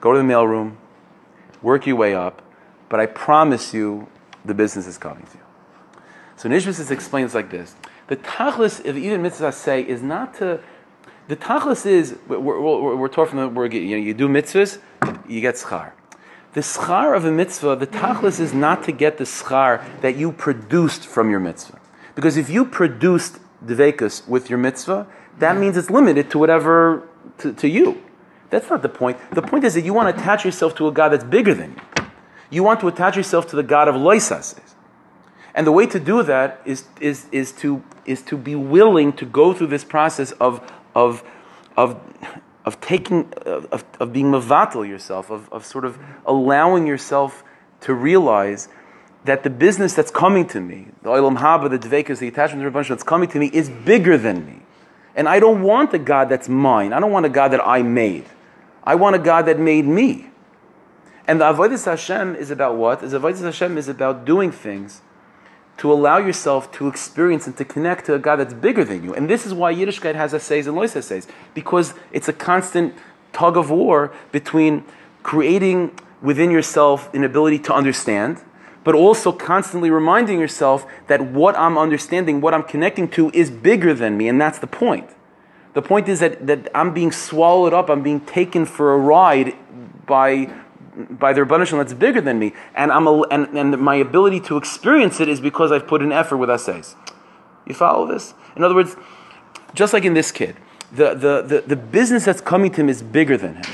Go 0.00 0.12
to 0.12 0.18
the 0.18 0.24
mailroom, 0.24 0.76
work 1.60 1.86
your 1.86 1.96
way 1.96 2.14
up, 2.14 2.42
but 2.88 2.98
I 2.98 3.06
promise 3.06 3.72
you 3.72 4.08
the 4.44 4.54
business 4.54 4.86
is 4.86 4.98
coming 4.98 5.24
to 5.24 5.34
you. 5.34 5.44
So 6.36 6.48
Nishmas 6.48 6.90
explains 6.90 7.34
like 7.34 7.50
this. 7.50 7.76
The 8.12 8.18
tachlis 8.18 8.86
of 8.86 8.98
even 8.98 9.22
mitzvah 9.22 9.52
say 9.52 9.80
is 9.80 10.02
not 10.02 10.34
to, 10.34 10.60
the 11.28 11.36
tachlis 11.36 11.86
is, 11.86 12.18
we're, 12.28 12.38
we're, 12.38 12.94
we're 12.94 13.08
taught 13.08 13.30
from 13.30 13.38
the 13.38 13.48
word, 13.48 13.72
you 13.72 13.96
know, 13.96 13.96
you 13.96 14.12
do 14.12 14.28
mitzvahs, 14.28 14.78
you 15.26 15.40
get 15.40 15.54
schar. 15.54 15.92
The 16.52 16.60
schar 16.60 17.16
of 17.16 17.24
a 17.24 17.32
mitzvah, 17.32 17.74
the 17.74 17.86
tachlis 17.86 18.38
is 18.38 18.52
not 18.52 18.84
to 18.84 18.92
get 18.92 19.16
the 19.16 19.24
schar 19.24 19.82
that 20.02 20.16
you 20.16 20.30
produced 20.30 21.06
from 21.06 21.30
your 21.30 21.40
mitzvah. 21.40 21.80
Because 22.14 22.36
if 22.36 22.50
you 22.50 22.66
produced 22.66 23.38
dvekus 23.64 24.28
with 24.28 24.50
your 24.50 24.58
mitzvah, 24.58 25.06
that 25.38 25.56
means 25.56 25.78
it's 25.78 25.88
limited 25.88 26.30
to 26.32 26.38
whatever, 26.38 27.08
to, 27.38 27.54
to 27.54 27.66
you. 27.66 28.02
That's 28.50 28.68
not 28.68 28.82
the 28.82 28.90
point. 28.90 29.16
The 29.30 29.40
point 29.40 29.64
is 29.64 29.72
that 29.72 29.86
you 29.86 29.94
want 29.94 30.14
to 30.14 30.22
attach 30.22 30.44
yourself 30.44 30.74
to 30.74 30.86
a 30.86 30.92
God 30.92 31.12
that's 31.12 31.24
bigger 31.24 31.54
than 31.54 31.70
you. 31.70 32.04
You 32.50 32.62
want 32.62 32.80
to 32.80 32.88
attach 32.88 33.16
yourself 33.16 33.46
to 33.48 33.56
the 33.56 33.62
God 33.62 33.88
of 33.88 33.94
loisas. 33.94 34.60
And 35.54 35.66
the 35.66 35.72
way 35.72 35.86
to 35.86 36.00
do 36.00 36.22
that 36.22 36.60
is, 36.64 36.84
is, 37.00 37.26
is, 37.30 37.52
to, 37.52 37.82
is 38.06 38.22
to 38.22 38.36
be 38.36 38.54
willing 38.54 39.12
to 39.14 39.26
go 39.26 39.52
through 39.52 39.66
this 39.66 39.84
process 39.84 40.32
of, 40.32 40.72
of, 40.94 41.22
of, 41.76 42.00
of 42.64 42.80
taking, 42.80 43.32
of, 43.44 43.84
of 44.00 44.12
being 44.12 44.26
mavatal 44.26 44.86
yourself, 44.88 45.30
of, 45.30 45.52
of 45.52 45.66
sort 45.66 45.84
of 45.84 45.98
allowing 46.24 46.86
yourself 46.86 47.44
to 47.82 47.92
realize 47.92 48.68
that 49.24 49.42
the 49.44 49.50
business 49.50 49.94
that's 49.94 50.10
coming 50.10 50.46
to 50.48 50.60
me, 50.60 50.88
the 51.02 51.10
oilam 51.10 51.38
haba, 51.38 51.70
the 51.70 51.78
dvekas, 51.78 52.18
the 52.18 52.28
attachment 52.28 52.62
to 52.62 52.64
the 52.64 52.70
bunch 52.70 52.88
that's 52.88 53.04
coming 53.04 53.28
to 53.28 53.38
me 53.38 53.50
is 53.52 53.68
bigger 53.68 54.16
than 54.16 54.46
me. 54.46 54.60
And 55.14 55.28
I 55.28 55.38
don't 55.38 55.62
want 55.62 55.92
a 55.92 55.98
God 55.98 56.28
that's 56.28 56.48
mine. 56.48 56.92
I 56.92 56.98
don't 56.98 57.12
want 57.12 57.26
a 57.26 57.28
God 57.28 57.48
that 57.48 57.64
I 57.64 57.82
made. 57.82 58.24
I 58.82 58.94
want 58.94 59.14
a 59.14 59.18
God 59.18 59.42
that 59.42 59.58
made 59.58 59.84
me. 59.84 60.30
And 61.26 61.40
the 61.40 61.44
Avodah 61.44 61.84
Hashem 61.84 62.34
is 62.34 62.50
about 62.50 62.76
what? 62.76 63.02
Is 63.02 63.12
Avodah 63.12 63.42
Hashem 63.42 63.78
is 63.78 63.88
about 63.88 64.24
doing 64.24 64.50
things 64.50 65.02
to 65.78 65.92
allow 65.92 66.18
yourself 66.18 66.70
to 66.72 66.88
experience 66.88 67.46
and 67.46 67.56
to 67.56 67.64
connect 67.64 68.06
to 68.06 68.14
a 68.14 68.18
God 68.18 68.36
that's 68.36 68.54
bigger 68.54 68.84
than 68.84 69.02
you. 69.02 69.14
And 69.14 69.28
this 69.28 69.46
is 69.46 69.54
why 69.54 69.74
Yiddishkeit 69.74 70.14
has 70.14 70.32
essays 70.34 70.66
and 70.66 70.76
lois 70.76 70.94
essays, 70.94 71.26
because 71.54 71.94
it's 72.12 72.28
a 72.28 72.32
constant 72.32 72.94
tug 73.32 73.56
of 73.56 73.70
war 73.70 74.12
between 74.30 74.84
creating 75.22 75.98
within 76.20 76.50
yourself 76.50 77.12
an 77.14 77.24
ability 77.24 77.58
to 77.58 77.74
understand, 77.74 78.40
but 78.84 78.94
also 78.94 79.32
constantly 79.32 79.90
reminding 79.90 80.38
yourself 80.38 80.86
that 81.06 81.20
what 81.20 81.56
I'm 81.56 81.78
understanding, 81.78 82.40
what 82.40 82.54
I'm 82.54 82.62
connecting 82.62 83.08
to 83.10 83.30
is 83.32 83.50
bigger 83.50 83.94
than 83.94 84.16
me, 84.16 84.28
and 84.28 84.40
that's 84.40 84.58
the 84.58 84.66
point. 84.66 85.08
The 85.74 85.82
point 85.82 86.08
is 86.08 86.20
that, 86.20 86.46
that 86.46 86.68
I'm 86.74 86.92
being 86.92 87.12
swallowed 87.12 87.72
up, 87.72 87.88
I'm 87.88 88.02
being 88.02 88.20
taken 88.20 88.66
for 88.66 88.92
a 88.92 88.98
ride 88.98 89.56
by 90.06 90.52
by 90.94 91.32
the 91.32 91.40
Rebbeinu 91.42 91.78
that's 91.78 91.94
bigger 91.94 92.20
than 92.20 92.38
me, 92.38 92.52
and 92.74 92.92
I'm 92.92 93.06
a, 93.06 93.22
and, 93.22 93.46
and 93.56 93.78
my 93.78 93.96
ability 93.96 94.40
to 94.40 94.56
experience 94.56 95.20
it 95.20 95.28
is 95.28 95.40
because 95.40 95.72
I've 95.72 95.86
put 95.86 96.02
in 96.02 96.12
effort 96.12 96.36
with 96.36 96.50
essays. 96.50 96.96
You 97.66 97.74
follow 97.74 98.06
this? 98.06 98.34
In 98.56 98.64
other 98.64 98.74
words, 98.74 98.96
just 99.74 99.92
like 99.92 100.04
in 100.04 100.14
this 100.14 100.32
kid, 100.32 100.56
the, 100.90 101.14
the, 101.14 101.42
the, 101.42 101.64
the 101.66 101.76
business 101.76 102.24
that's 102.24 102.40
coming 102.40 102.70
to 102.72 102.82
him 102.82 102.88
is 102.88 103.02
bigger 103.02 103.36
than 103.36 103.56
him. 103.56 103.64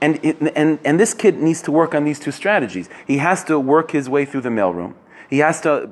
And, 0.00 0.24
it, 0.24 0.40
and, 0.56 0.78
and 0.84 0.98
this 0.98 1.12
kid 1.12 1.36
needs 1.36 1.60
to 1.62 1.72
work 1.72 1.94
on 1.94 2.04
these 2.04 2.18
two 2.18 2.30
strategies. 2.30 2.88
He 3.06 3.18
has 3.18 3.44
to 3.44 3.58
work 3.58 3.90
his 3.90 4.08
way 4.08 4.24
through 4.24 4.40
the 4.40 4.48
mailroom. 4.48 4.94
He 5.28 5.38
has 5.38 5.60
to, 5.60 5.90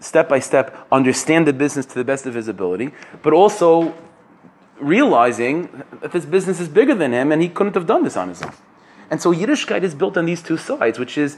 step 0.00 0.28
by 0.28 0.40
step, 0.40 0.86
understand 0.90 1.46
the 1.46 1.52
business 1.52 1.84
to 1.86 1.94
the 1.94 2.04
best 2.04 2.26
of 2.26 2.34
his 2.34 2.48
ability, 2.48 2.92
but 3.22 3.32
also 3.32 3.94
realizing 4.80 5.84
that 6.00 6.12
this 6.12 6.24
business 6.24 6.58
is 6.58 6.68
bigger 6.68 6.94
than 6.94 7.12
him 7.12 7.30
and 7.30 7.42
he 7.42 7.48
couldn't 7.48 7.74
have 7.74 7.86
done 7.86 8.02
this 8.02 8.16
on 8.16 8.30
his 8.30 8.42
own. 8.42 8.52
And 9.10 9.20
so 9.20 9.32
Yiddishkeit 9.32 9.82
is 9.82 9.94
built 9.94 10.16
on 10.16 10.26
these 10.26 10.42
two 10.42 10.56
sides, 10.56 10.98
which 10.98 11.18
is 11.18 11.36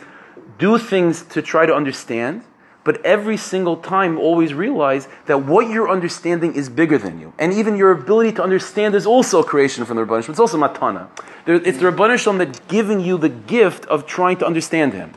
do 0.59 0.79
things 0.79 1.23
to 1.23 1.43
try 1.43 1.67
to 1.67 1.75
understand, 1.75 2.43
but 2.85 3.05
every 3.05 3.37
single 3.37 3.77
time 3.77 4.17
always 4.17 4.55
realize 4.55 5.09
that 5.27 5.45
what 5.45 5.69
you're 5.69 5.91
understanding 5.91 6.55
is 6.55 6.69
bigger 6.69 6.99
than 6.99 7.19
you. 7.19 7.33
And 7.39 7.53
even 7.53 7.77
your 7.77 7.91
ability 7.91 8.33
to 8.35 8.43
understand 8.43 8.95
is 8.95 9.07
also 9.07 9.41
a 9.41 9.45
creation 9.45 9.85
from 9.85 9.97
the 9.97 10.07
Rabbanah 10.07 10.23
Shalom. 10.23 10.31
It's 10.31 10.41
also 10.41 10.57
matana. 10.57 11.09
It's 11.47 11.79
the 11.79 11.91
Rabbanah 11.91 12.19
Shalom 12.19 12.39
that's 12.39 12.61
giving 12.61 13.01
you 13.01 13.19
the 13.19 13.29
gift 13.29 13.87
of 13.87 14.07
trying 14.07 14.37
to 14.39 14.47
understand 14.47 14.93
him. 14.93 15.15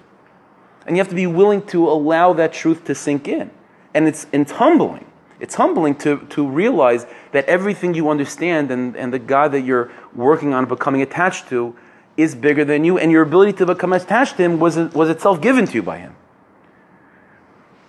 And 0.87 0.97
you 0.97 1.01
have 1.01 1.09
to 1.09 1.15
be 1.15 1.27
willing 1.27 1.61
to 1.67 1.87
allow 1.87 2.33
that 2.33 2.53
truth 2.53 2.85
to 2.85 2.95
sink 2.95 3.27
in. 3.27 3.51
And 3.93 4.07
it's, 4.07 4.25
it's 4.31 4.53
humbling. 4.53 5.05
It's 5.39 5.55
humbling 5.55 5.95
to, 5.97 6.25
to 6.31 6.47
realize 6.47 7.05
that 7.31 7.45
everything 7.45 7.93
you 7.93 8.09
understand 8.09 8.71
and, 8.71 8.95
and 8.97 9.13
the 9.13 9.19
God 9.19 9.51
that 9.51 9.61
you're 9.61 9.91
working 10.15 10.55
on 10.55 10.65
becoming 10.65 11.03
attached 11.03 11.47
to 11.49 11.75
is 12.21 12.35
bigger 12.35 12.65
than 12.65 12.83
you, 12.83 12.97
and 12.97 13.11
your 13.11 13.23
ability 13.23 13.53
to 13.53 13.65
become 13.65 13.93
attached 13.93 14.37
to 14.37 14.43
Him 14.43 14.59
was, 14.59 14.77
was 14.77 15.09
itself 15.09 15.41
given 15.41 15.65
to 15.65 15.73
you 15.73 15.83
by 15.83 15.99
Him. 15.99 16.15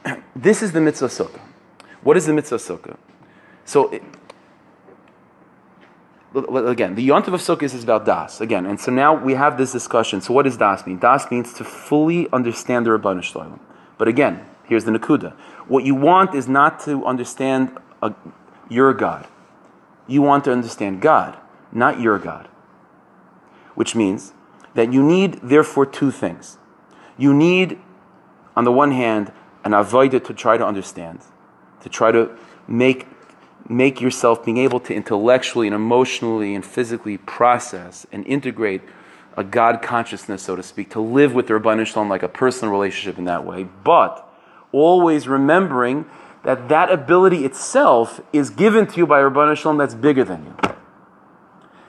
This 0.37 0.62
is 0.62 0.72
the 0.72 0.81
mitzvah 0.81 1.09
sukkah. 1.09 1.41
What 2.03 2.16
is 2.16 2.26
the 2.26 2.33
mitzvah 2.33 2.57
sukkah? 2.57 2.97
So, 3.64 3.91
it, 3.91 4.03
again, 6.35 6.95
the 6.95 7.07
yontiv 7.07 7.35
of 7.35 7.41
sukkah 7.41 7.64
is 7.64 7.83
about 7.83 8.07
das 8.07 8.41
again, 8.41 8.64
and 8.64 8.81
so 8.81 8.91
now 8.91 9.14
we 9.14 9.35
have 9.35 9.59
this 9.59 9.72
discussion. 9.72 10.20
So, 10.20 10.33
what 10.33 10.45
does 10.45 10.57
das 10.57 10.87
mean? 10.87 10.99
Das 10.99 11.31
means 11.31 11.53
to 11.55 11.64
fully 11.64 12.28
understand 12.33 12.87
the 12.87 12.91
Rabbanu 12.91 13.22
Shalom. 13.22 13.61
But 13.99 14.09
again, 14.09 14.47
Here's 14.70 14.85
the 14.85 14.93
Nakuda. 14.93 15.33
What 15.66 15.83
you 15.85 15.97
want 15.97 16.33
is 16.33 16.47
not 16.47 16.78
to 16.85 17.05
understand 17.05 17.76
a, 18.01 18.14
your 18.68 18.95
God. 18.95 19.26
You 20.07 20.22
want 20.22 20.45
to 20.45 20.53
understand 20.53 21.03
God, 21.03 21.37
not 21.72 22.01
your 22.01 22.20
God. 22.20 22.49
Which 23.81 23.97
means 23.97 24.35
that 24.74 24.93
you 24.93 25.03
need, 25.03 25.41
therefore, 25.43 25.87
two 25.87 26.11
things. 26.11 26.59
You 27.16 27.33
need, 27.33 27.78
on 28.55 28.64
the 28.64 28.72
one 28.72 28.93
hand, 28.93 29.33
an 29.64 29.72
avoida 29.72 30.22
to 30.22 30.35
try 30.35 30.59
to 30.59 30.66
understand, 30.66 31.20
to 31.81 31.89
try 31.89 32.12
to 32.12 32.37
make, 32.68 33.07
make 33.66 34.03
yourself 34.03 34.45
being 34.45 34.59
able 34.59 34.81
to 34.81 34.93
intellectually 34.93 35.66
and 35.66 35.74
emotionally 35.74 36.55
and 36.55 36.62
physically 36.62 37.16
process 37.16 38.07
and 38.12 38.26
integrate 38.26 38.83
a 39.35 39.43
God 39.43 39.81
consciousness, 39.81 40.43
so 40.43 40.57
to 40.57 40.62
speak, 40.62 40.91
to 40.91 41.01
live 41.01 41.33
with 41.33 41.47
the 41.47 41.55
Rabban 41.55 41.87
Shalom 41.87 42.11
like 42.11 42.22
a 42.22 42.28
personal 42.28 42.70
relationship 42.70 43.16
in 43.16 43.24
that 43.24 43.47
way, 43.47 43.64
but 43.64 44.31
always 44.72 45.26
remembering 45.26 46.05
that 46.43 46.68
that 46.68 46.93
ability 46.93 47.47
itself 47.47 48.20
is 48.31 48.51
given 48.51 48.87
to 48.89 48.99
you 48.99 49.07
by 49.07 49.20
Rabban 49.20 49.57
Shalom 49.57 49.78
that's 49.78 49.95
bigger 49.95 50.22
than 50.22 50.45
you. 50.45 50.74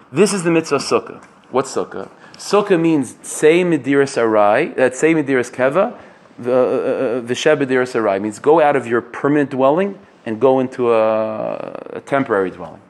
This 0.09 0.31
is 0.31 0.43
the 0.43 0.51
mitzvah 0.51 0.77
sukkah. 0.77 1.21
What's 1.51 1.75
sukkah? 1.75 2.09
Sukkah 2.33 2.79
means 2.79 3.15
say 3.21 3.63
midiras 3.63 4.17
arai, 4.17 4.75
that 4.75 4.95
say 4.95 5.13
midiras 5.13 5.51
keva, 5.51 5.97
the 6.39 6.53
uh, 6.53 6.55
uh, 6.55 6.59
uh 6.59 7.21
the 7.21 7.33
shebediras 7.33 7.93
arai 7.93 8.19
means 8.21 8.39
go 8.39 8.61
out 8.61 8.75
of 8.75 8.87
your 8.87 9.01
permanent 9.01 9.51
dwelling 9.51 9.99
and 10.25 10.39
go 10.39 10.59
into 10.59 10.91
a, 10.93 11.55
a 11.91 12.01
temporary 12.01 12.51
dwelling. 12.51 12.81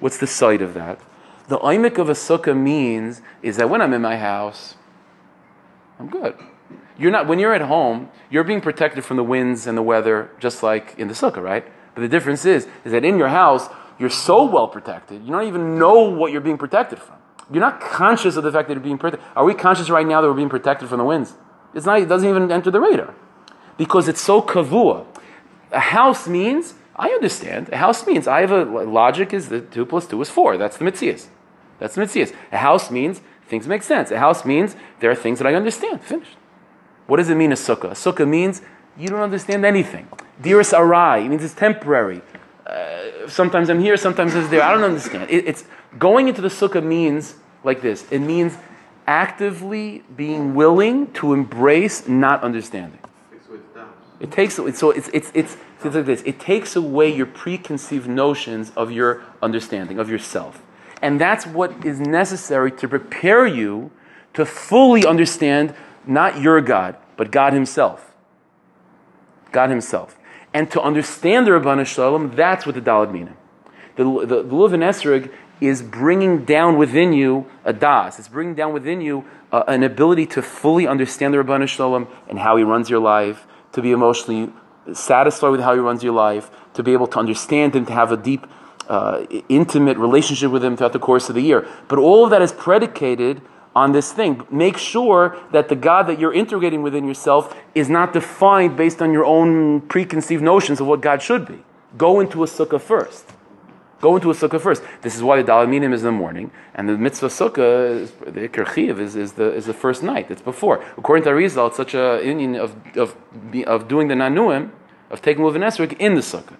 What's 0.00 0.18
the 0.18 0.26
site 0.26 0.62
of 0.62 0.74
that? 0.74 0.98
The 1.48 1.58
oimik 1.58 1.98
of 1.98 2.08
a 2.08 2.14
sukkah 2.14 2.56
means 2.56 3.22
is 3.42 3.56
that 3.58 3.68
when 3.68 3.82
I'm 3.82 3.92
in 3.92 4.02
my 4.02 4.16
house, 4.16 4.76
I'm 5.98 6.08
good. 6.08 6.34
You're 6.98 7.10
not 7.10 7.26
when 7.26 7.38
you're 7.38 7.54
at 7.54 7.62
home, 7.62 8.08
you're 8.30 8.44
being 8.44 8.60
protected 8.60 9.04
from 9.04 9.16
the 9.16 9.24
winds 9.24 9.66
and 9.66 9.76
the 9.76 9.82
weather, 9.82 10.30
just 10.38 10.62
like 10.62 10.94
in 10.98 11.08
the 11.08 11.14
sukkah, 11.14 11.42
right? 11.42 11.64
But 11.94 12.02
the 12.02 12.08
difference 12.08 12.44
is, 12.44 12.66
is 12.84 12.92
that 12.92 13.04
in 13.04 13.18
your 13.18 13.28
house, 13.28 13.68
you're 13.98 14.10
so 14.10 14.44
well 14.44 14.68
protected, 14.68 15.22
you 15.22 15.30
don't 15.30 15.46
even 15.46 15.78
know 15.78 16.00
what 16.00 16.32
you're 16.32 16.40
being 16.40 16.58
protected 16.58 16.98
from. 16.98 17.19
You're 17.50 17.60
not 17.60 17.80
conscious 17.80 18.36
of 18.36 18.44
the 18.44 18.52
fact 18.52 18.68
that 18.68 18.74
you're 18.74 18.82
being 18.82 18.98
protected. 18.98 19.28
Are 19.34 19.44
we 19.44 19.54
conscious 19.54 19.90
right 19.90 20.06
now 20.06 20.20
that 20.20 20.28
we're 20.28 20.34
being 20.34 20.48
protected 20.48 20.88
from 20.88 20.98
the 20.98 21.04
winds? 21.04 21.34
It's 21.74 21.86
not, 21.86 22.00
it 22.00 22.08
doesn't 22.08 22.28
even 22.28 22.50
enter 22.50 22.70
the 22.70 22.80
radar. 22.80 23.14
Because 23.76 24.08
it's 24.08 24.20
so 24.20 24.40
kavua. 24.40 25.06
A 25.72 25.80
house 25.80 26.28
means, 26.28 26.74
I 26.96 27.08
understand, 27.08 27.68
a 27.70 27.76
house 27.76 28.06
means, 28.06 28.26
I 28.28 28.40
have 28.40 28.50
a, 28.52 28.64
logic 28.64 29.32
is 29.32 29.48
that 29.48 29.72
2 29.72 29.86
plus 29.86 30.06
2 30.06 30.20
is 30.22 30.30
4. 30.30 30.58
That's 30.58 30.76
the 30.76 30.84
mitzias. 30.84 31.26
That's 31.78 31.94
the 31.94 32.02
mitzias. 32.02 32.34
A 32.52 32.58
house 32.58 32.90
means 32.90 33.20
things 33.48 33.66
make 33.66 33.82
sense. 33.82 34.10
A 34.10 34.18
house 34.18 34.44
means 34.44 34.76
there 35.00 35.10
are 35.10 35.14
things 35.16 35.38
that 35.38 35.46
I 35.46 35.54
understand. 35.54 36.02
Finished. 36.02 36.36
What 37.06 37.16
does 37.16 37.28
it 37.28 37.36
mean 37.36 37.52
a 37.52 37.56
sukkah? 37.56 37.90
A 37.90 38.12
sukkah 38.12 38.28
means 38.28 38.62
you 38.96 39.08
don't 39.08 39.20
understand 39.20 39.64
anything. 39.64 40.08
Diras 40.40 40.72
arai 40.72 41.24
it 41.24 41.28
means 41.28 41.42
it's 41.42 41.54
temporary. 41.54 42.22
Uh, 42.66 42.99
sometimes 43.28 43.70
I'm 43.70 43.80
here, 43.80 43.96
sometimes 43.96 44.34
I'm 44.34 44.48
there. 44.50 44.62
I 44.62 44.72
don't 44.72 44.84
understand. 44.84 45.30
It, 45.30 45.46
it's 45.46 45.64
going 45.98 46.28
into 46.28 46.40
the 46.40 46.48
sukkah 46.48 46.82
means 46.82 47.34
like 47.64 47.82
this. 47.82 48.10
It 48.10 48.20
means 48.20 48.56
actively 49.06 50.04
being 50.16 50.54
willing 50.54 51.12
to 51.14 51.32
embrace 51.32 52.06
not 52.08 52.42
understanding. 52.42 52.98
It 54.20 54.30
takes 54.30 54.58
away. 54.58 54.72
so 54.72 54.90
it's 54.90 55.08
it's 55.08 55.32
it's 55.34 55.56
it's 55.82 55.94
like 55.94 56.04
this. 56.04 56.22
It 56.26 56.38
takes 56.38 56.76
away 56.76 57.12
your 57.14 57.26
preconceived 57.26 58.06
notions 58.06 58.70
of 58.76 58.92
your 58.92 59.22
understanding 59.42 59.98
of 59.98 60.10
yourself, 60.10 60.62
and 61.00 61.18
that's 61.18 61.46
what 61.46 61.86
is 61.86 61.98
necessary 61.98 62.70
to 62.72 62.86
prepare 62.86 63.46
you 63.46 63.90
to 64.34 64.44
fully 64.44 65.06
understand 65.06 65.74
not 66.06 66.40
your 66.40 66.60
God, 66.60 66.96
but 67.16 67.30
God 67.30 67.54
Himself. 67.54 68.12
God 69.52 69.70
Himself, 69.70 70.18
and 70.52 70.70
to 70.70 70.80
understand 70.80 71.46
the 71.46 71.52
Rabbanu 71.52 71.86
Shalom, 71.86 72.34
that's 72.34 72.66
what 72.66 72.74
the 72.74 72.80
Dalad 72.80 73.12
minim. 73.12 73.36
The 73.96 74.04
the, 74.04 74.42
the 74.42 74.54
Luvin 74.54 74.82
Esrog 74.82 75.32
is 75.60 75.82
bringing 75.82 76.44
down 76.44 76.78
within 76.78 77.12
you 77.12 77.46
a 77.64 77.72
das. 77.72 78.18
It's 78.18 78.28
bringing 78.28 78.54
down 78.54 78.72
within 78.72 79.00
you 79.00 79.24
uh, 79.52 79.64
an 79.68 79.82
ability 79.82 80.26
to 80.26 80.42
fully 80.42 80.86
understand 80.86 81.34
the 81.34 81.38
Rabbanu 81.38 81.68
Shalom 81.68 82.08
and 82.28 82.38
how 82.38 82.56
He 82.56 82.64
runs 82.64 82.88
your 82.88 83.00
life, 83.00 83.46
to 83.72 83.82
be 83.82 83.92
emotionally 83.92 84.52
satisfied 84.92 85.50
with 85.50 85.60
how 85.60 85.74
He 85.74 85.80
runs 85.80 86.02
your 86.02 86.14
life, 86.14 86.50
to 86.74 86.82
be 86.82 86.92
able 86.92 87.06
to 87.08 87.18
understand 87.18 87.74
Him, 87.74 87.86
to 87.86 87.92
have 87.92 88.10
a 88.10 88.16
deep, 88.16 88.46
uh, 88.88 89.26
intimate 89.48 89.98
relationship 89.98 90.50
with 90.50 90.64
Him 90.64 90.76
throughout 90.76 90.92
the 90.92 90.98
course 90.98 91.28
of 91.28 91.34
the 91.34 91.42
year. 91.42 91.68
But 91.88 91.98
all 91.98 92.24
of 92.24 92.30
that 92.30 92.42
is 92.42 92.52
predicated 92.52 93.42
on 93.74 93.92
this 93.92 94.12
thing. 94.12 94.42
Make 94.50 94.76
sure 94.76 95.36
that 95.52 95.68
the 95.68 95.76
God 95.76 96.06
that 96.08 96.18
you're 96.18 96.32
integrating 96.32 96.82
within 96.82 97.06
yourself 97.06 97.56
is 97.74 97.88
not 97.88 98.12
defined 98.12 98.76
based 98.76 99.00
on 99.00 99.12
your 99.12 99.24
own 99.24 99.82
preconceived 99.82 100.42
notions 100.42 100.80
of 100.80 100.86
what 100.86 101.00
God 101.00 101.22
should 101.22 101.46
be. 101.46 101.64
Go 101.96 102.20
into 102.20 102.42
a 102.42 102.46
sukkah 102.46 102.80
first. 102.80 103.26
Go 104.00 104.16
into 104.16 104.30
a 104.30 104.34
sukkah 104.34 104.60
first. 104.60 104.82
This 105.02 105.14
is 105.14 105.22
why 105.22 105.40
the 105.40 105.52
dalaminim 105.52 105.92
is 105.92 106.00
in 106.00 106.06
the 106.06 106.12
morning, 106.12 106.50
and 106.74 106.88
the 106.88 106.96
mitzvah 106.96 107.28
sukkah, 107.28 108.00
is, 108.00 108.12
the 108.12 108.48
ikar 108.48 108.98
is, 108.98 109.14
is, 109.14 109.32
the, 109.32 109.52
is 109.52 109.66
the 109.66 109.74
first 109.74 110.02
night. 110.02 110.30
It's 110.30 110.40
before. 110.40 110.82
According 110.96 111.24
to 111.24 111.30
Arizal, 111.30 111.68
it's 111.68 111.76
such 111.76 111.94
a 111.94 112.20
union 112.24 112.56
of, 112.56 112.74
of, 112.96 113.14
of 113.66 113.88
doing 113.88 114.08
the 114.08 114.14
nanuim, 114.14 114.70
of 115.10 115.20
taking 115.20 115.44
Levin 115.44 115.62
Esrik 115.62 115.98
in 115.98 116.14
the 116.14 116.22
sukkah. 116.22 116.56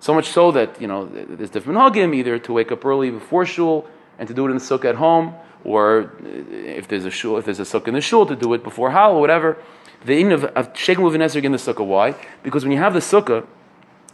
So 0.00 0.12
much 0.12 0.28
so 0.28 0.50
that, 0.52 0.80
you 0.80 0.88
know, 0.88 1.06
there's 1.06 1.50
different 1.50 1.78
hagim, 1.78 2.14
either 2.14 2.38
to 2.38 2.52
wake 2.52 2.72
up 2.72 2.84
early 2.84 3.10
before 3.10 3.46
shul 3.46 3.86
and 4.18 4.26
to 4.26 4.34
do 4.34 4.46
it 4.46 4.50
in 4.50 4.56
the 4.56 4.62
sukkah 4.62 4.86
at 4.86 4.94
home, 4.96 5.34
or 5.66 6.12
if 6.22 6.86
there's 6.86 7.04
a 7.04 7.10
shul, 7.10 7.36
if 7.38 7.44
there's 7.44 7.58
a 7.58 7.64
sukkah 7.64 7.88
in 7.88 7.94
the 7.94 8.00
shul, 8.00 8.24
to 8.24 8.36
do 8.36 8.54
it 8.54 8.62
before 8.62 8.92
hal 8.92 9.16
or 9.16 9.20
whatever. 9.20 9.58
The 10.04 10.20
in 10.20 10.30
of, 10.30 10.44
of 10.44 10.70
shaking 10.78 11.04
Levin 11.04 11.20
Esrik 11.20 11.42
in 11.42 11.52
the 11.52 11.58
sukkah. 11.58 11.84
Why? 11.84 12.14
Because 12.44 12.64
when 12.64 12.70
you 12.70 12.78
have 12.78 12.94
the 12.94 13.00
sukkah, 13.00 13.44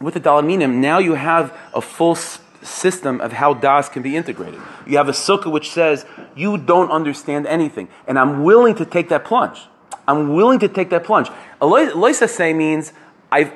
with 0.01 0.15
the 0.15 0.19
dalaminim, 0.19 0.75
now 0.75 0.97
you 0.97 1.13
have 1.13 1.55
a 1.73 1.81
full 1.81 2.15
system 2.15 3.21
of 3.21 3.33
how 3.33 3.53
das 3.53 3.89
can 3.89 4.01
be 4.01 4.15
integrated. 4.17 4.59
You 4.87 4.97
have 4.97 5.07
a 5.07 5.13
sukkah 5.13 5.51
which 5.51 5.69
says, 5.71 6.05
you 6.35 6.57
don't 6.57 6.89
understand 6.89 7.45
anything, 7.45 7.87
and 8.07 8.17
I'm 8.17 8.43
willing 8.43 8.75
to 8.75 8.85
take 8.85 9.09
that 9.09 9.23
plunge. 9.23 9.61
I'm 10.07 10.33
willing 10.33 10.59
to 10.59 10.67
take 10.67 10.89
that 10.89 11.03
plunge. 11.03 11.29
Eloisa 11.61 12.27
say 12.27 12.53
means 12.53 12.91
I've, 13.31 13.53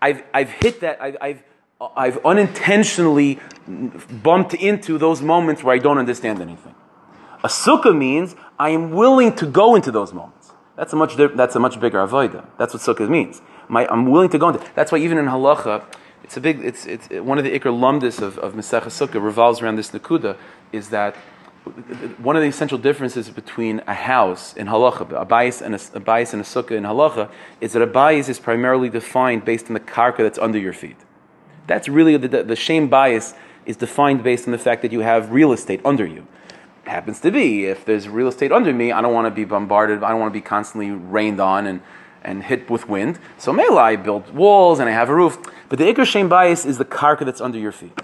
I've, 0.00 0.22
I've 0.32 0.50
hit 0.50 0.80
that, 0.80 1.02
I've, 1.02 1.16
I've, 1.20 1.42
I've 1.96 2.24
unintentionally 2.24 3.38
bumped 4.22 4.54
into 4.54 4.96
those 4.96 5.20
moments 5.20 5.62
where 5.62 5.74
I 5.74 5.78
don't 5.78 5.98
understand 5.98 6.40
anything. 6.40 6.74
A 7.42 7.48
sukkah 7.48 7.96
means 7.96 8.36
I 8.58 8.70
am 8.70 8.90
willing 8.90 9.34
to 9.36 9.46
go 9.46 9.74
into 9.74 9.90
those 9.90 10.12
moments. 10.12 10.52
That's 10.76 10.92
a 10.92 10.96
much, 10.96 11.16
that's 11.16 11.56
a 11.56 11.60
much 11.60 11.80
bigger 11.80 11.98
avodah. 12.06 12.46
That's 12.58 12.74
what 12.74 12.82
sukkah 12.82 13.08
means. 13.08 13.40
My, 13.68 13.86
I'm 13.86 14.10
willing 14.10 14.30
to 14.30 14.38
go 14.38 14.48
into. 14.48 14.64
That's 14.74 14.92
why 14.92 14.98
even 14.98 15.18
in 15.18 15.26
halacha, 15.26 15.84
it's 16.24 16.36
a 16.36 16.40
big, 16.40 16.60
it's, 16.64 16.86
it's 16.86 17.08
one 17.08 17.38
of 17.38 17.44
the 17.44 17.58
ikr 17.58 17.72
lumdis 17.72 18.20
of, 18.20 18.38
of 18.38 18.54
Masech 18.54 18.82
Sukkah 18.82 19.22
revolves 19.22 19.62
around 19.62 19.76
this 19.76 19.90
nakuda, 19.90 20.36
is 20.72 20.90
that 20.90 21.16
one 22.18 22.36
of 22.36 22.42
the 22.42 22.48
essential 22.48 22.78
differences 22.78 23.28
between 23.30 23.82
a 23.86 23.94
house 23.94 24.54
in 24.54 24.66
halacha, 24.66 25.12
a 25.20 25.24
bias 25.24 25.60
and 25.60 25.74
a, 25.74 25.80
a 25.94 26.00
bias 26.00 26.32
and 26.32 26.40
a 26.40 26.44
sukkah 26.44 26.72
in 26.72 26.84
halacha, 26.84 27.30
is 27.60 27.72
that 27.72 27.82
a 27.82 27.86
bias 27.86 28.28
is 28.28 28.38
primarily 28.38 28.88
defined 28.88 29.44
based 29.44 29.66
on 29.66 29.74
the 29.74 29.80
karka 29.80 30.18
that's 30.18 30.38
under 30.38 30.58
your 30.58 30.72
feet. 30.72 30.96
That's 31.66 31.88
really 31.88 32.16
the, 32.16 32.28
the, 32.28 32.42
the 32.44 32.56
shame 32.56 32.88
bias 32.88 33.34
is 33.66 33.76
defined 33.76 34.22
based 34.22 34.46
on 34.46 34.52
the 34.52 34.58
fact 34.58 34.82
that 34.82 34.92
you 34.92 35.00
have 35.00 35.30
real 35.30 35.52
estate 35.52 35.80
under 35.84 36.06
you. 36.06 36.26
Happens 36.90 37.20
to 37.20 37.30
be 37.30 37.66
if 37.66 37.84
there's 37.84 38.08
real 38.08 38.26
estate 38.26 38.50
under 38.50 38.74
me, 38.74 38.90
I 38.90 39.00
don't 39.00 39.14
want 39.14 39.26
to 39.26 39.30
be 39.30 39.44
bombarded. 39.44 40.02
I 40.02 40.10
don't 40.10 40.18
want 40.18 40.34
to 40.34 40.36
be 40.36 40.40
constantly 40.40 40.90
rained 40.90 41.38
on 41.38 41.68
and 41.68 41.82
and 42.24 42.42
hit 42.42 42.68
with 42.68 42.88
wind. 42.88 43.20
So 43.38 43.52
mela, 43.52 43.80
I 43.80 43.94
built 43.94 44.34
walls 44.34 44.80
and 44.80 44.88
I 44.88 44.92
have 44.92 45.08
a 45.08 45.14
roof. 45.14 45.38
But 45.68 45.78
the 45.78 45.84
ikr 45.84 46.04
shem 46.04 46.28
bias 46.28 46.66
is 46.66 46.78
the 46.78 46.84
karka 46.84 47.24
that's 47.24 47.40
under 47.40 47.60
your 47.60 47.70
feet. 47.70 47.96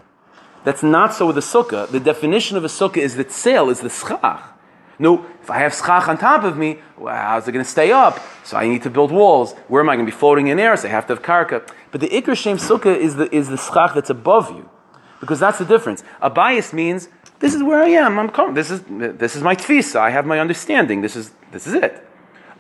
That's 0.62 0.84
not 0.84 1.12
so 1.12 1.26
with 1.26 1.34
the 1.34 1.40
sukkah. 1.40 1.90
The 1.90 1.98
definition 1.98 2.56
of 2.56 2.64
a 2.64 2.68
sukkah 2.68 2.98
is 2.98 3.16
that 3.16 3.32
sail 3.32 3.70
is 3.70 3.80
the 3.80 3.90
schach. 3.90 4.56
No, 5.00 5.26
if 5.42 5.50
I 5.50 5.58
have 5.58 5.74
schach 5.74 6.06
on 6.06 6.16
top 6.16 6.44
of 6.44 6.56
me, 6.56 6.78
well, 6.96 7.12
how's 7.12 7.48
it 7.48 7.52
going 7.52 7.64
to 7.64 7.70
stay 7.70 7.90
up? 7.90 8.20
So 8.44 8.56
I 8.56 8.68
need 8.68 8.84
to 8.84 8.90
build 8.90 9.10
walls. 9.10 9.54
Where 9.66 9.82
am 9.82 9.88
I 9.88 9.96
going 9.96 10.06
to 10.06 10.12
be 10.12 10.16
floating 10.16 10.46
in 10.46 10.60
air? 10.60 10.76
So 10.76 10.86
I 10.86 10.92
have 10.92 11.08
to 11.08 11.14
have 11.14 11.24
karka. 11.24 11.68
But 11.90 12.00
the 12.00 12.08
ikr 12.08 12.36
shem 12.36 12.56
sukkah 12.56 12.96
is 12.96 13.16
the 13.16 13.34
is 13.34 13.48
the 13.48 13.58
schach 13.58 13.94
that's 13.94 14.10
above 14.10 14.52
you, 14.52 14.70
because 15.18 15.40
that's 15.40 15.58
the 15.58 15.64
difference. 15.64 16.04
A 16.20 16.30
bias 16.30 16.72
means 16.72 17.08
this 17.38 17.54
is 17.54 17.62
where 17.62 17.82
I 17.82 17.88
am. 17.88 18.18
I'm 18.18 18.30
coming. 18.30 18.54
This 18.54 18.70
is 18.70 18.82
this 18.88 19.36
is 19.36 19.42
my 19.42 19.54
tfisa. 19.54 19.96
I 19.96 20.10
have 20.10 20.26
my 20.26 20.38
understanding. 20.40 21.02
This 21.02 21.16
is 21.16 21.32
this 21.52 21.66
is 21.66 21.74
it. 21.74 22.06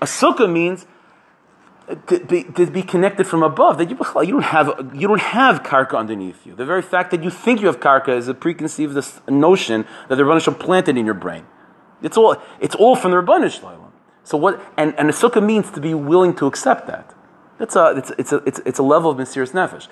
A 0.00 0.06
sukkah 0.06 0.50
means 0.50 0.86
uh, 1.88 1.94
to 1.94 2.18
be, 2.18 2.42
to 2.42 2.66
be 2.66 2.82
connected 2.82 3.26
from 3.26 3.42
above, 3.42 3.78
that 3.78 3.88
you, 3.88 3.96
don't 3.96 4.42
have, 4.42 4.90
you 4.92 5.06
don't 5.06 5.20
have 5.20 5.62
karka 5.62 5.96
underneath 5.96 6.44
you. 6.44 6.54
The 6.54 6.64
very 6.64 6.82
fact 6.82 7.12
that 7.12 7.22
you 7.22 7.30
think 7.30 7.60
you 7.60 7.68
have 7.68 7.78
karka 7.78 8.08
is 8.08 8.26
a 8.26 8.34
preconceived 8.34 8.96
notion 9.28 9.86
that 10.08 10.16
the 10.16 10.24
Rabbanah 10.24 10.58
planted 10.58 10.98
in 10.98 11.06
your 11.06 11.14
brain. 11.14 11.46
It's 12.02 12.16
all, 12.16 12.36
it's 12.60 12.74
all 12.74 12.96
from 12.96 13.12
the 13.12 13.18
Rabbanah 13.18 13.90
So 14.24 14.36
what, 14.36 14.60
and, 14.76 14.94
and 14.98 15.08
a 15.08 15.12
sukkah 15.12 15.44
means 15.44 15.70
to 15.70 15.80
be 15.80 15.94
willing 15.94 16.34
to 16.36 16.46
accept 16.46 16.88
that. 16.88 17.14
That's 17.58 17.76
a, 17.76 17.94
it's, 17.96 18.12
it's, 18.18 18.32
a, 18.32 18.36
it's, 18.38 18.60
it's 18.66 18.78
a 18.78 18.82
level 18.82 19.12
of 19.12 19.16
mysterious 19.16 19.52
nefesh. 19.52 19.86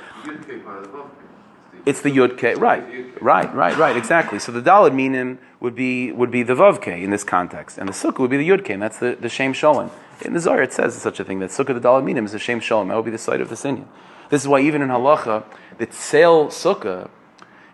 It's 1.87 2.01
the 2.01 2.11
yud 2.11 2.39
ke, 2.39 2.59
right, 2.59 2.83
right, 3.21 3.55
right, 3.55 3.77
right, 3.77 3.97
exactly. 3.97 4.39
So 4.39 4.53
the 4.53 4.63
dalad 4.63 4.95
minim 4.95 5.39
would 5.61 5.75
be 5.75 6.13
would 6.13 6.31
be 6.31 6.43
the 6.43 6.55
vav 6.55 6.81
ke 6.81 6.89
in 6.89 7.11
this 7.11 7.25
context, 7.25 7.77
and 7.79 7.89
the 7.89 7.93
sukkah 7.93 8.21
would 8.21 8.31
be 8.31 8.39
the 8.39 8.49
yud 8.49 8.65
ke, 8.65 8.71
and 8.71 8.83
that's 8.83 8.99
the 8.99 9.17
the 9.21 9.29
shem 9.29 9.53
shalom. 9.53 9.91
In 10.23 10.33
the 10.33 10.41
Zohar, 10.41 10.63
it 10.63 10.73
says 10.73 10.95
such 10.95 11.21
a 11.21 11.25
thing 11.25 11.41
that 11.41 11.51
sukkah 11.51 11.75
the 11.75 11.81
dalad 11.81 12.05
minim 12.05 12.25
is 12.25 12.33
a 12.35 12.39
shem 12.39 12.61
shalom. 12.61 12.89
That 12.89 12.95
will 12.95 13.03
be 13.03 13.11
the 13.11 13.19
site 13.19 13.41
of 13.41 13.51
the 13.51 13.55
Sinyan. 13.55 13.87
This 14.31 14.43
is 14.43 14.49
why 14.49 14.61
even 14.61 14.83
in 14.83 14.89
halacha, 14.89 15.45
the 15.79 15.87
tseil 15.87 16.47
sukkah, 16.47 17.11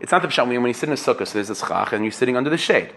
it's 0.00 0.12
not 0.12 0.22
the 0.22 0.28
pshat 0.28 0.46
when 0.46 0.66
you 0.66 0.72
sit 0.72 0.88
in 0.88 0.92
a 0.92 0.96
sukkah, 0.96 1.26
so 1.26 1.34
there's 1.34 1.50
a 1.50 1.54
schach, 1.54 1.92
and 1.92 2.04
you're 2.04 2.12
sitting 2.12 2.36
under 2.36 2.50
the 2.50 2.58
shade. 2.58 2.92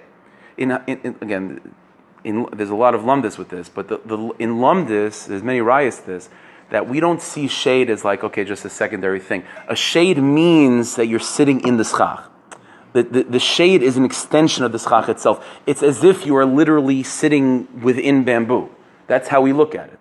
In, 0.58 0.72
in, 0.88 1.00
in 1.04 1.16
again, 1.22 1.76
in, 2.24 2.48
there's 2.54 2.70
a 2.70 2.76
lot 2.76 2.96
of 2.96 3.02
lumdis 3.02 3.38
with 3.38 3.50
this, 3.50 3.70
but 3.70 3.88
the, 3.90 4.00
the, 4.06 4.18
in 4.40 4.56
lumdis, 4.56 5.28
there's 5.28 5.44
many 5.44 5.62
riots 5.62 6.00
this, 6.00 6.30
that 6.74 6.90
we 6.90 7.00
don't 7.00 7.22
see 7.22 7.48
shade 7.48 7.92
as 7.92 8.04
like, 8.04 8.24
okay, 8.24 8.44
just 8.44 8.66
a 8.66 8.70
secondary 8.70 9.20
thing. 9.20 9.44
A 9.68 9.76
shade 9.76 10.18
means 10.18 10.96
that 10.96 11.06
you're 11.06 11.20
sitting 11.20 11.60
in 11.68 11.78
the 11.78 11.84
schach. 11.84 12.28
The, 12.94 13.04
the, 13.04 13.24
the 13.26 13.40
shade 13.40 13.84
is 13.84 13.96
an 13.96 14.04
extension 14.04 14.64
of 14.64 14.72
the 14.72 14.80
schach 14.80 15.08
itself. 15.08 15.46
It's 15.68 15.84
as 15.84 16.04
if 16.04 16.26
you 16.26 16.36
are 16.36 16.48
literally 16.48 17.04
sitting 17.04 17.84
within 17.84 18.24
bamboo. 18.24 18.72
That's 19.06 19.28
how 19.28 19.40
we 19.40 19.54
look 19.54 19.76
at 19.76 19.90
it. 19.90 20.00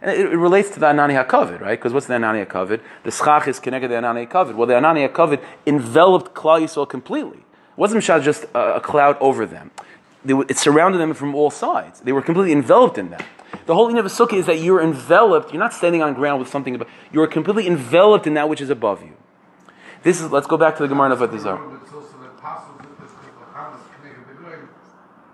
And 0.00 0.12
it, 0.12 0.32
it 0.32 0.36
relates 0.36 0.70
to 0.70 0.78
the 0.78 0.86
Anani 0.86 1.26
HaKavid, 1.26 1.60
right? 1.60 1.76
Because 1.76 1.92
what's 1.92 2.06
the 2.06 2.14
Anani 2.14 2.46
HaKavid? 2.46 2.80
The 3.02 3.10
schach 3.10 3.48
is 3.48 3.58
connected 3.58 3.88
to 3.88 3.94
the 3.94 4.00
Anani 4.00 4.28
HaKavid. 4.28 4.54
Well, 4.54 4.68
the 4.68 4.74
Anani 4.74 5.08
HaKavid 5.08 5.42
enveloped 5.66 6.34
Klal 6.34 6.60
Yisrael 6.60 6.88
completely. 6.88 7.38
It 7.38 7.78
wasn't 7.78 8.04
just 8.04 8.44
a, 8.54 8.74
a 8.76 8.80
cloud 8.80 9.16
over 9.20 9.44
them. 9.44 9.72
They, 10.24 10.34
it 10.48 10.58
surrounded 10.58 10.98
them 10.98 11.14
from 11.14 11.34
all 11.34 11.50
sides. 11.50 12.00
They 12.00 12.12
were 12.12 12.22
completely 12.22 12.52
enveloped 12.52 12.98
in 12.98 13.10
that. 13.10 13.24
The 13.66 13.74
whole 13.74 13.88
thing 13.88 13.98
of 13.98 14.06
a 14.06 14.08
sukkah 14.08 14.34
is 14.34 14.46
that 14.46 14.58
you're 14.58 14.82
enveloped. 14.82 15.52
You're 15.52 15.60
not 15.60 15.72
standing 15.72 16.02
on 16.02 16.14
ground 16.14 16.40
with 16.40 16.48
something. 16.48 16.74
Above, 16.74 16.88
you're 17.12 17.26
completely 17.26 17.66
enveloped 17.66 18.26
in 18.26 18.34
that 18.34 18.48
which 18.48 18.60
is 18.60 18.70
above 18.70 19.02
you. 19.02 19.14
This 20.02 20.20
is. 20.20 20.30
Let's 20.30 20.46
go 20.46 20.56
back 20.56 20.76
to 20.76 20.82
the 20.82 20.88
Gemara 20.88 21.12
of 21.12 21.20
Atizar. 21.20 21.80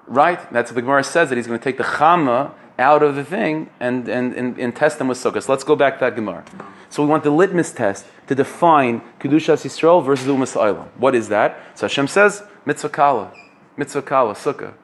Right. 0.06 0.52
That's 0.52 0.70
what 0.70 0.74
the 0.74 0.82
Gemara 0.82 1.04
says 1.04 1.28
that 1.28 1.36
he's 1.36 1.46
going 1.46 1.58
to 1.58 1.64
take 1.64 1.76
the 1.76 1.84
chama 1.84 2.52
out 2.78 3.02
of 3.02 3.14
the 3.14 3.24
thing 3.24 3.68
and, 3.80 4.08
and, 4.08 4.32
and, 4.34 4.58
and 4.58 4.74
test 4.74 4.98
them 4.98 5.08
with 5.08 5.18
sukkah. 5.18 5.42
So 5.42 5.52
let's 5.52 5.64
go 5.64 5.76
back 5.76 5.94
to 5.94 6.00
that 6.00 6.14
Gemara. 6.14 6.44
So 6.90 7.02
we 7.02 7.08
want 7.08 7.24
the 7.24 7.30
litmus 7.30 7.72
test 7.72 8.06
to 8.28 8.34
define 8.34 9.02
kedushas 9.20 9.64
Yisrael 9.64 10.04
versus 10.04 10.26
umas. 10.26 10.88
What 10.96 11.14
is 11.14 11.28
that? 11.28 11.58
So 11.74 11.86
Hashem 11.86 12.06
says 12.08 12.42
mitzvah 12.64 12.88
kala, 12.88 13.32
mitzvah 13.78 14.02
kala, 14.02 14.34
sukkah. 14.34 14.74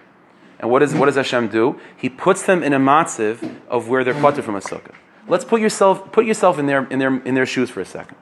And 0.59 0.71
what, 0.71 0.83
is, 0.83 0.95
what 0.95 1.07
does 1.07 1.17
Hashem 1.17 1.49
do? 1.49 1.79
He 1.97 2.09
puts 2.09 2.45
them 2.45 2.63
in 2.63 2.73
a 2.73 2.79
matziv 2.79 3.61
of 3.69 3.89
where 3.89 4.05
they're 4.05 4.15
putter 4.15 4.41
from 4.41 4.55
a 4.55 4.61
sukkah. 4.61 4.95
Let's 5.27 5.45
put 5.45 5.61
yourself, 5.61 6.13
put 6.13 6.25
yourself 6.25 6.59
in, 6.59 6.67
their, 6.67 6.87
in, 6.87 6.99
their, 6.99 7.17
in 7.23 7.35
their 7.35 7.47
shoes 7.47 7.71
for 7.71 7.81
a 7.81 7.85
second. 7.85 8.17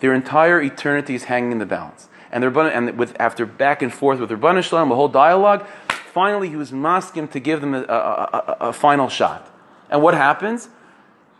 Their 0.00 0.14
entire 0.14 0.60
eternity 0.60 1.14
is 1.14 1.24
hanging 1.24 1.52
in 1.52 1.58
the 1.58 1.66
balance. 1.66 2.08
And, 2.30 2.42
they're, 2.42 2.58
and 2.58 2.98
with, 2.98 3.16
after 3.18 3.46
back 3.46 3.80
and 3.80 3.92
forth 3.92 4.20
with 4.20 4.30
Rabban 4.30 4.62
Shalom, 4.62 4.90
the 4.90 4.94
whole 4.94 5.08
dialogue, 5.08 5.66
finally 5.88 6.48
he 6.48 6.56
was 6.56 6.72
masking 6.72 7.28
to 7.28 7.40
give 7.40 7.60
them 7.60 7.74
a, 7.74 7.82
a, 7.82 7.84
a, 7.88 8.56
a, 8.68 8.72
final 8.72 9.08
shot. 9.08 9.50
And 9.88 10.02
what 10.02 10.14
happens? 10.14 10.68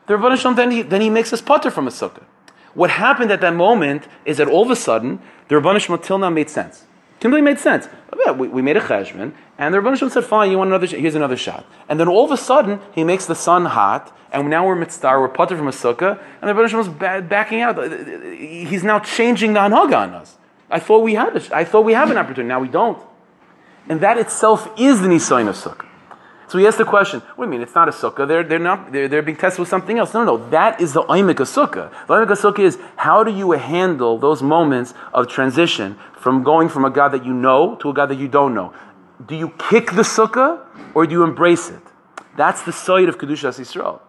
The 0.07 0.15
Rabban 0.15 0.39
Shalom, 0.39 0.57
then 0.57 0.71
he, 0.71 0.83
then 0.83 1.01
he 1.01 1.11
makes 1.11 1.33
us 1.33 1.43
putter 1.43 1.71
from 1.71 1.87
a 1.87 1.91
sukkah. 1.91 2.25
What 2.75 2.91
happened 2.91 3.31
at 3.31 3.41
that 3.41 3.55
moment 3.55 4.09
is 4.25 4.37
that 4.39 4.49
all 4.49 4.63
of 4.63 4.71
a 4.71 4.77
sudden, 4.77 5.21
the 5.49 5.57
Rabban 5.57 5.81
Shalom 5.81 6.01
till 6.01 6.19
now 6.19 6.31
made 6.31 6.49
sense. 6.49 6.85
Completely 7.21 7.43
made 7.43 7.59
sense. 7.59 7.89
Yeah, 8.25 8.33
we, 8.33 8.49
we 8.49 8.63
made 8.63 8.77
a 8.77 8.81
cheshbon, 8.81 9.33
and 9.59 9.75
the 9.75 9.79
Rebbeinu 9.79 10.11
said, 10.11 10.25
"Fine, 10.25 10.51
you 10.51 10.59
want 10.59 10.69
another? 10.69 10.87
Here's 10.87 11.15
another 11.15 11.37
shot." 11.37 11.67
And 11.89 11.99
then 11.99 12.09
all 12.09 12.25
of 12.25 12.31
a 12.31 12.37
sudden, 12.37 12.81
he 12.95 13.03
makes 13.05 13.27
the 13.27 13.35
sun 13.35 13.65
hot, 13.65 14.17
and 14.33 14.49
now 14.49 14.67
we're 14.67 14.77
mitzvah, 14.77 15.19
we're 15.19 15.29
putter 15.29 15.57
from 15.57 15.69
a 15.69 15.73
sukkah, 15.73 16.21
and 16.41 16.49
the 16.49 16.55
Rebbeinu 16.55 16.81
is 16.81 16.89
ba- 16.89 17.27
backing 17.29 17.61
out. 17.61 17.79
Uh, 17.79 17.83
uh, 17.83 17.85
uh, 17.87 18.21
he's 18.71 18.85
now 18.85 19.01
changing 19.01 19.55
the 19.55 19.61
anhaga 19.61 19.97
on 19.97 20.15
us. 20.15 20.37
I 20.71 20.79
thought 20.79 21.01
we 21.01 21.15
had 21.15 21.35
it. 21.35 21.51
I 21.51 21.65
thought 21.65 21.85
we 21.85 21.95
have 21.95 22.11
an 22.11 22.19
opportunity. 22.19 22.49
Now 22.49 22.61
we 22.61 22.69
don't. 22.69 23.03
And 23.89 24.01
that 24.01 24.19
itself 24.19 24.71
is 24.77 25.01
the 25.01 25.09
nisayin 25.09 25.49
of 25.49 25.57
sukkah. 25.57 25.88
So 26.49 26.57
he 26.57 26.67
asked 26.67 26.79
the 26.79 26.85
question, 26.85 27.21
what 27.37 27.45
do 27.45 27.51
you 27.51 27.59
mean? 27.59 27.63
It's 27.63 27.75
not 27.75 27.89
a 27.89 27.93
sukkah. 27.93 28.27
They're, 28.27 28.43
they're, 28.43 28.59
not, 28.59 28.91
they're, 28.91 29.07
they're 29.07 29.23
being 29.23 29.37
tested 29.37 29.61
with 29.61 29.69
something 29.69 29.99
else. 29.99 30.15
No, 30.15 30.25
no, 30.25 30.37
no. 30.37 30.51
That 30.51 30.81
is 30.81 30.95
the 30.95 31.03
oimik 31.03 31.41
of 31.41 31.49
sukkah. 31.49 31.91
The 32.07 32.15
oimik 32.15 32.31
of 32.31 32.39
sukkah 32.39 32.61
is 32.61 32.79
how 32.97 33.23
do 33.23 33.31
you 33.31 33.53
handle 33.53 34.19
those 34.19 34.43
moments 34.43 34.95
of 35.13 35.29
transition 35.29 35.99
from 36.19 36.43
going 36.43 36.71
from 36.71 36.87
a 36.87 36.91
God 36.91 37.11
that 37.11 37.25
you 37.25 37.35
know 37.35 37.77
to 37.77 37.91
a 37.91 37.93
God 37.93 38.07
that 38.07 38.19
you 38.19 38.29
don't 38.29 38.55
know? 38.55 38.73
Do 39.27 39.37
you 39.37 39.51
kick 39.71 39.93
the 39.93 40.03
sukkah 40.03 40.65
or 40.95 41.07
do 41.07 41.13
you 41.13 41.23
embrace 41.23 41.69
it? 41.69 41.83
That's 42.37 42.63
the 42.63 42.73
side 42.73 43.09
of 43.09 43.19
Kedushas 43.19 43.61
Yisrael. 43.61 44.01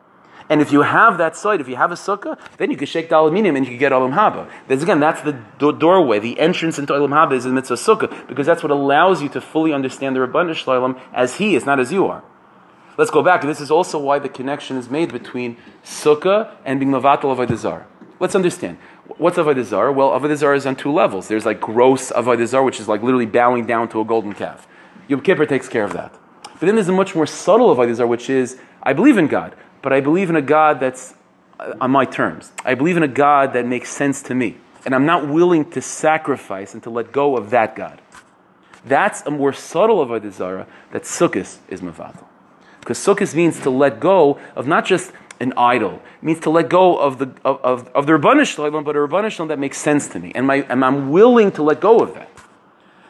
And 0.49 0.61
if 0.61 0.71
you 0.71 0.81
have 0.81 1.19
that 1.19 1.35
side, 1.35 1.61
if 1.61 1.67
you 1.67 1.75
have 1.75 1.91
a 1.91 1.95
sukkah, 1.95 2.39
then 2.57 2.71
you 2.71 2.77
can 2.77 2.87
shake 2.87 3.09
the 3.09 3.17
aluminium 3.17 3.55
and 3.55 3.65
you 3.65 3.71
can 3.71 3.79
get 3.79 3.91
olam 3.91 4.13
haba. 4.13 4.49
There's, 4.67 4.81
again, 4.81 4.99
that's 4.99 5.21
the 5.21 5.33
do- 5.59 5.77
doorway, 5.77 6.17
the 6.17 6.39
entrance 6.39 6.79
into 6.79 6.93
olam 6.93 7.09
haba 7.09 7.33
is 7.33 7.43
the 7.43 7.51
mitzvah 7.51 7.75
sukkah, 7.75 8.27
because 8.27 8.47
that's 8.47 8.63
what 8.63 8.71
allows 8.71 9.21
you 9.21 9.29
to 9.29 9.41
fully 9.41 9.73
understand 9.73 10.15
the 10.15 10.21
Rabban 10.21 10.53
Shalom 10.55 10.99
as 11.13 11.35
he 11.35 11.55
is, 11.55 11.67
not 11.67 11.79
as 11.79 11.93
you 11.93 12.07
are. 12.07 12.23
Let's 12.99 13.11
go 13.11 13.23
back. 13.23 13.43
This 13.43 13.61
is 13.61 13.71
also 13.71 13.97
why 13.97 14.19
the 14.19 14.27
connection 14.27 14.75
is 14.75 14.89
made 14.89 15.13
between 15.13 15.55
sukkah 15.85 16.51
and 16.65 16.81
being 16.81 16.91
mavatal 16.91 17.33
avodah 17.33 17.55
zarah. 17.55 17.87
Let's 18.19 18.35
understand. 18.35 18.77
What's 19.17 19.37
avodah 19.37 19.63
zarah? 19.63 19.93
Well, 19.93 20.09
avodah 20.09 20.35
zarah 20.35 20.57
is 20.57 20.65
on 20.65 20.75
two 20.75 20.91
levels. 20.91 21.29
There's 21.29 21.45
like 21.45 21.61
gross 21.61 22.11
avodah 22.11 22.45
zarah, 22.45 22.65
which 22.65 22.81
is 22.81 22.89
like 22.89 23.01
literally 23.01 23.25
bowing 23.25 23.65
down 23.65 23.87
to 23.91 24.01
a 24.01 24.03
golden 24.03 24.33
calf. 24.33 24.67
Yom 25.07 25.21
Kippur 25.21 25.45
takes 25.45 25.69
care 25.69 25.85
of 25.85 25.93
that. 25.93 26.13
But 26.43 26.59
then 26.59 26.75
there's 26.75 26.89
a 26.89 26.91
much 26.91 27.15
more 27.15 27.25
subtle 27.25 27.73
avodah 27.73 27.95
zarah, 27.95 28.09
which 28.09 28.29
is 28.29 28.59
I 28.83 28.91
believe 28.91 29.17
in 29.17 29.27
God, 29.27 29.55
but 29.81 29.93
I 29.93 30.01
believe 30.01 30.29
in 30.29 30.35
a 30.35 30.41
God 30.41 30.81
that's 30.81 31.13
uh, 31.57 31.75
on 31.79 31.91
my 31.91 32.03
terms. 32.03 32.51
I 32.65 32.75
believe 32.75 32.97
in 32.97 33.03
a 33.03 33.07
God 33.07 33.53
that 33.53 33.65
makes 33.65 33.91
sense 33.91 34.21
to 34.23 34.35
me, 34.35 34.57
and 34.83 34.93
I'm 34.93 35.05
not 35.05 35.25
willing 35.25 35.71
to 35.71 35.81
sacrifice 35.81 36.73
and 36.73 36.83
to 36.83 36.89
let 36.89 37.13
go 37.13 37.37
of 37.37 37.51
that 37.51 37.77
God. 37.77 38.01
That's 38.83 39.21
a 39.21 39.31
more 39.31 39.53
subtle 39.53 40.05
avodah 40.05 40.33
zarah 40.33 40.67
that 40.91 41.03
sukkah 41.03 41.59
is 41.69 41.79
mavatal. 41.79 42.28
Because 42.80 42.97
sukkah 42.97 43.34
means 43.36 43.59
to 43.61 43.69
let 43.69 43.99
go 43.99 44.39
of 44.55 44.67
not 44.67 44.86
just 44.86 45.11
an 45.39 45.53
idol. 45.57 46.01
It 46.21 46.23
means 46.23 46.39
to 46.41 46.49
let 46.49 46.69
go 46.69 46.97
of 46.97 47.19
the 47.19 47.25
of, 47.45 47.61
of, 47.61 47.88
of 47.89 48.05
the 48.05 48.13
Rabbanish 48.13 48.55
but 48.84 48.95
a 48.95 48.99
Rabbanish 48.99 49.47
that 49.47 49.59
makes 49.59 49.77
sense 49.77 50.07
to 50.09 50.19
me. 50.19 50.32
And, 50.36 50.47
my, 50.47 50.65
and 50.69 50.84
I'm 50.84 51.11
willing 51.11 51.51
to 51.53 51.63
let 51.63 51.80
go 51.80 51.99
of 51.99 52.13
that. 52.15 52.30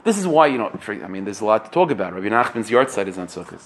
This 0.03 0.17
is 0.17 0.27
why, 0.27 0.47
you 0.47 0.57
know, 0.57 0.69
for, 0.79 0.93
I 0.93 1.07
mean, 1.07 1.25
there's 1.25 1.41
a 1.41 1.45
lot 1.45 1.65
to 1.65 1.71
talk 1.71 1.91
about. 1.91 2.13
Rabbi 2.13 2.27
Nachman's 2.27 2.69
yahrzeit 2.69 3.07
is 3.07 3.17
on 3.17 3.27
Sukkot. 3.27 3.61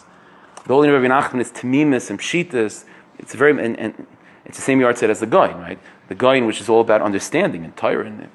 The 0.65 0.73
only 0.73 0.89
Rabbi 0.89 1.07
Nachman 1.07 1.41
is 1.41 1.51
Tamimis 1.51 2.09
and 2.09 2.19
Pshitas. 2.19 2.85
It's 3.19 3.35
very, 3.35 3.51
and, 3.51 3.77
and 3.77 4.07
it's 4.45 4.57
the 4.57 4.63
same 4.63 4.79
yahrzeit 4.79 5.09
as 5.09 5.19
the 5.19 5.27
Gaon, 5.27 5.59
right? 5.59 5.79
The 6.07 6.15
Gaon, 6.15 6.45
which 6.45 6.59
is 6.59 6.69
all 6.69 6.81
about 6.81 7.01
understanding 7.01 7.63
and 7.63 7.75
Torah 7.75 8.29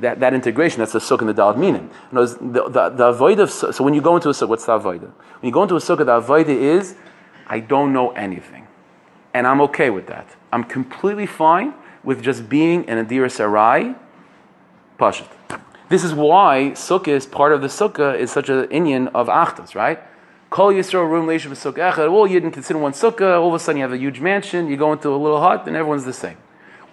that, 0.00 0.20
that 0.20 0.34
integration, 0.34 0.80
that's 0.80 0.92
the 0.92 0.98
sukkah 0.98 1.20
and 1.20 1.30
the 1.30 1.34
dalad 1.34 1.56
minim. 1.56 1.90
The, 2.12 2.26
the, 2.68 2.90
the 2.90 3.06
avoid 3.06 3.38
of, 3.40 3.50
so 3.50 3.72
when 3.84 3.94
you 3.94 4.00
go 4.00 4.16
into 4.16 4.28
a 4.28 4.32
sukkah, 4.32 4.48
what's 4.48 4.66
the 4.66 4.72
avoid? 4.72 5.02
When 5.02 5.12
you 5.42 5.52
go 5.52 5.62
into 5.62 5.76
a 5.76 5.80
sukkah, 5.80 6.04
the 6.04 6.14
avoid 6.14 6.48
is, 6.48 6.94
I 7.46 7.60
don't 7.60 7.92
know 7.92 8.10
anything. 8.12 8.66
And 9.32 9.46
I'm 9.46 9.60
okay 9.62 9.90
with 9.90 10.06
that. 10.06 10.28
I'm 10.52 10.64
completely 10.64 11.26
fine 11.26 11.74
with 12.02 12.22
just 12.22 12.48
being 12.48 12.88
an 12.88 13.04
Adira 13.04 13.30
Sarai, 13.30 13.94
Pashat. 14.98 15.28
This 15.88 16.04
is 16.04 16.14
why 16.14 16.72
sukkah 16.74 17.08
is 17.08 17.26
part 17.26 17.52
of 17.52 17.60
the 17.60 17.68
sukkah 17.68 18.18
is 18.18 18.30
such 18.30 18.48
an 18.48 18.66
inyan 18.68 19.10
of 19.14 19.28
achtas, 19.28 19.74
right? 19.74 20.00
Call 20.50 20.72
Yisrael 20.72 21.10
room 21.10 21.26
leisha 21.26 21.50
sukkah 21.50 21.92
echad. 21.92 22.12
Well, 22.12 22.26
you 22.26 22.40
didn't 22.40 22.52
consider 22.52 22.78
one 22.78 22.92
sukkah. 22.92 23.40
All 23.40 23.48
of 23.48 23.54
a 23.54 23.58
sudden, 23.58 23.78
you 23.78 23.82
have 23.82 23.92
a 23.92 23.98
huge 23.98 24.20
mansion. 24.20 24.68
You 24.68 24.76
go 24.76 24.92
into 24.92 25.08
a 25.08 25.16
little 25.16 25.40
hut, 25.40 25.66
and 25.66 25.76
everyone's 25.76 26.04
the 26.04 26.12
same. 26.12 26.36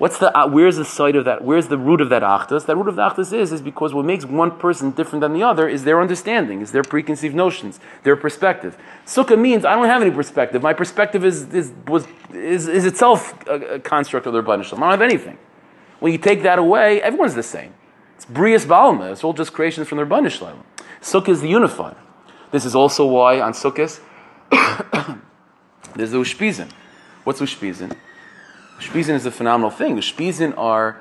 What's 0.01 0.17
the 0.17 0.35
uh, 0.35 0.47
where's 0.47 0.77
the 0.77 0.83
site 0.83 1.15
of 1.15 1.25
that? 1.25 1.43
Where's 1.43 1.67
the 1.67 1.77
root 1.77 2.01
of 2.01 2.09
that 2.09 2.23
achtas? 2.23 2.65
That 2.65 2.75
root 2.75 2.87
of 2.87 2.95
the 2.95 3.03
achtas 3.03 3.31
is 3.31 3.51
is 3.51 3.61
because 3.61 3.93
what 3.93 4.03
makes 4.03 4.25
one 4.25 4.49
person 4.57 4.89
different 4.89 5.21
than 5.21 5.33
the 5.33 5.43
other 5.43 5.69
is 5.69 5.83
their 5.83 6.01
understanding, 6.01 6.61
is 6.61 6.71
their 6.71 6.81
preconceived 6.81 7.35
notions, 7.35 7.79
their 8.01 8.15
perspective. 8.15 8.75
Sukkah 9.05 9.39
means 9.39 9.63
I 9.63 9.75
don't 9.75 9.85
have 9.85 10.01
any 10.01 10.09
perspective. 10.09 10.63
My 10.63 10.73
perspective 10.73 11.23
is 11.23 11.53
is 11.53 11.71
was 11.85 12.07
is, 12.33 12.67
is 12.67 12.85
itself 12.85 13.47
a, 13.47 13.75
a 13.75 13.79
construct 13.79 14.25
of 14.25 14.33
the 14.33 14.41
Rebbeinu 14.41 14.63
Shalom. 14.63 14.81
I 14.81 14.89
don't 14.89 15.01
have 15.01 15.07
anything. 15.07 15.37
When 15.99 16.11
you 16.11 16.17
take 16.17 16.41
that 16.41 16.57
away, 16.57 16.99
everyone's 17.03 17.35
the 17.35 17.43
same. 17.43 17.75
It's 18.15 18.25
Brias 18.25 18.65
Balma. 18.65 19.11
It's 19.11 19.23
all 19.23 19.33
just 19.33 19.53
creations 19.53 19.87
from 19.87 19.99
the 19.99 20.05
Rebbeinu 20.05 20.31
Shalom. 20.31 20.63
Sukkah 20.99 21.29
is 21.29 21.41
the 21.41 21.49
unified. 21.49 21.95
This 22.49 22.65
is 22.65 22.73
also 22.73 23.05
why 23.05 23.39
on 23.39 23.53
Sukkot 23.53 23.99
there's 25.93 26.09
the 26.09 26.17
Ushpizin. 26.17 26.71
What's 27.23 27.39
Ushpizin? 27.39 27.95
Ushpizin 28.81 29.13
is 29.13 29.27
a 29.27 29.31
phenomenal 29.31 29.69
thing. 29.69 29.95
Ushpizin 29.97 30.57
are 30.57 30.99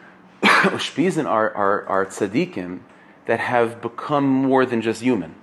Ushpizin 0.42 1.26
are, 1.26 1.54
are, 1.54 1.86
are 1.86 2.06
tzaddikim 2.06 2.80
that 3.26 3.38
have 3.38 3.80
become 3.80 4.26
more 4.26 4.66
than 4.66 4.82
just 4.82 5.00
human. 5.00 5.36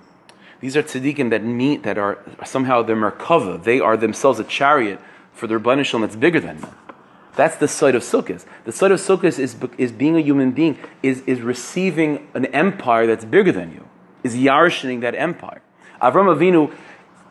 These 0.60 0.76
are 0.76 0.82
tzaddikim 0.82 1.30
that 1.30 1.42
meet 1.42 1.84
that 1.84 1.96
are 1.96 2.18
somehow 2.44 2.82
they're 2.82 2.94
merkava. 2.94 3.62
They 3.62 3.80
are 3.80 3.96
themselves 3.96 4.38
a 4.38 4.44
chariot 4.44 5.00
for 5.32 5.46
their 5.46 5.58
banishal 5.58 6.02
that's 6.02 6.14
bigger 6.14 6.40
than 6.40 6.60
them. 6.60 6.76
That's 7.36 7.56
the 7.56 7.68
side 7.68 7.94
of 7.94 8.02
Sukkot. 8.02 8.44
The 8.64 8.72
side 8.72 8.90
of 8.90 9.00
Sukkot 9.00 9.38
is, 9.38 9.56
is 9.78 9.92
being 9.92 10.16
a 10.16 10.20
human 10.20 10.50
being, 10.50 10.76
is, 11.02 11.22
is 11.22 11.40
receiving 11.40 12.28
an 12.34 12.46
empire 12.46 13.06
that's 13.06 13.24
bigger 13.24 13.52
than 13.52 13.72
you, 13.72 13.88
is 14.22 14.34
yarshining 14.34 15.00
that 15.00 15.14
empire. 15.14 15.62
Avram 16.02 16.36
Avinu 16.36 16.76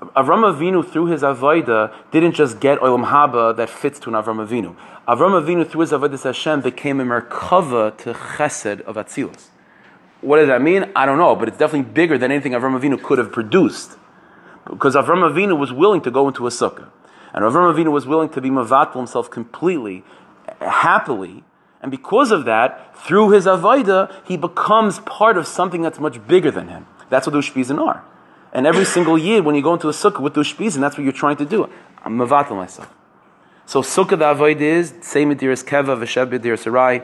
Avram 0.02 0.44
Avinu, 0.54 0.88
through 0.88 1.08
his 1.08 1.22
Avodah, 1.22 1.94
didn't 2.12 2.34
just 2.34 2.60
get 2.60 2.80
Olam 2.80 3.08
Haba 3.08 3.56
that 3.58 3.70
fits 3.70 4.00
to 4.00 4.10
an 4.10 4.16
Avram 4.16 4.46
Avinu. 4.46 4.76
Avram 5.08 5.42
Avinu, 5.42 5.68
through 5.68 5.82
his 5.82 5.92
Avodah 5.92 6.22
Hashem, 6.22 6.62
became 6.62 7.00
a 7.00 7.04
Merkava 7.04 7.98
to 7.98 8.14
Chesed 8.14 8.82
of 8.82 8.96
Atzilus. 8.96 9.48
What 10.22 10.38
does 10.38 10.48
that 10.48 10.62
mean? 10.62 10.92
I 10.96 11.06
don't 11.06 11.18
know, 11.18 11.36
but 11.36 11.48
it's 11.48 11.58
definitely 11.58 11.92
bigger 11.92 12.18
than 12.18 12.32
anything 12.32 12.52
Avram 12.52 12.80
Avinu 12.80 13.02
could 13.02 13.18
have 13.18 13.32
produced. 13.32 13.98
Because 14.70 14.96
Avram 14.96 15.28
Avinu 15.28 15.58
was 15.58 15.74
willing 15.74 16.02
to 16.02 16.12
go 16.12 16.28
into 16.28 16.46
a 16.46 16.50
sukkah. 16.52 16.90
And 17.34 17.44
Avram 17.44 17.74
Avinu 17.74 17.92
was 17.92 18.06
willing 18.06 18.30
to 18.30 18.42
be 18.42 18.50
mavatal 18.50 18.96
himself 18.96 19.32
completely, 19.32 20.04
happily, 20.62 21.44
and 21.82 21.92
because 21.92 22.32
of 22.32 22.46
that, 22.46 22.98
through 22.98 23.32
his 23.32 23.46
avoida, 23.46 24.12
he 24.26 24.36
becomes 24.38 25.00
part 25.00 25.38
of 25.38 25.48
something 25.48 25.82
that's 25.82 26.00
much 26.00 26.26
bigger 26.28 26.52
than 26.52 26.70
him. 26.70 26.88
That's 27.10 27.28
what 27.28 27.34
the 27.34 27.40
Ushpizin 27.40 27.80
are. 27.80 28.04
And 28.58 28.66
every 28.66 28.86
single 28.86 29.20
year, 29.20 29.44
when 29.44 29.54
you 29.54 29.62
go 29.62 29.76
into 29.76 29.88
a 29.88 29.92
sukkah 29.92 30.20
with 30.20 30.34
the 30.34 30.42
Ushpizin, 30.42 30.80
that's 30.80 30.98
what 30.98 31.04
you're 31.04 31.14
trying 31.14 31.38
to 31.38 31.46
do. 31.46 31.70
I'm 32.04 32.18
mavatal 32.18 32.56
myself. 32.56 32.92
So 33.68 33.84
sukkah 33.84 34.18
the 34.18 34.32
avoid 34.32 34.60
is 34.62 34.96
same 35.02 35.30
mediras 35.30 35.64
keva 35.64 35.96
v'sheb 35.96 36.32
mediras 36.32 36.64
sarai. 36.64 37.04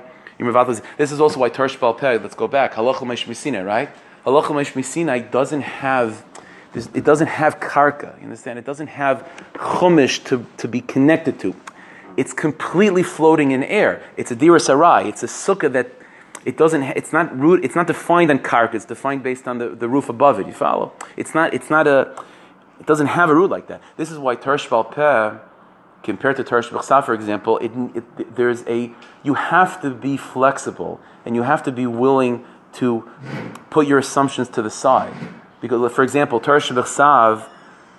This 0.97 1.11
is 1.11 1.21
also 1.21 1.39
why 1.39 1.51
Tarsh 1.51 1.77
Peh. 1.99 2.17
Let's 2.17 2.33
go 2.33 2.47
back. 2.47 2.73
Halachal 2.73 3.01
Meish 3.01 3.65
right? 3.65 3.87
Halachal 4.25 4.73
Meish 4.73 5.29
doesn't 5.31 5.61
have. 5.61 6.25
It 6.73 7.03
doesn't 7.03 7.27
have 7.27 7.59
karka. 7.59 8.17
You 8.17 8.23
understand? 8.23 8.57
It 8.57 8.65
doesn't 8.65 8.87
have 8.87 9.29
chumash 9.53 10.23
to, 10.25 10.47
to 10.57 10.67
be 10.67 10.81
connected 10.81 11.39
to. 11.41 11.55
It's 12.17 12.33
completely 12.33 13.03
floating 13.03 13.51
in 13.51 13.61
air. 13.63 14.01
It's 14.17 14.31
a 14.31 14.35
dira 14.35 14.59
sarai. 14.59 15.07
It's 15.07 15.21
a 15.21 15.27
sukkah 15.27 15.71
that 15.73 15.91
it 16.45 16.57
doesn't. 16.57 16.83
It's 16.83 17.13
not 17.13 17.37
root. 17.37 17.63
It's 17.63 17.75
not 17.75 17.87
defined 17.87 18.31
on 18.31 18.39
karka. 18.39 18.75
It's 18.75 18.85
defined 18.85 19.23
based 19.23 19.47
on 19.47 19.57
the, 19.57 19.69
the 19.69 19.87
roof 19.87 20.09
above 20.09 20.39
it. 20.39 20.47
You 20.47 20.53
follow? 20.53 20.93
It's 21.17 21.33
not. 21.33 21.53
It's 21.53 21.69
not 21.69 21.87
a. 21.87 22.13
It 22.79 22.85
doesn't 22.85 23.07
have 23.07 23.29
a 23.29 23.35
root 23.35 23.49
like 23.49 23.67
that. 23.67 23.81
This 23.97 24.11
is 24.11 24.17
why 24.17 24.35
Tarsh 24.35 24.67
Peh 24.93 25.39
compared 26.03 26.35
to 26.35 26.43
Tarsh 26.43 26.69
B'chsa, 26.69 27.03
for 27.03 27.13
example, 27.13 27.57
it, 27.59 27.71
it, 27.95 28.35
there's 28.35 28.63
a, 28.67 28.91
you 29.23 29.33
have 29.35 29.81
to 29.81 29.89
be 29.89 30.17
flexible 30.17 30.99
and 31.25 31.35
you 31.35 31.43
have 31.43 31.63
to 31.63 31.71
be 31.71 31.87
willing 31.87 32.45
to 32.73 33.09
put 33.69 33.87
your 33.87 33.99
assumptions 33.99 34.49
to 34.49 34.61
the 34.61 34.69
side. 34.69 35.13
Because, 35.61 35.91
for 35.93 36.03
example, 36.03 36.41
Tarsh 36.41 36.69
B'chsav, 36.71 37.47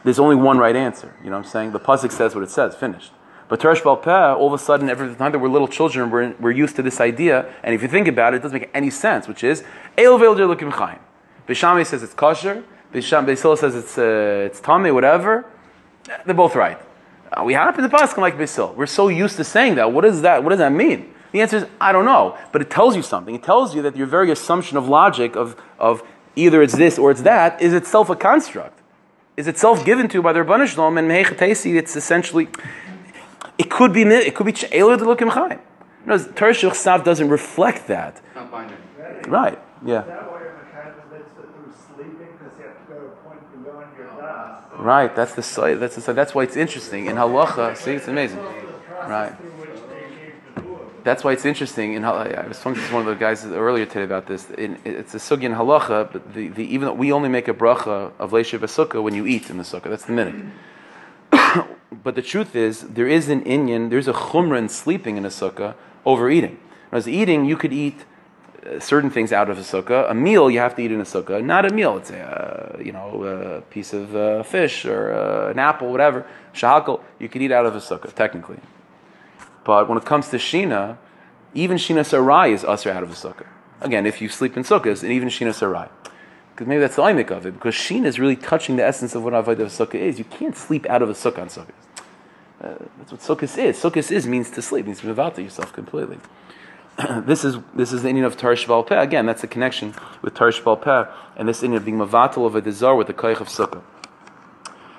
there's 0.04 0.18
only 0.18 0.36
one 0.36 0.58
right 0.58 0.76
answer. 0.76 1.14
You 1.24 1.30
know 1.30 1.38
what 1.38 1.46
I'm 1.46 1.50
saying? 1.50 1.72
The 1.72 1.80
Pasuk 1.80 2.12
says 2.12 2.34
what 2.34 2.44
it 2.44 2.50
says, 2.50 2.76
finished. 2.76 3.12
But 3.48 3.60
Tarsh 3.60 3.82
Balpeh, 3.82 4.36
all 4.36 4.46
of 4.46 4.52
a 4.52 4.58
sudden, 4.58 4.88
every 4.88 5.14
time 5.14 5.32
that 5.32 5.38
we're 5.38 5.48
little 5.48 5.68
children, 5.68 6.10
we're, 6.10 6.34
we're 6.40 6.50
used 6.50 6.76
to 6.76 6.82
this 6.82 7.00
idea, 7.00 7.52
and 7.62 7.74
if 7.74 7.82
you 7.82 7.88
think 7.88 8.08
about 8.08 8.34
it, 8.34 8.38
it 8.38 8.42
doesn't 8.42 8.58
make 8.58 8.70
any 8.74 8.90
sense, 8.90 9.28
which 9.28 9.44
is, 9.44 9.64
Eil 9.98 10.18
Veil 10.18 10.34
Lukim 10.34 10.72
Chaim. 10.72 10.98
Beis 11.46 11.56
Shammai 11.56 11.82
says 11.82 12.02
it's 12.02 12.14
kosher, 12.14 12.64
Bisham 12.94 13.26
Beisil 13.26 13.58
says 13.58 13.74
it's, 13.74 13.98
uh, 13.98 14.46
it's 14.46 14.60
tummy, 14.60 14.92
whatever. 14.92 15.44
They're 16.24 16.32
both 16.32 16.54
right. 16.54 16.78
Uh, 17.32 17.42
we 17.42 17.52
happen 17.52 17.82
to 17.82 17.90
pass 17.90 18.16
like 18.16 18.38
Bisil. 18.38 18.72
We're 18.76 18.86
so 18.86 19.08
used 19.08 19.36
to 19.38 19.44
saying 19.44 19.74
that. 19.74 19.92
What 19.92 20.04
is 20.04 20.22
that? 20.22 20.44
What 20.44 20.50
does 20.50 20.60
that 20.60 20.70
mean? 20.70 21.12
The 21.32 21.40
answer 21.40 21.56
is, 21.56 21.66
I 21.80 21.90
don't 21.90 22.04
know. 22.04 22.38
But 22.52 22.62
it 22.62 22.70
tells 22.70 22.94
you 22.94 23.02
something. 23.02 23.34
It 23.34 23.42
tells 23.42 23.74
you 23.74 23.82
that 23.82 23.96
your 23.96 24.06
very 24.06 24.30
assumption 24.30 24.76
of 24.76 24.88
logic 24.88 25.34
of, 25.34 25.60
of 25.76 26.04
either 26.36 26.62
it's 26.62 26.76
this 26.76 26.96
or 26.96 27.10
it's 27.10 27.22
that 27.22 27.60
is 27.60 27.72
itself 27.72 28.10
a 28.10 28.14
construct. 28.14 28.80
Is 29.36 29.48
itself 29.48 29.84
given 29.84 30.08
to 30.10 30.22
by 30.22 30.32
the 30.32 30.38
Rabbanu 30.38 30.68
Shalom 30.68 30.96
and 30.96 31.10
Mehechatesi, 31.10 31.76
it's 31.76 31.96
essentially, 31.96 32.46
it 33.58 33.70
could 33.70 33.92
be, 33.92 34.02
it 34.02 34.34
could 34.34 34.46
be 34.46 34.52
Eiler 34.52 34.98
de 34.98 35.04
Lukim 35.04 35.30
Chaim. 35.30 35.60
No, 36.06 36.18
Tersh 36.18 36.74
Sav 36.74 37.04
doesn't 37.04 37.28
reflect 37.28 37.86
that. 37.86 38.20
Right, 39.26 39.58
yeah. 39.84 40.04
Right, 44.76 45.14
that's 45.16 45.34
the 45.34 45.42
side. 45.42 45.80
That's 45.80 45.96
the. 45.96 46.12
That's 46.12 46.34
why 46.34 46.42
it's 46.42 46.56
interesting 46.56 47.06
in 47.06 47.16
halacha. 47.16 47.76
See, 47.76 47.92
it's 47.92 48.08
amazing. 48.08 48.40
Right. 48.90 49.32
That's 51.04 51.22
why 51.22 51.32
it's 51.32 51.44
interesting. 51.44 51.94
In 51.94 52.04
I 52.04 52.46
was 52.46 52.60
talking 52.60 52.82
to 52.82 52.92
one 52.92 53.02
of 53.02 53.06
the 53.06 53.14
guys 53.14 53.46
earlier 53.46 53.86
today 53.86 54.04
about 54.04 54.26
this. 54.26 54.50
In, 54.50 54.78
it's 54.84 55.14
a 55.14 55.18
sugi 55.18 55.44
in 55.44 55.52
halacha, 55.52 56.12
but 56.12 56.34
the, 56.34 56.48
the, 56.48 56.64
even 56.64 56.86
though 56.88 56.94
we 56.94 57.12
only 57.12 57.28
make 57.28 57.46
a 57.46 57.54
bracha 57.54 58.12
of 58.18 58.32
leishav 58.32 58.60
sukkah 58.60 59.02
when 59.02 59.14
you 59.14 59.26
eat 59.26 59.48
in 59.48 59.58
the 59.58 59.64
sukkah. 59.64 59.84
That's 59.84 60.04
the 60.06 60.12
minute. 60.12 60.34
But 62.02 62.14
the 62.14 62.22
truth 62.22 62.56
is, 62.56 62.80
there 62.80 63.08
is 63.08 63.28
an 63.28 63.44
inyan. 63.44 63.90
There's 63.90 64.08
a 64.08 64.12
chumrah 64.12 64.58
in 64.58 64.68
sleeping 64.68 65.16
in 65.16 65.24
a 65.24 65.28
sukkah 65.28 65.74
over 66.04 66.30
eating. 66.30 66.58
As 66.92 67.08
eating, 67.08 67.44
you 67.44 67.56
could 67.56 67.72
eat 67.72 68.04
certain 68.78 69.10
things 69.10 69.32
out 69.32 69.50
of 69.50 69.58
a 69.58 69.62
sukkah. 69.62 70.10
A 70.10 70.14
meal 70.14 70.50
you 70.50 70.58
have 70.58 70.74
to 70.76 70.82
eat 70.82 70.92
in 70.92 71.00
a 71.00 71.04
sukkah. 71.04 71.44
Not 71.44 71.70
a 71.70 71.74
meal. 71.74 71.96
It's 71.98 72.10
a 72.10 72.78
you 72.82 72.92
know 72.92 73.24
a 73.24 73.60
piece 73.62 73.92
of 73.92 74.14
uh, 74.16 74.42
fish 74.42 74.84
or 74.84 75.12
uh, 75.12 75.50
an 75.50 75.58
apple, 75.58 75.90
whatever. 75.90 76.26
Shahakal 76.54 77.00
you 77.18 77.28
could 77.28 77.42
eat 77.42 77.52
out 77.52 77.66
of 77.66 77.74
a 77.74 77.80
sukkah 77.80 78.12
technically. 78.12 78.58
But 79.64 79.88
when 79.88 79.98
it 79.98 80.04
comes 80.04 80.28
to 80.28 80.36
shina, 80.36 80.98
even 81.54 81.76
shina 81.78 82.04
sarai 82.04 82.52
is 82.52 82.64
usher 82.64 82.90
out 82.90 83.02
of 83.02 83.10
a 83.10 83.14
sukkah. 83.14 83.46
Again, 83.80 84.06
if 84.06 84.20
you 84.20 84.28
sleep 84.28 84.56
in 84.56 84.62
sukkahs, 84.62 85.02
and 85.02 85.12
even 85.12 85.28
shina 85.28 85.54
sarai. 85.54 85.88
Because 86.54 86.68
maybe 86.68 86.80
that's 86.80 86.94
the 86.94 87.02
imik 87.02 87.32
of 87.32 87.46
it. 87.46 87.54
Because 87.54 87.74
shina 87.74 88.06
is 88.06 88.20
really 88.20 88.36
touching 88.36 88.76
the 88.76 88.84
essence 88.84 89.16
of 89.16 89.24
what 89.24 89.32
avodah 89.32 89.60
of 89.60 89.68
sukkah 89.68 89.96
is. 89.96 90.18
You 90.18 90.24
can't 90.24 90.56
sleep 90.56 90.86
out 90.86 91.02
of 91.02 91.10
a 91.10 91.12
sukkah 91.12 91.40
on 91.40 91.48
sukkahs. 91.48 91.66
Uh, 92.60 92.74
that's 92.98 93.10
what 93.10 93.20
sukkahs 93.20 93.58
is. 93.58 93.76
Sukkahs 93.76 94.12
is 94.12 94.28
means 94.28 94.50
to 94.50 94.62
sleep. 94.62 94.86
Means 94.86 95.00
to 95.00 95.14
to 95.14 95.42
yourself 95.42 95.72
completely. 95.72 96.18
this 97.26 97.44
is 97.44 97.56
this 97.74 97.92
is 97.92 98.04
the 98.04 98.08
inyan 98.08 98.24
of 98.24 98.36
Tarsh 98.36 98.86
Peh. 98.86 98.94
Again, 98.94 99.26
that's 99.26 99.40
the 99.40 99.48
connection 99.48 99.94
with 100.22 100.34
Tarsh 100.34 100.62
Peh 100.80 101.10
and 101.36 101.48
this 101.48 101.62
inyan 101.62 101.78
of 101.78 101.84
being 101.84 101.98
Mavatal 101.98 102.46
of 102.46 102.54
a 102.54 102.60
desire 102.60 102.94
with 102.94 103.08
the 103.08 103.14
Kaich 103.14 103.40
of 103.40 103.48
Sukkah. 103.48 103.82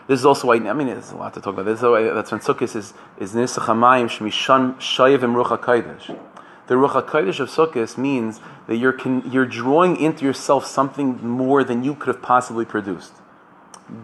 This 0.08 0.20
is 0.20 0.26
also 0.26 0.47
why 0.47 0.56
I 0.56 0.74
mean 0.74 0.88
there's 0.88 1.12
a 1.12 1.16
lot 1.16 1.34
to 1.36 1.41
talk 1.41 1.53
about. 1.53 1.66
This 1.66 1.80
is 1.80 1.84
why, 1.84 2.03
that's 2.03 2.32
when 2.32 2.41
Sukkah 2.41 2.64
is 2.64 2.76
is 2.76 3.32
Nisach 3.32 3.66
Hamayim 3.68 4.10
Shmishan 4.10 4.76
Shayavim 4.76 5.41
Ruach 5.41 5.58
Hakodesh. 5.58 6.20
The 6.68 6.76
Ruach 6.76 7.05
Hakodesh 7.05 7.39
of 7.39 7.49
Sukkah 7.49 7.97
means 7.97 8.39
that 8.68 8.78
you're 8.78 8.97
you're 9.28 9.45
drawing 9.45 9.97
into 9.97 10.26
yourself 10.26 10.66
something 10.66 11.26
more 11.26 11.63
than 11.63 11.84
you 11.84 11.93
could 11.93 12.07
have 12.16 12.24
possibly 12.24 12.66
produced, 12.66 13.13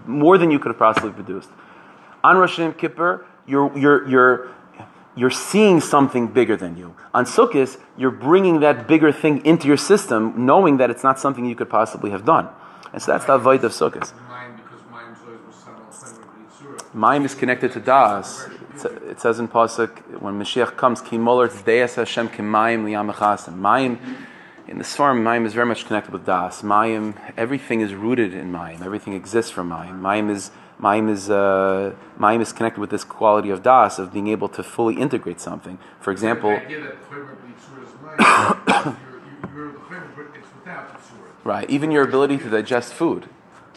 more 0.05 0.37
than 0.37 0.51
you 0.51 0.59
could 0.59 0.69
have 0.69 0.79
possibly 0.79 1.11
produced. 1.11 1.49
On 2.23 2.37
Rosh 2.37 2.59
Hashanah 2.59 2.77
Kippur, 2.77 3.25
you're 3.47 3.75
you're 3.77 4.07
you're 4.07 4.49
you're 5.15 5.31
seeing 5.31 5.81
something 5.81 6.27
bigger 6.27 6.55
than 6.55 6.77
you. 6.77 6.95
On 7.13 7.25
Sukkot, 7.25 7.77
you're 7.97 8.11
bringing 8.11 8.59
that 8.61 8.87
bigger 8.87 9.11
thing 9.11 9.43
into 9.45 9.67
your 9.67 9.77
system, 9.77 10.45
knowing 10.45 10.77
that 10.77 10.89
it's 10.89 11.03
not 11.03 11.19
something 11.19 11.45
you 11.45 11.55
could 11.55 11.69
possibly 11.69 12.11
have 12.11 12.25
done. 12.25 12.47
And 12.93 13.01
so 13.01 13.11
that's 13.11 13.25
the 13.25 13.33
avoid 13.33 13.63
of 13.63 13.71
Sukkot. 13.71 14.13
Mind 16.93 17.25
is 17.25 17.35
connected 17.35 17.71
to 17.73 17.79
Das. 17.79 18.47
It 19.09 19.19
says 19.19 19.39
in 19.39 19.47
Pasuk, 19.47 20.21
when 20.21 20.39
Mashiach 20.39 20.77
comes, 20.77 21.01
Ki 21.01 21.17
moler 21.17 21.49
deis 21.65 21.95
Hashem 21.95 22.29
ki 22.29 22.37
mayim 22.37 22.83
liyamechasim. 22.83 23.59
Mayim, 23.59 23.97
in 24.67 24.77
the 24.77 24.83
Svarm, 24.83 25.21
Mayim 25.21 25.45
is 25.45 25.53
very 25.53 25.65
much 25.65 25.85
connected 25.85 26.13
with 26.13 26.25
Das. 26.25 26.61
Mayim, 26.61 27.15
everything 27.35 27.81
is 27.81 27.93
rooted 27.93 28.33
in 28.33 28.51
Mayim. 28.51 28.81
Everything 28.85 29.13
exists 29.13 29.51
from 29.51 29.69
Mayim. 29.69 29.99
Mayim 30.01 30.29
is 30.29 30.51
Mayim 30.81 31.09
is, 31.09 31.29
uh, 31.29 31.93
Mayim 32.17 32.41
is 32.41 32.51
connected 32.51 32.79
with 32.79 32.89
this 32.89 33.03
quality 33.03 33.51
of 33.51 33.61
das, 33.61 33.99
of 33.99 34.11
being 34.11 34.27
able 34.27 34.49
to 34.49 34.63
fully 34.63 34.95
integrate 34.95 35.39
something. 35.39 35.77
For 35.99 36.11
example, 36.11 36.49
right, 41.43 41.69
even 41.69 41.91
your 41.91 42.03
ability 42.03 42.39
to 42.39 42.49
digest 42.49 42.93
food. 42.93 43.29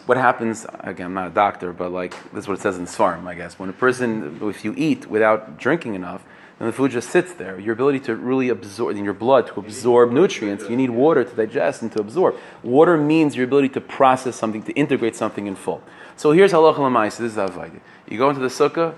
What 0.05 0.17
happens, 0.17 0.67
again, 0.81 1.07
I'm 1.07 1.13
not 1.15 1.27
a 1.27 1.33
doctor, 1.33 1.73
but 1.73 1.91
like, 1.91 2.11
this 2.31 2.43
is 2.43 2.47
what 2.47 2.59
it 2.59 2.61
says 2.61 2.77
in 2.77 2.85
Svarm, 2.85 3.25
I 3.25 3.33
guess. 3.33 3.57
When 3.57 3.69
a 3.69 3.73
person, 3.73 4.39
if 4.43 4.63
you 4.63 4.75
eat 4.77 5.07
without 5.07 5.57
drinking 5.57 5.95
enough, 5.95 6.23
then 6.59 6.67
the 6.67 6.73
food 6.73 6.91
just 6.91 7.09
sits 7.09 7.33
there. 7.33 7.59
Your 7.59 7.73
ability 7.73 8.01
to 8.01 8.15
really 8.15 8.49
absorb, 8.49 8.95
in 8.95 9.03
your 9.03 9.15
blood, 9.15 9.47
to 9.47 9.59
absorb 9.59 10.11
nutrients, 10.11 10.69
you 10.69 10.77
need 10.77 10.91
water 10.91 11.23
to 11.23 11.35
digest 11.35 11.81
and 11.81 11.91
to 11.93 11.99
absorb. 11.99 12.35
Water 12.61 12.97
means 12.97 13.35
your 13.35 13.45
ability 13.45 13.69
to 13.69 13.81
process 13.81 14.35
something, 14.35 14.61
to 14.63 14.71
integrate 14.73 15.15
something 15.15 15.47
in 15.47 15.55
full. 15.55 15.81
So 16.15 16.31
here's 16.31 16.53
halacha 16.53 16.77
l'mais. 16.77 17.17
This 17.17 17.31
is 17.31 17.35
Avaida. 17.35 17.81
You 18.07 18.19
go 18.19 18.29
into 18.29 18.41
the 18.41 18.47
sukkah, 18.47 18.97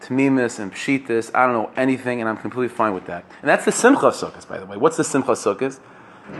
tamimis 0.00 0.58
and 0.58 0.72
pshitis. 0.72 1.30
I 1.34 1.44
don't 1.44 1.52
know 1.52 1.70
anything, 1.76 2.20
and 2.20 2.28
I'm 2.28 2.38
completely 2.38 2.74
fine 2.74 2.94
with 2.94 3.06
that. 3.06 3.24
And 3.42 3.48
that's 3.50 3.66
the 3.66 3.72
simcha 3.72 4.06
sukkahs, 4.06 4.48
by 4.48 4.58
the 4.58 4.66
way. 4.66 4.78
What's 4.78 4.96
the 4.96 5.04
simcha 5.04 5.32
sukkahs? 5.32 5.78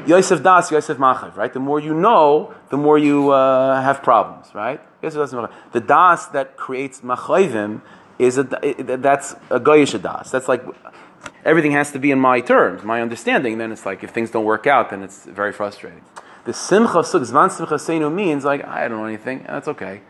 Yosef 0.07 0.43
das, 0.43 0.71
Yosef 0.71 0.97
machav, 0.99 1.37
right? 1.37 1.53
The 1.53 1.61
more 1.61 1.81
you 1.81 1.95
know, 1.95 2.55
the 2.71 2.77
more 2.77 2.99
you 2.99 3.31
uh, 3.31 3.81
have 3.83 4.03
problems, 4.03 4.55
right? 4.55 4.81
The 5.01 5.85
das 5.87 6.27
that 6.27 6.57
creates 6.57 7.01
machavim 7.01 7.83
is 8.19 8.39
a, 8.39 8.45
that's 8.45 9.33
a 9.51 9.61
goyish 9.61 10.01
das. 10.01 10.31
That's 10.31 10.49
like 10.49 10.65
everything 11.45 11.73
has 11.73 11.93
to 11.93 11.99
be 11.99 12.11
in 12.11 12.19
my 12.19 12.41
terms, 12.41 12.83
my 12.83 13.01
understanding. 13.01 13.59
Then 13.59 13.73
it's 13.73 13.87
like 13.87 14.03
if 14.03 14.11
things 14.11 14.31
don't 14.31 14.45
work 14.45 14.67
out, 14.67 14.91
then 14.91 15.03
it's 15.03 15.25
very 15.25 15.53
frustrating. 15.53 16.03
The 16.45 16.53
simcha 16.53 17.05
suk 17.05 17.23
zvan 17.23 17.51
simcha 17.51 17.75
seinu 17.75 18.13
means 18.13 18.45
like 18.45 18.65
I 18.65 18.89
don't 18.89 18.99
know 18.99 19.05
anything, 19.05 19.45
that's 19.47 19.69
okay. 19.69 20.01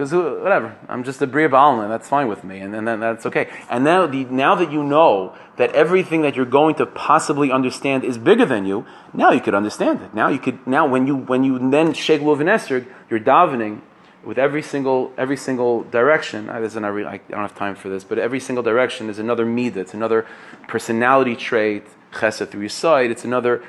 Because 0.00 0.14
whatever, 0.14 0.74
I'm 0.88 1.04
just 1.04 1.20
a 1.20 1.26
bria 1.26 1.50
ba'alma, 1.50 1.86
that's 1.86 2.08
fine 2.08 2.26
with 2.26 2.42
me, 2.42 2.60
and, 2.60 2.74
and 2.74 2.88
then 2.88 3.00
that's 3.00 3.26
okay. 3.26 3.50
And 3.68 3.84
now, 3.84 4.06
the, 4.06 4.24
now 4.24 4.54
that 4.54 4.72
you 4.72 4.82
know 4.82 5.36
that 5.58 5.74
everything 5.74 6.22
that 6.22 6.36
you're 6.36 6.46
going 6.46 6.76
to 6.76 6.86
possibly 6.86 7.52
understand 7.52 8.04
is 8.04 8.16
bigger 8.16 8.46
than 8.46 8.64
you, 8.64 8.86
now 9.12 9.30
you 9.30 9.42
could 9.42 9.54
understand 9.54 10.00
it. 10.00 10.14
Now 10.14 10.28
you 10.28 10.38
could. 10.38 10.66
Now 10.66 10.88
when 10.88 11.06
you 11.06 11.16
when 11.16 11.44
you 11.44 11.58
then 11.58 11.92
shake 11.92 12.22
lulav 12.22 12.40
and 12.40 12.86
you're 13.10 13.20
davening 13.20 13.82
with 14.24 14.38
every 14.38 14.62
single 14.62 15.12
every 15.18 15.36
single 15.36 15.82
direction. 15.82 16.48
I, 16.48 16.54
I, 16.56 16.88
re, 16.88 17.04
I 17.04 17.18
don't 17.18 17.42
have 17.42 17.54
time 17.54 17.74
for 17.74 17.90
this, 17.90 18.02
but 18.02 18.18
every 18.18 18.40
single 18.40 18.62
direction 18.62 19.10
is 19.10 19.18
another 19.18 19.44
midah. 19.44 19.76
It's 19.76 19.92
another 19.92 20.26
personality 20.66 21.36
trait. 21.36 21.84
Chesed 22.14 22.48
through 22.48 22.62
your 22.62 22.70
side. 22.70 23.10
It's 23.10 23.26
another 23.26 23.62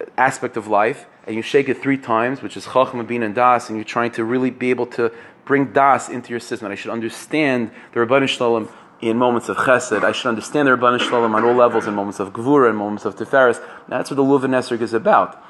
uh, 0.00 0.04
aspect 0.16 0.56
of 0.56 0.68
life 0.68 1.06
and 1.26 1.36
you 1.36 1.42
shake 1.42 1.68
it 1.68 1.80
three 1.80 1.98
times, 1.98 2.42
which 2.42 2.56
is 2.56 2.64
Chacham, 2.64 3.04
Bin, 3.06 3.22
and 3.22 3.34
Das, 3.34 3.68
and 3.68 3.78
you're 3.78 3.84
trying 3.84 4.10
to 4.12 4.24
really 4.24 4.50
be 4.50 4.70
able 4.70 4.86
to 4.86 5.12
bring 5.44 5.72
das 5.72 6.08
into 6.08 6.30
your 6.30 6.40
system. 6.40 6.70
I 6.70 6.74
should 6.74 6.90
understand 6.90 7.70
the 7.92 8.00
Rabban 8.00 8.28
Shalom 8.28 8.68
in 9.00 9.16
moments 9.18 9.48
of 9.48 9.56
chesed. 9.56 10.04
I 10.04 10.12
should 10.12 10.28
understand 10.28 10.68
the 10.68 10.72
Rabban 10.72 11.00
Shalom 11.00 11.34
on 11.34 11.44
all 11.44 11.54
levels 11.54 11.86
in 11.86 11.94
moments 11.94 12.20
of 12.20 12.32
gevura 12.32 12.68
and 12.68 12.78
moments 12.78 13.04
of 13.04 13.16
tiferes. 13.16 13.62
That's 13.88 14.10
what 14.10 14.16
the 14.16 14.22
Luv 14.22 14.44
and 14.44 14.54
Esrog 14.54 14.80
is 14.80 14.94
about. 14.94 15.42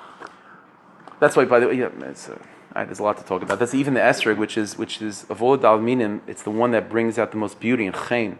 That's 1.20 1.36
why, 1.36 1.44
by 1.44 1.60
the 1.60 1.68
way, 1.68 1.74
yeah, 1.74 1.86
uh, 1.86 2.38
right, 2.74 2.84
there's 2.86 2.98
a 2.98 3.02
lot 3.02 3.16
to 3.18 3.24
talk 3.24 3.42
about. 3.42 3.58
That's 3.58 3.74
even 3.74 3.94
the 3.94 4.00
Esrog, 4.00 4.38
which 4.38 4.56
is 4.56 4.76
which 4.78 5.02
is 5.02 5.24
of 5.28 5.42
all 5.42 5.56
Dalminim, 5.58 6.20
it's 6.26 6.42
the 6.42 6.50
one 6.50 6.70
that 6.72 6.88
brings 6.88 7.18
out 7.18 7.30
the 7.30 7.36
most 7.36 7.60
beauty 7.60 7.86
and 7.86 7.94
chen. 8.08 8.38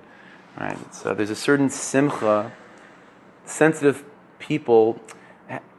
Right? 0.59 0.95
So 0.95 1.15
there's 1.15 1.31
a 1.31 1.37
certain 1.37 1.71
simcha. 1.71 2.53
Sensitive 3.45 4.05
people 4.39 5.01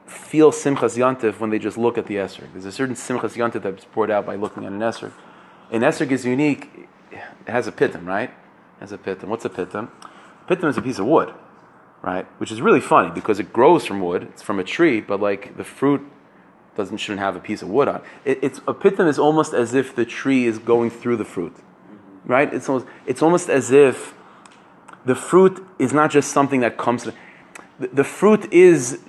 feel 0.05 0.51
simchas 0.51 0.97
yantiv 0.97 1.39
when 1.39 1.49
they 1.49 1.59
just 1.59 1.78
look 1.78 1.97
at 1.97 2.05
the 2.05 2.15
esrog. 2.15 2.51
There's 2.53 2.65
a 2.65 2.71
certain 2.71 2.95
simchas 2.95 3.36
yantiv 3.36 3.63
that's 3.63 3.86
poured 3.86 4.11
out 4.11 4.26
by 4.26 4.36
looking 4.36 4.65
at 4.65 4.71
an 4.71 4.80
esrog. 4.80 5.11
An 5.72 5.82
esrog 5.82 6.11
is 6.11 6.26
unique. 6.26 6.70
It 7.11 7.20
has 7.47 7.68
a 7.68 7.72
pitum, 7.72 8.05
right? 8.05 8.30
It 8.30 8.80
has 8.80 8.91
a 8.91 8.97
pitum. 8.97 9.26
What's 9.26 9.45
a 9.45 9.49
pitum? 9.49 9.89
Pitum 10.47 10.70
is 10.70 10.78
a 10.78 10.82
piece 10.82 10.99
of 10.99 11.05
wood, 11.05 11.34
right? 12.01 12.26
Which 12.39 12.51
is 12.51 12.61
really 12.61 12.82
funny 12.82 13.11
because 13.11 13.39
it 13.39 13.53
grows 13.53 13.86
from 13.86 14.01
wood. 14.01 14.24
It's 14.24 14.41
from 14.41 14.59
a 14.59 14.64
tree, 14.64 15.01
but 15.01 15.20
like 15.20 15.57
the 15.57 15.64
fruit 15.64 16.01
doesn't 16.76 16.97
shouldn't 16.97 17.20
have 17.20 17.36
a 17.36 17.39
piece 17.39 17.61
of 17.61 17.70
wood 17.70 17.88
on. 17.88 18.01
It, 18.26 18.39
it's 18.41 18.59
a 18.68 18.74
pitum 18.74 19.07
is 19.07 19.20
almost 19.20 19.53
as 19.53 19.74
if 19.74 19.95
the 19.95 20.05
tree 20.05 20.45
is 20.45 20.59
going 20.59 20.89
through 20.89 21.18
the 21.18 21.26
fruit, 21.26 21.55
right? 22.26 22.51
It's 22.53 22.68
almost 22.68 22.88
it's 23.05 23.22
almost 23.22 23.49
as 23.49 23.72
if 23.72 24.16
the 25.05 25.16
fruit 25.16 25.66
is 25.80 25.93
not 25.93 26.11
just 26.11 26.32
something 26.32 26.61
that 26.61 26.78
comes. 26.78 27.03
The, 27.80 27.88
the 27.88 28.03
fruit 28.03 28.51
is 28.51 28.99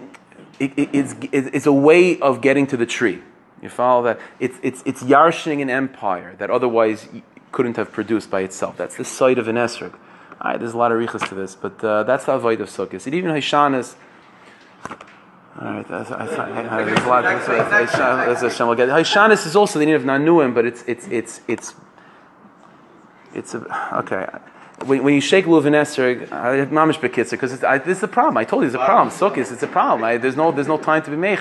it, 0.59 0.73
it, 0.77 0.89
it's, 0.93 1.15
it's 1.33 1.67
a 1.67 1.73
way 1.73 2.19
of 2.21 2.41
getting 2.41 2.67
to 2.69 2.77
the 2.77 2.87
tree. 2.87 3.23
You 3.65 3.71
follow 3.71 4.03
that? 4.03 4.21
It's 4.39 4.59
it's 4.63 4.83
it's 4.85 5.03
yarshing 5.03 5.63
an 5.63 5.71
empire 5.71 6.35
that 6.37 6.51
otherwise 6.51 7.09
couldn't 7.51 7.79
have 7.79 7.91
produced 7.93 8.31
by 8.31 8.43
itself. 8.43 8.77
That's 8.77 8.97
the 8.97 9.05
site 9.07 9.39
of 9.39 9.49
an 9.49 9.57
esrog. 9.57 9.95
All 10.41 10.51
right, 10.51 10.61
there's 10.61 10.75
a 10.75 10.77
lot 10.77 10.93
of 10.93 10.99
riches 10.99 11.23
to 11.31 11.35
this, 11.35 11.55
but 11.55 11.83
uh, 11.83 12.03
that's 12.03 12.27
the 12.27 12.33
avoid 12.33 12.61
of 12.61 12.69
sukkahs. 12.69 13.07
And 13.07 13.15
even 13.15 13.31
Hashanahs. 13.31 13.95
All 15.59 15.73
right, 15.73 15.89
that's, 15.89 16.11
I, 16.11 16.27
I, 16.27 16.81
I, 16.81 16.85
there's 16.85 16.99
a 16.99 17.09
lot. 17.09 17.25
We'll 17.25 18.75
get- 18.75 18.89
Hashanahs 18.91 19.47
is 19.47 19.57
also 19.57 19.79
the 19.79 19.87
name 19.87 19.95
of 19.95 20.03
Nanuim, 20.03 20.53
but 20.53 20.67
it's 20.67 20.85
it's 20.87 21.09
it's 21.09 21.41
it's 21.49 21.75
it's 23.33 23.55
a, 23.55 23.95
okay. 24.01 24.27
When, 24.85 25.05
when 25.05 25.15
you 25.15 25.23
shake 25.23 25.47
luv 25.47 25.65
and 25.65 25.75
esrog, 25.75 26.31
I 26.33 26.57
have 26.57 26.69
mamish 26.69 26.99
bekitzer 27.01 27.31
because 27.31 27.59
this 27.61 27.97
is 27.99 28.03
a 28.03 28.09
problem. 28.09 28.37
I 28.37 28.45
told 28.45 28.65
you 28.65 28.67
it's 28.67 28.75
a 28.75 28.85
problem. 28.85 29.09
Sukkot, 29.09 29.51
it's 29.51 29.63
a 29.63 29.67
problem. 29.69 30.05
I, 30.05 30.19
there's 30.19 30.37
no 30.37 30.53
there's 30.53 30.69
no 30.69 30.77
time 30.77 31.03
to 31.05 31.11
be 31.11 31.17
made. 31.17 31.39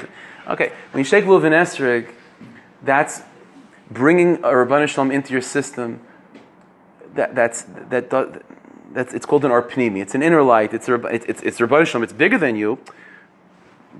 Okay, 0.47 0.71
when 0.91 0.99
you 0.99 1.05
shake 1.05 1.25
luv 1.25 1.43
and 1.43 1.53
esrog, 1.53 2.11
that's 2.83 3.21
bringing 3.89 4.35
a 4.37 4.49
Rabban 4.49 4.87
Shalom 4.87 5.11
into 5.11 5.31
your 5.31 5.41
system. 5.41 6.01
That 7.15 7.35
that's 7.35 7.63
that 7.89 8.09
does. 8.09 8.37
That's, 8.91 9.13
it's 9.13 9.25
called 9.25 9.43
an 9.43 9.51
arpnimi. 9.51 10.01
It's 10.01 10.13
an 10.13 10.21
inner 10.21 10.43
light. 10.43 10.73
It's 10.73 10.87
it's 10.89 11.25
it's, 11.25 11.41
it's 11.41 11.59
Rabban 11.59 11.85
Shalom. 11.85 12.03
It's 12.03 12.13
bigger 12.13 12.37
than 12.37 12.55
you, 12.55 12.79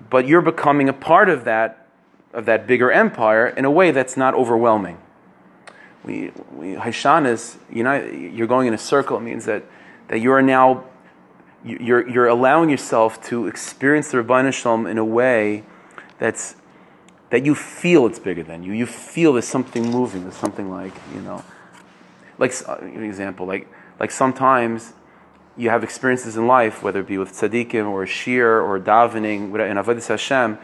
but 0.10 0.28
you're 0.28 0.42
becoming 0.42 0.90
a 0.90 0.94
part 0.94 1.30
of 1.30 1.46
that 1.46 1.88
of 2.34 2.46
that 2.46 2.68
bigger 2.68 2.92
empire 2.92 3.48
in 3.48 3.64
a 3.66 3.72
way 3.72 3.92
that's 3.92 4.18
not 4.18 4.34
overwhelming 4.34 4.98
we, 6.04 6.32
we 6.56 6.74
Hashanas, 6.74 7.58
you 7.72 7.84
know, 7.84 7.96
you're 8.04 8.48
going 8.48 8.68
in 8.68 8.74
a 8.74 8.78
circle. 8.78 9.18
It 9.18 9.22
means 9.22 9.46
that, 9.46 9.64
that 10.10 10.20
you 10.20 10.32
are 10.34 10.42
now, 10.42 10.84
you- 11.64 11.78
you're, 11.80 12.08
you're 12.08 12.28
allowing 12.28 12.70
yourself 12.70 13.24
to 13.26 13.48
experience 13.48 14.12
the 14.12 14.18
Rabban 14.18 14.52
Shalom 14.54 14.86
in 14.86 14.98
a 14.98 15.06
way 15.06 15.64
that's, 16.20 16.56
that 17.30 17.46
you 17.46 17.56
feel 17.56 18.06
it's 18.06 18.20
bigger 18.20 18.44
than 18.44 18.64
you. 18.64 18.74
You 18.74 18.86
feel 18.86 19.34
there's 19.34 19.48
something 19.48 19.90
moving. 19.90 20.24
There's 20.24 20.36
something 20.36 20.70
like, 20.70 20.94
you 21.14 21.22
know, 21.22 21.44
like, 22.38 22.54
uh, 22.68 22.76
an 22.82 23.04
example, 23.04 23.46
like, 23.46 23.68
like 24.00 24.12
sometimes 24.12 24.94
you 25.56 25.70
have 25.70 25.84
experiences 25.84 26.36
in 26.36 26.48
life, 26.48 26.82
whether 26.82 27.02
it 27.02 27.08
be 27.08 27.18
with 27.18 27.32
tzaddikim 27.32 27.88
or 27.90 28.06
shir 28.08 28.62
or 28.62 28.80
davening, 28.80 29.50
in 29.50 29.78
Avodah 29.78 30.08
Hashem, 30.08 30.58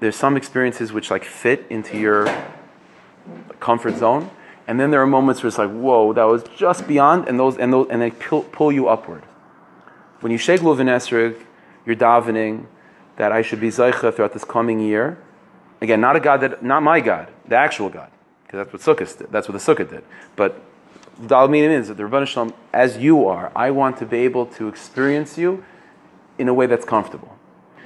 there's 0.00 0.16
some 0.16 0.36
experiences 0.36 0.92
which 0.92 1.10
like 1.10 1.24
fit 1.24 1.64
into 1.70 1.98
your 1.98 2.26
comfort 3.60 3.96
zone, 3.96 4.30
and 4.66 4.78
then 4.80 4.90
there 4.90 5.00
are 5.00 5.06
moments 5.06 5.42
where 5.42 5.48
it's 5.48 5.58
like, 5.58 5.70
whoa, 5.70 6.12
that 6.12 6.24
was 6.24 6.44
just 6.56 6.86
beyond, 6.86 7.28
and 7.28 7.38
those 7.38 7.56
and 7.56 7.72
those 7.72 7.88
and 7.88 8.02
they 8.02 8.10
pull, 8.10 8.42
pull 8.42 8.72
you 8.72 8.88
upward. 8.88 9.22
When 10.20 10.32
you 10.32 10.38
shake 10.38 10.62
luv 10.62 10.80
and 10.80 10.88
esrog, 10.88 11.40
you're 11.84 11.96
davening 11.96 12.66
that 13.16 13.32
I 13.32 13.42
should 13.42 13.60
be 13.60 13.68
zeicha 13.68 14.14
throughout 14.14 14.32
this 14.32 14.44
coming 14.44 14.80
year. 14.80 15.18
Again, 15.80 16.00
not 16.00 16.16
a 16.16 16.20
God 16.20 16.38
that, 16.38 16.62
not 16.62 16.82
my 16.82 17.00
God, 17.00 17.28
the 17.46 17.56
actual 17.56 17.88
God, 17.88 18.10
because 18.44 18.66
that's 18.66 18.86
what 18.86 18.96
Sukkot 18.96 19.18
did. 19.18 19.32
That's 19.32 19.48
what 19.48 19.52
the 19.52 19.74
Sukkah 19.74 19.88
did. 19.88 20.04
But 20.36 20.60
Dal 21.24 21.48
minim 21.48 21.70
is 21.70 21.88
that 21.88 21.96
the 21.96 22.02
Rebbeinu 22.02 22.26
Shalom, 22.26 22.52
as 22.72 22.98
you 22.98 23.26
are, 23.26 23.50
I 23.56 23.70
want 23.70 23.96
to 23.98 24.06
be 24.06 24.18
able 24.18 24.46
to 24.46 24.68
experience 24.68 25.38
you 25.38 25.64
in 26.38 26.48
a 26.48 26.54
way 26.54 26.66
that's 26.66 26.84
comfortable. 26.84 27.36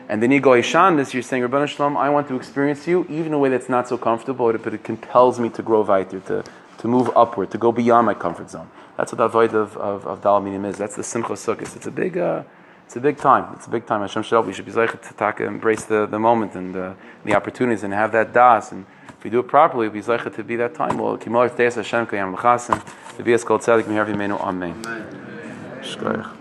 And 0.08 0.20
then 0.20 0.32
you 0.32 0.40
go 0.40 0.54
Ishan, 0.54 0.96
this 0.96 1.14
you're 1.14 1.22
saying, 1.22 1.44
Rebbeinu 1.44 1.68
Shalom, 1.68 1.96
I 1.96 2.10
want 2.10 2.26
to 2.28 2.36
experience 2.36 2.88
you 2.88 3.04
even 3.04 3.26
in 3.26 3.32
a 3.34 3.38
way 3.38 3.48
that's 3.48 3.68
not 3.68 3.86
so 3.86 3.96
comfortable, 3.96 4.52
but 4.52 4.74
it 4.74 4.82
compels 4.82 5.38
me 5.38 5.48
to 5.50 5.62
grow 5.62 5.82
weiter, 5.82 6.18
to, 6.20 6.44
to 6.78 6.88
move 6.88 7.10
upward, 7.14 7.52
to 7.52 7.58
go 7.58 7.70
beyond 7.70 8.06
my 8.06 8.14
comfort 8.14 8.50
zone. 8.50 8.68
That's 8.96 9.12
what 9.12 9.18
the 9.18 9.28
void 9.28 9.54
of, 9.54 9.76
of, 9.76 10.06
of 10.06 10.22
Dal 10.22 10.40
Minim 10.40 10.64
is. 10.64 10.76
That's 10.76 10.96
the 10.96 11.04
Simcha 11.04 11.34
Sukkot. 11.34 11.76
It's 11.76 11.86
a 11.86 11.90
big, 11.92 12.18
uh, 12.18 12.42
it's 12.90 12.96
a 12.96 13.00
big 13.00 13.18
time. 13.18 13.54
It's 13.54 13.68
a 13.68 13.70
big 13.70 13.86
time. 13.86 14.00
Hashem 14.00 14.24
Shalom, 14.24 14.48
we 14.48 14.52
should 14.52 14.66
be 14.66 14.72
zeichet 14.72 15.36
to 15.36 15.44
embrace 15.44 15.84
the, 15.84 16.06
the 16.06 16.18
moment 16.18 16.56
and 16.56 16.74
uh, 16.74 16.94
the 17.24 17.36
opportunities 17.36 17.84
and 17.84 17.94
have 17.94 18.10
that 18.10 18.32
das. 18.32 18.72
And 18.72 18.84
if 19.10 19.22
we 19.22 19.30
do 19.30 19.38
it 19.38 19.46
properly, 19.46 19.86
we'll 19.86 19.94
be 19.94 20.00
zeichet 20.00 20.34
to 20.34 20.42
be 20.42 20.56
that 20.56 20.74
time. 20.74 20.98
Well, 20.98 21.16
Teis 21.16 21.76
Hashem 21.76 22.08
Kayam 22.08 22.34
L'chasim, 22.34 22.82
to 23.16 23.22
be 23.22 23.32
as 23.32 23.44
called 23.44 23.60
Tzadik 23.60 23.84
Meher 23.84 24.04
Vimenu. 24.04 24.40
Amen. 24.40 24.82